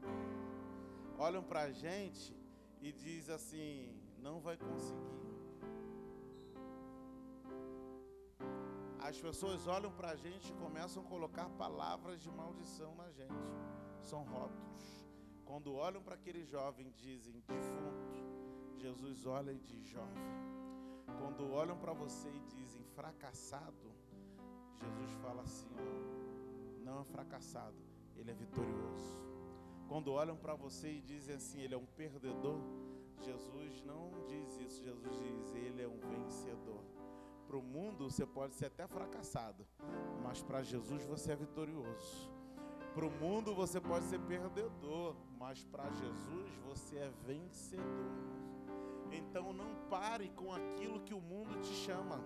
Olham 1.18 1.42
para 1.42 1.62
a 1.62 1.70
gente 1.70 2.36
e 2.80 2.92
dizem 2.92 3.34
assim: 3.34 4.00
não 4.18 4.40
vai 4.40 4.56
conseguir. 4.56 5.14
As 8.98 9.20
pessoas 9.20 9.66
olham 9.66 9.92
para 9.92 10.10
a 10.10 10.16
gente 10.16 10.50
e 10.50 10.56
começam 10.56 11.02
a 11.02 11.06
colocar 11.06 11.48
palavras 11.50 12.20
de 12.22 12.30
maldição 12.30 12.94
na 12.94 13.10
gente. 13.10 13.52
São 14.00 14.24
rótulos. 14.24 15.04
Quando 15.44 15.74
olham 15.74 16.02
para 16.02 16.14
aquele 16.14 16.42
jovem, 16.44 16.90
dizem 16.96 17.42
defunto. 17.46 18.24
Jesus 18.78 19.26
olha 19.26 19.52
e 19.52 19.58
diz 19.58 19.86
jovem. 19.86 20.24
Quando 21.18 21.52
olham 21.52 21.76
para 21.78 21.92
você 21.92 22.28
e 22.28 22.40
dizem 22.40 22.82
fracassado, 22.94 23.92
Jesus 24.80 25.12
fala 25.22 25.42
assim: 25.42 25.68
ó, 25.78 26.23
não 26.84 27.00
é 27.00 27.04
fracassado, 27.04 27.76
ele 28.16 28.30
é 28.30 28.34
vitorioso. 28.34 29.18
Quando 29.88 30.12
olham 30.12 30.36
para 30.36 30.54
você 30.54 30.92
e 30.92 31.00
dizem 31.00 31.36
assim, 31.36 31.60
ele 31.60 31.74
é 31.74 31.78
um 31.78 31.86
perdedor, 31.86 32.60
Jesus 33.20 33.82
não 33.82 34.10
diz 34.26 34.58
isso, 34.58 34.82
Jesus 34.82 35.18
diz, 35.18 35.54
ele 35.54 35.82
é 35.82 35.88
um 35.88 35.98
vencedor. 35.98 36.82
Para 37.46 37.56
o 37.56 37.62
mundo 37.62 38.10
você 38.10 38.26
pode 38.26 38.54
ser 38.54 38.66
até 38.66 38.86
fracassado, 38.86 39.66
mas 40.22 40.42
para 40.42 40.62
Jesus 40.62 41.04
você 41.04 41.32
é 41.32 41.36
vitorioso. 41.36 42.30
Para 42.94 43.06
o 43.06 43.10
mundo 43.10 43.54
você 43.54 43.80
pode 43.80 44.04
ser 44.06 44.20
perdedor, 44.20 45.16
mas 45.38 45.64
para 45.64 45.90
Jesus 45.90 46.52
você 46.64 46.96
é 46.96 47.10
vencedor. 47.26 47.84
Então 49.10 49.52
não 49.52 49.74
pare 49.88 50.30
com 50.30 50.52
aquilo 50.52 51.00
que 51.00 51.14
o 51.14 51.20
mundo 51.20 51.60
te 51.60 51.72
chama. 51.72 52.20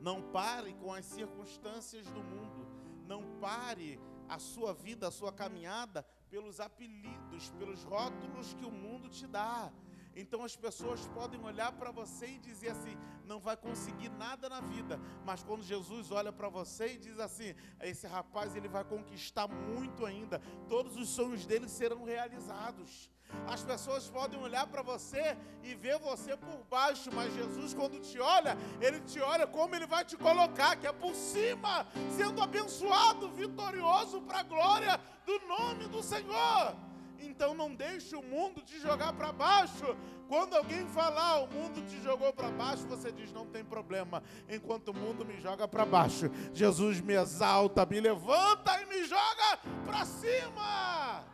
Não 0.00 0.22
pare 0.22 0.74
com 0.74 0.92
as 0.92 1.04
circunstâncias 1.04 2.06
do 2.10 2.22
mundo. 2.22 2.66
Não 3.06 3.38
pare 3.40 4.00
a 4.28 4.38
sua 4.38 4.72
vida, 4.72 5.08
a 5.08 5.10
sua 5.10 5.32
caminhada 5.32 6.04
pelos 6.30 6.60
apelidos, 6.60 7.50
pelos 7.58 7.82
rótulos 7.84 8.54
que 8.54 8.64
o 8.64 8.70
mundo 8.70 9.08
te 9.08 9.26
dá. 9.26 9.72
Então 10.16 10.44
as 10.44 10.56
pessoas 10.56 11.06
podem 11.08 11.42
olhar 11.44 11.72
para 11.72 11.90
você 11.90 12.26
e 12.26 12.38
dizer 12.38 12.70
assim: 12.70 12.96
não 13.24 13.40
vai 13.40 13.56
conseguir 13.56 14.10
nada 14.10 14.48
na 14.48 14.60
vida. 14.60 15.00
Mas 15.24 15.42
quando 15.42 15.62
Jesus 15.62 16.10
olha 16.10 16.32
para 16.32 16.48
você 16.48 16.94
e 16.94 16.98
diz 16.98 17.18
assim: 17.18 17.54
esse 17.80 18.06
rapaz 18.06 18.54
ele 18.54 18.68
vai 18.68 18.84
conquistar 18.84 19.48
muito 19.48 20.06
ainda, 20.06 20.40
todos 20.68 20.96
os 20.96 21.08
sonhos 21.08 21.44
dele 21.46 21.68
serão 21.68 22.04
realizados. 22.04 23.10
As 23.46 23.62
pessoas 23.62 24.08
podem 24.08 24.40
olhar 24.40 24.66
para 24.66 24.82
você 24.82 25.36
e 25.62 25.74
ver 25.74 25.98
você 25.98 26.36
por 26.36 26.64
baixo, 26.70 27.10
mas 27.12 27.34
Jesus, 27.34 27.74
quando 27.74 28.00
te 28.00 28.18
olha, 28.18 28.56
Ele 28.80 29.00
te 29.00 29.20
olha 29.20 29.46
como 29.46 29.74
Ele 29.74 29.86
vai 29.86 30.04
te 30.04 30.16
colocar, 30.16 30.76
que 30.76 30.86
é 30.86 30.92
por 30.92 31.14
cima, 31.14 31.86
sendo 32.16 32.42
abençoado, 32.42 33.30
vitorioso 33.30 34.20
para 34.22 34.40
a 34.40 34.42
glória 34.42 35.00
do 35.26 35.38
nome 35.46 35.86
do 35.86 36.02
Senhor. 36.02 36.74
Então 37.18 37.54
não 37.54 37.74
deixe 37.74 38.14
o 38.14 38.22
mundo 38.22 38.62
te 38.62 38.78
jogar 38.78 39.12
para 39.12 39.32
baixo. 39.32 39.96
Quando 40.28 40.54
alguém 40.54 40.86
falar, 40.88 41.42
o 41.42 41.48
mundo 41.48 41.84
te 41.86 42.00
jogou 42.02 42.32
para 42.32 42.50
baixo, 42.50 42.86
você 42.86 43.10
diz: 43.10 43.32
não 43.32 43.46
tem 43.46 43.64
problema. 43.64 44.22
Enquanto 44.48 44.88
o 44.88 44.94
mundo 44.94 45.24
me 45.24 45.40
joga 45.40 45.66
para 45.66 45.84
baixo, 45.84 46.30
Jesus 46.52 47.00
me 47.00 47.14
exalta, 47.14 47.86
me 47.86 48.00
levanta 48.00 48.80
e 48.82 48.86
me 48.86 49.04
joga 49.04 49.58
para 49.84 50.04
cima. 50.04 51.33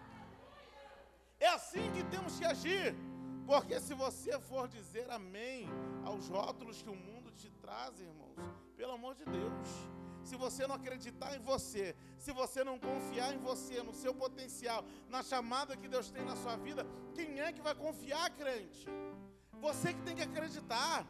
É 1.40 1.48
assim 1.48 1.90
que 1.92 2.04
temos 2.04 2.38
que 2.38 2.44
agir. 2.44 2.94
Porque 3.46 3.80
se 3.80 3.94
você 3.94 4.38
for 4.38 4.68
dizer 4.68 5.10
amém 5.10 5.66
aos 6.04 6.28
rótulos 6.28 6.82
que 6.82 6.90
o 6.90 6.94
mundo 6.94 7.32
te 7.32 7.50
traz, 7.50 7.98
irmãos, 7.98 8.36
pelo 8.76 8.92
amor 8.92 9.14
de 9.14 9.24
Deus, 9.24 9.68
se 10.22 10.36
você 10.36 10.66
não 10.66 10.76
acreditar 10.76 11.34
em 11.34 11.40
você, 11.40 11.96
se 12.18 12.30
você 12.32 12.62
não 12.62 12.78
confiar 12.78 13.34
em 13.34 13.38
você, 13.38 13.82
no 13.82 13.94
seu 13.94 14.14
potencial, 14.14 14.84
na 15.08 15.22
chamada 15.22 15.76
que 15.76 15.88
Deus 15.88 16.10
tem 16.10 16.24
na 16.24 16.36
sua 16.36 16.56
vida, 16.56 16.86
quem 17.14 17.40
é 17.40 17.52
que 17.52 17.62
vai 17.62 17.74
confiar, 17.74 18.30
crente? 18.30 18.86
Você 19.60 19.94
que 19.94 20.02
tem 20.02 20.14
que 20.14 20.22
acreditar, 20.22 21.06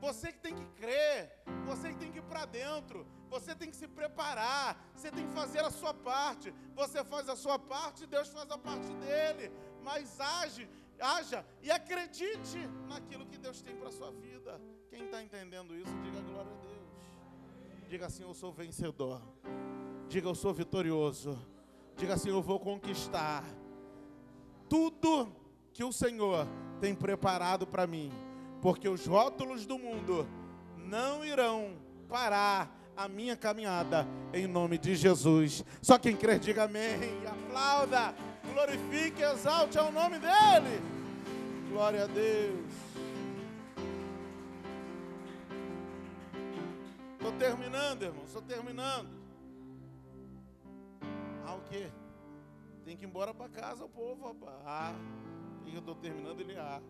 você 0.00 0.32
que 0.32 0.40
tem 0.40 0.54
que 0.54 0.66
crer, 0.80 1.32
você 1.64 1.90
que 1.90 1.96
tem 1.96 2.10
que 2.10 2.18
ir 2.18 2.24
para 2.24 2.44
dentro, 2.44 3.06
você 3.32 3.54
tem 3.54 3.70
que 3.70 3.76
se 3.76 3.88
preparar, 3.88 4.68
você 4.94 5.10
tem 5.10 5.26
que 5.26 5.32
fazer 5.32 5.60
a 5.60 5.70
sua 5.70 5.94
parte. 5.94 6.52
Você 6.74 7.02
faz 7.02 7.28
a 7.30 7.36
sua 7.44 7.58
parte, 7.58 8.06
Deus 8.06 8.28
faz 8.28 8.50
a 8.50 8.58
parte 8.58 8.92
dele. 9.04 9.50
Mas 9.82 10.20
age, 10.20 10.68
haja 11.00 11.44
e 11.62 11.70
acredite 11.70 12.58
naquilo 12.86 13.24
que 13.24 13.38
Deus 13.38 13.62
tem 13.62 13.74
para 13.74 13.88
a 13.88 13.92
sua 13.92 14.10
vida. 14.10 14.60
Quem 14.90 15.04
está 15.06 15.22
entendendo 15.22 15.74
isso, 15.74 15.94
diga 16.04 16.20
glória 16.20 16.52
a 16.52 16.60
Deus. 16.66 17.88
Diga 17.88 18.06
assim: 18.06 18.22
Eu 18.22 18.34
sou 18.34 18.52
vencedor. 18.52 19.22
Diga: 20.08 20.28
Eu 20.28 20.34
sou 20.34 20.52
vitorioso. 20.52 21.38
Diga 21.96 22.14
assim: 22.14 22.28
Eu 22.28 22.42
vou 22.42 22.60
conquistar 22.60 23.44
tudo 24.68 25.34
que 25.72 25.82
o 25.82 25.92
Senhor 25.92 26.46
tem 26.82 26.94
preparado 26.94 27.66
para 27.66 27.86
mim, 27.86 28.12
porque 28.60 28.88
os 28.90 29.06
rótulos 29.06 29.64
do 29.64 29.78
mundo 29.78 30.26
não 30.76 31.24
irão 31.24 31.74
parar 32.06 32.81
a 32.96 33.08
minha 33.08 33.36
caminhada 33.36 34.06
em 34.32 34.46
nome 34.46 34.78
de 34.78 34.94
Jesus. 34.94 35.64
Só 35.80 35.98
quem 35.98 36.16
crer, 36.16 36.38
diga 36.38 36.64
amém. 36.64 36.98
Aplauda, 37.26 38.14
glorifique, 38.52 39.22
exalte 39.22 39.78
ao 39.78 39.90
nome 39.90 40.18
dEle. 40.18 40.80
Glória 41.70 42.04
a 42.04 42.06
Deus. 42.06 42.70
Estou 47.14 47.32
terminando, 47.32 48.02
irmão. 48.02 48.24
Estou 48.24 48.42
terminando. 48.42 49.08
Ah, 51.46 51.54
o 51.54 51.60
quê? 51.62 51.90
Tem 52.84 52.96
que 52.96 53.04
ir 53.04 53.08
embora 53.08 53.32
para 53.32 53.48
casa 53.48 53.84
o 53.84 53.88
povo, 53.88 54.26
rapaz. 54.26 54.60
Ah, 54.66 54.94
eu 55.72 55.78
estou 55.78 55.94
terminando, 55.94 56.40
ele 56.40 56.56
ah. 56.58 56.82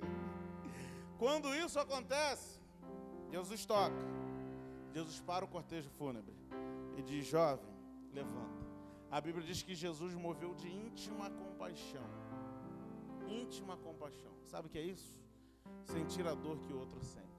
Quando 1.18 1.54
isso 1.54 1.78
acontece, 1.78 2.58
Jesus 3.30 3.64
toca. 3.64 4.21
Jesus 4.92 5.20
para 5.20 5.44
o 5.44 5.48
cortejo 5.48 5.90
fúnebre 5.90 6.34
e 6.96 7.02
diz: 7.02 7.26
Jovem, 7.26 7.74
levanta. 8.12 8.62
A 9.10 9.20
Bíblia 9.20 9.46
diz 9.46 9.62
que 9.62 9.74
Jesus 9.74 10.14
moveu 10.14 10.54
de 10.54 10.68
íntima 10.68 11.30
compaixão. 11.30 12.08
Íntima 13.28 13.76
compaixão. 13.76 14.32
Sabe 14.44 14.68
o 14.68 14.70
que 14.70 14.78
é 14.78 14.82
isso? 14.82 15.20
Sentir 15.84 16.26
a 16.26 16.34
dor 16.34 16.58
que 16.60 16.72
o 16.72 16.78
outro 16.78 17.02
sente 17.02 17.32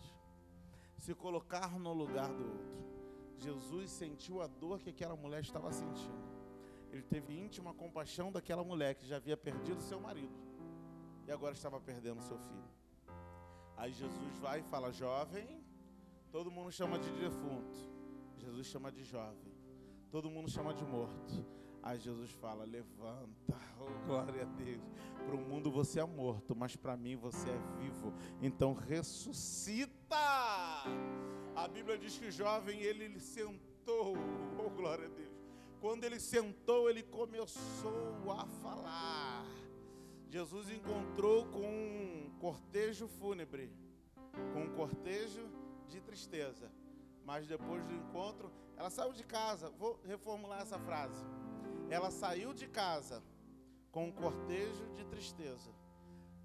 se 1.03 1.13
colocar 1.13 1.77
no 1.77 1.91
lugar 1.91 2.29
do 2.31 2.45
outro. 2.45 2.83
Jesus 3.37 3.91
sentiu 3.91 4.41
a 4.41 4.47
dor 4.47 4.79
que 4.79 4.89
aquela 4.89 5.17
mulher 5.17 5.41
estava 5.41 5.69
sentindo. 5.69 6.23
Ele 6.93 7.01
teve 7.01 7.37
íntima 7.37 7.73
compaixão 7.73 8.31
daquela 8.31 8.63
mulher 8.63 8.95
que 8.95 9.05
já 9.05 9.17
havia 9.17 9.35
perdido 9.35 9.81
seu 9.81 9.99
marido 9.99 10.33
e 11.27 11.31
agora 11.31 11.53
estava 11.53 11.77
perdendo 11.81 12.21
seu 12.21 12.37
filho. 12.37 12.71
Aí 13.75 13.91
Jesus 13.91 14.37
vai 14.37 14.61
e 14.61 14.63
fala: 14.63 14.93
Jovem, 14.93 15.61
todo 16.33 16.49
mundo 16.49 16.71
chama 16.71 16.97
de 16.97 17.11
defunto, 17.11 17.77
Jesus 18.39 18.65
chama 18.65 18.91
de 18.91 19.03
jovem, 19.03 19.53
todo 20.09 20.31
mundo 20.31 20.49
chama 20.49 20.73
de 20.73 20.83
morto. 20.83 21.45
Aí 21.83 21.99
Jesus 21.99 22.31
fala: 22.31 22.65
Levanta, 22.65 23.55
oh, 23.79 24.07
glória 24.07 24.41
a 24.41 24.45
Deus. 24.45 24.81
Para 25.27 25.35
o 25.35 25.37
mundo 25.37 25.69
você 25.69 25.99
é 25.99 26.05
morto, 26.05 26.55
mas 26.55 26.75
para 26.75 26.97
mim 26.97 27.15
você 27.15 27.47
é 27.47 27.59
vivo. 27.77 28.11
Então 28.41 28.73
ressuscita. 28.73 30.17
A 31.55 31.67
Bíblia 31.71 31.99
diz 31.99 32.17
que 32.17 32.25
o 32.25 32.31
jovem 32.31 32.81
ele 32.81 33.19
sentou, 33.19 34.15
oh, 34.57 34.69
glória 34.71 35.05
a 35.05 35.09
Deus. 35.09 35.29
Quando 35.79 36.03
ele 36.03 36.19
sentou, 36.19 36.89
ele 36.89 37.03
começou 37.03 38.31
a 38.31 38.47
falar. 38.47 39.45
Jesus 40.31 40.71
encontrou 40.71 41.45
com 41.45 41.59
um 41.59 42.31
cortejo 42.39 43.07
fúnebre, 43.07 43.69
com 44.51 44.63
um 44.63 44.73
cortejo 44.73 45.62
de 45.87 46.01
tristeza. 46.01 46.71
Mas 47.25 47.47
depois 47.47 47.83
do 47.85 47.93
encontro, 47.93 48.51
ela 48.75 48.89
saiu 48.89 49.13
de 49.13 49.23
casa. 49.23 49.69
Vou 49.69 49.99
reformular 50.03 50.61
essa 50.61 50.79
frase. 50.79 51.23
Ela 51.89 52.11
saiu 52.11 52.53
de 52.53 52.67
casa 52.67 53.23
com 53.91 54.05
um 54.05 54.11
cortejo 54.11 54.87
de 54.95 55.05
tristeza, 55.05 55.71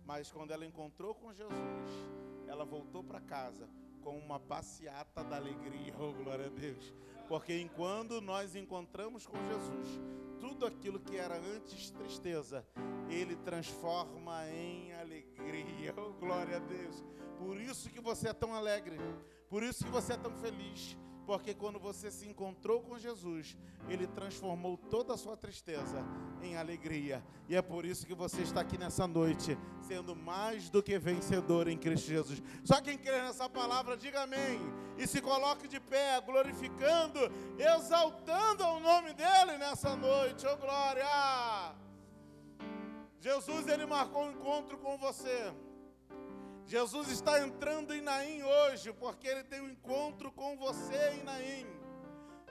mas 0.05 0.31
quando 0.31 0.51
ela 0.51 0.67
encontrou 0.67 1.15
com 1.15 1.33
Jesus, 1.33 1.91
ela 2.47 2.65
voltou 2.65 3.03
para 3.03 3.23
casa 3.23 3.67
com 4.03 4.19
uma 4.19 4.39
passeata 4.39 5.25
da 5.25 5.37
alegria, 5.37 5.95
oh 5.99 6.13
glória 6.13 6.47
a 6.47 6.51
Deus. 6.51 6.93
Porque 7.27 7.59
enquanto 7.59 8.21
nós 8.21 8.55
encontramos 8.55 9.27
com 9.27 9.39
Jesus, 9.49 10.01
tudo 10.41 10.67
aquilo 10.67 11.01
que 11.01 11.17
era 11.17 11.37
antes 11.37 11.91
tristeza, 11.91 12.67
Ele 13.09 13.37
transforma 13.37 14.49
em 14.51 14.93
alegria, 14.95 15.95
oh 15.99 16.13
glória 16.13 16.57
a 16.57 16.61
Deus. 16.61 17.05
Por 17.39 17.61
isso 17.61 17.69
isso 17.79 17.91
que 17.91 18.01
você 18.01 18.29
é 18.29 18.33
tão 18.33 18.55
alegre, 18.55 18.99
por 19.49 19.63
isso 19.63 19.85
que 19.85 19.91
você 19.91 20.15
é 20.15 20.17
tão 20.17 20.33
feliz, 20.33 20.97
porque 21.29 21.53
quando 21.53 21.79
você 21.79 22.11
se 22.11 22.27
encontrou 22.27 22.81
com 22.81 22.99
Jesus, 22.99 23.55
Ele 23.87 24.07
transformou 24.07 24.79
toda 24.79 25.13
a 25.13 25.17
sua 25.19 25.37
tristeza 25.37 26.03
em 26.43 26.57
alegria. 26.57 27.23
E 27.47 27.55
é 27.55 27.61
por 27.61 27.85
isso 27.85 28.07
que 28.07 28.15
você 28.15 28.41
está 28.41 28.63
aqui 28.63 28.79
nessa 28.79 29.07
noite, 29.07 29.59
sendo 29.83 30.17
mais 30.17 30.71
do 30.71 30.83
que 30.83 30.99
vencedor 30.99 31.69
em 31.69 31.77
Cristo 31.77 32.09
Jesus. 32.09 32.43
Só 32.65 32.81
quem 32.81 32.97
crê 32.97 33.21
nessa 33.21 33.47
palavra, 33.47 33.95
diga 33.95 34.23
amém. 34.23 34.59
E 34.97 35.07
se 35.07 35.21
coloque 35.21 35.69
de 35.69 35.79
pé, 35.79 36.19
glorificando, 36.23 37.21
exaltando 37.59 38.65
o 38.65 38.81
nome 38.81 39.13
dEle 39.13 39.59
nessa 39.59 39.95
noite. 39.95 40.47
Oh 40.47 40.57
glória! 40.57 41.75
Jesus, 43.21 43.69
Ele 43.69 43.85
marcou 43.85 44.25
um 44.25 44.31
encontro 44.31 44.79
com 44.79 44.97
você. 44.97 45.53
Jesus 46.69 47.09
está 47.09 47.41
entrando 47.41 47.95
em 47.95 48.03
Naim 48.03 48.43
hoje, 48.43 48.93
porque 48.93 49.27
ele 49.27 49.43
tem 49.43 49.59
um 49.59 49.71
encontro 49.71 50.31
com 50.31 50.55
você 50.59 51.13
em 51.15 51.23
Naim. 51.25 51.67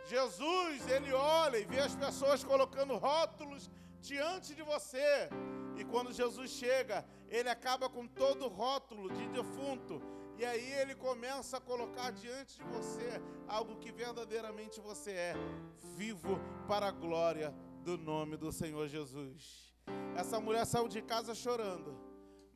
Jesus, 0.08 0.90
ele 0.90 1.14
olha 1.14 1.58
e 1.60 1.66
vê 1.66 1.82
as 1.82 1.96
pessoas 1.96 2.44
colocando 2.44 2.98
rótulos 2.98 3.70
diante 4.02 4.56
de 4.56 4.64
você. 4.64 5.30
E 5.78 5.86
quando 5.86 6.12
Jesus 6.12 6.50
chega, 6.50 7.06
ele 7.30 7.48
acaba 7.48 7.88
com 7.88 8.08
todo 8.08 8.46
o 8.46 8.48
rótulo 8.48 9.08
de 9.12 9.28
defunto. 9.28 10.02
E 10.36 10.44
aí 10.44 10.68
ele 10.82 10.96
começa 10.96 11.58
a 11.58 11.62
colocar 11.62 12.10
diante 12.10 12.58
de 12.58 12.64
você 12.64 13.22
algo 13.48 13.76
que 13.76 13.92
verdadeiramente 13.92 14.82
você 14.82 15.12
é, 15.12 15.36
vivo 15.96 16.40
para 16.68 16.88
a 16.88 16.92
glória 16.92 17.54
do 17.84 18.00
nome 18.00 18.36
do 18.36 18.52
Senhor 18.52 18.88
Jesus. 18.88 19.72
Essa 20.16 20.40
mulher 20.40 20.66
saiu 20.66 20.88
de 20.88 21.04
casa 21.04 21.36
chorando 21.36 22.07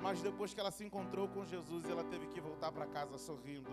mas 0.02 0.22
depois 0.22 0.54
que 0.54 0.60
ela 0.60 0.72
se 0.72 0.84
encontrou 0.84 1.28
com 1.28 1.46
Jesus, 1.46 1.88
ela 1.90 2.04
teve 2.04 2.28
que 2.28 2.42
voltar 2.42 2.72
para 2.72 2.88
casa 2.88 3.18
sorrindo. 3.18 3.70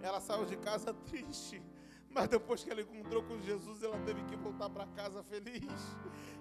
Ela 0.00 0.20
saiu 0.20 0.44
de 0.44 0.56
casa 0.56 0.92
triste, 1.06 1.62
mas 2.10 2.28
depois 2.28 2.64
que 2.64 2.70
ela 2.70 2.80
encontrou 2.80 3.22
com 3.22 3.40
Jesus, 3.40 3.82
ela 3.82 3.98
teve 4.00 4.22
que 4.24 4.36
voltar 4.36 4.68
para 4.70 4.86
casa 4.86 5.22
feliz. 5.22 5.96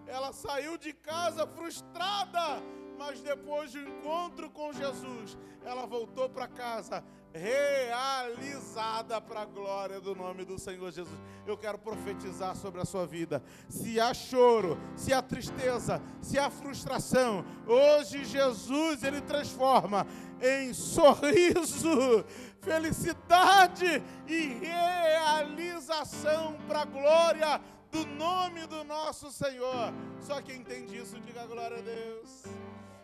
Ela 0.07 0.33
saiu 0.33 0.77
de 0.77 0.93
casa 0.93 1.45
frustrada, 1.45 2.61
mas 2.97 3.21
depois 3.21 3.71
do 3.71 3.79
encontro 3.79 4.49
com 4.49 4.73
Jesus, 4.73 5.37
ela 5.63 5.85
voltou 5.85 6.29
para 6.29 6.47
casa 6.47 7.03
realizada 7.33 9.21
para 9.21 9.41
a 9.41 9.45
glória 9.45 9.99
do 9.99 10.15
nome 10.15 10.43
do 10.45 10.57
Senhor 10.57 10.91
Jesus. 10.91 11.19
Eu 11.45 11.57
quero 11.57 11.77
profetizar 11.77 12.55
sobre 12.55 12.81
a 12.81 12.85
sua 12.85 13.05
vida. 13.05 13.41
Se 13.69 13.99
há 13.99 14.13
choro, 14.13 14.77
se 14.95 15.13
há 15.13 15.21
tristeza, 15.21 16.01
se 16.21 16.37
há 16.37 16.49
frustração, 16.49 17.45
hoje 17.65 18.25
Jesus 18.25 19.03
ele 19.03 19.21
transforma 19.21 20.05
em 20.41 20.73
sorriso, 20.73 22.25
felicidade 22.61 24.03
e 24.27 24.47
realização 24.59 26.57
para 26.67 26.81
a 26.81 26.85
glória 26.85 27.61
do 27.91 28.05
nome 28.05 28.65
do 28.67 28.83
nosso 28.83 29.31
Senhor. 29.31 29.93
Só 30.19 30.41
quem 30.41 30.57
entende 30.57 30.97
isso, 30.97 31.19
diga 31.21 31.45
glória 31.45 31.77
a 31.77 31.81
Deus. 31.81 32.43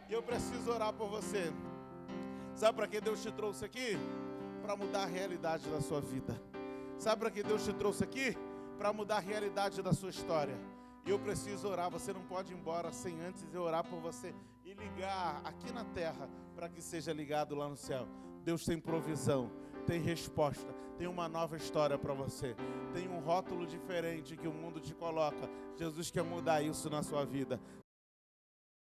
E 0.10 0.14
eu 0.14 0.22
preciso 0.22 0.72
orar 0.72 0.94
por 0.94 1.10
você. 1.10 1.52
Sabe 2.56 2.76
para 2.78 2.88
que 2.88 3.02
Deus 3.02 3.22
te 3.22 3.32
trouxe 3.32 3.66
aqui? 3.66 3.98
Para 4.62 4.76
mudar 4.76 5.04
a 5.04 5.08
realidade 5.08 5.68
da 5.70 5.82
sua 5.82 6.00
vida. 6.00 6.40
Sabe 6.98 7.20
para 7.20 7.32
que 7.32 7.44
Deus 7.44 7.66
te 7.66 7.74
trouxe 7.74 8.04
aqui? 8.04 8.38
Para 8.78 8.94
mudar 8.94 9.18
a 9.18 9.20
realidade 9.20 9.82
da 9.82 9.92
sua 9.92 10.10
história. 10.10 10.56
E 11.06 11.10
eu 11.10 11.20
preciso 11.20 11.68
orar. 11.68 11.90
Você 11.90 12.14
não 12.14 12.22
pode 12.22 12.54
ir 12.54 12.56
embora 12.56 12.92
sem 12.92 13.20
antes 13.22 13.46
eu 13.54 13.64
orar 13.64 13.84
por 13.84 14.00
você 14.00 14.34
e 14.64 14.74
ligar 14.74 15.42
aqui 15.44 15.72
na 15.74 15.84
terra 15.84 16.30
para 16.56 16.70
que 16.70 16.82
seja 16.82 17.12
ligado 17.12 17.56
lá 17.56 17.68
no 17.68 17.76
céu. 17.76 18.08
Deus 18.44 18.64
tem 18.64 18.80
provisão, 18.80 19.50
tem 19.86 20.00
resposta, 20.00 20.74
tem 20.98 21.08
uma 21.08 21.28
nova 21.28 21.58
história 21.58 21.98
para 21.98 22.14
você. 22.14 22.56
Tem 22.94 23.08
um 23.10 23.20
rótulo 23.20 23.66
diferente 23.66 24.38
que 24.38 24.48
o 24.48 24.54
mundo 24.54 24.80
te 24.80 24.94
coloca. 24.94 25.50
Jesus 25.76 26.12
quer 26.12 26.24
mudar 26.24 26.62
isso 26.62 26.90
na 26.90 27.02
sua 27.04 27.26
vida. 27.26 27.60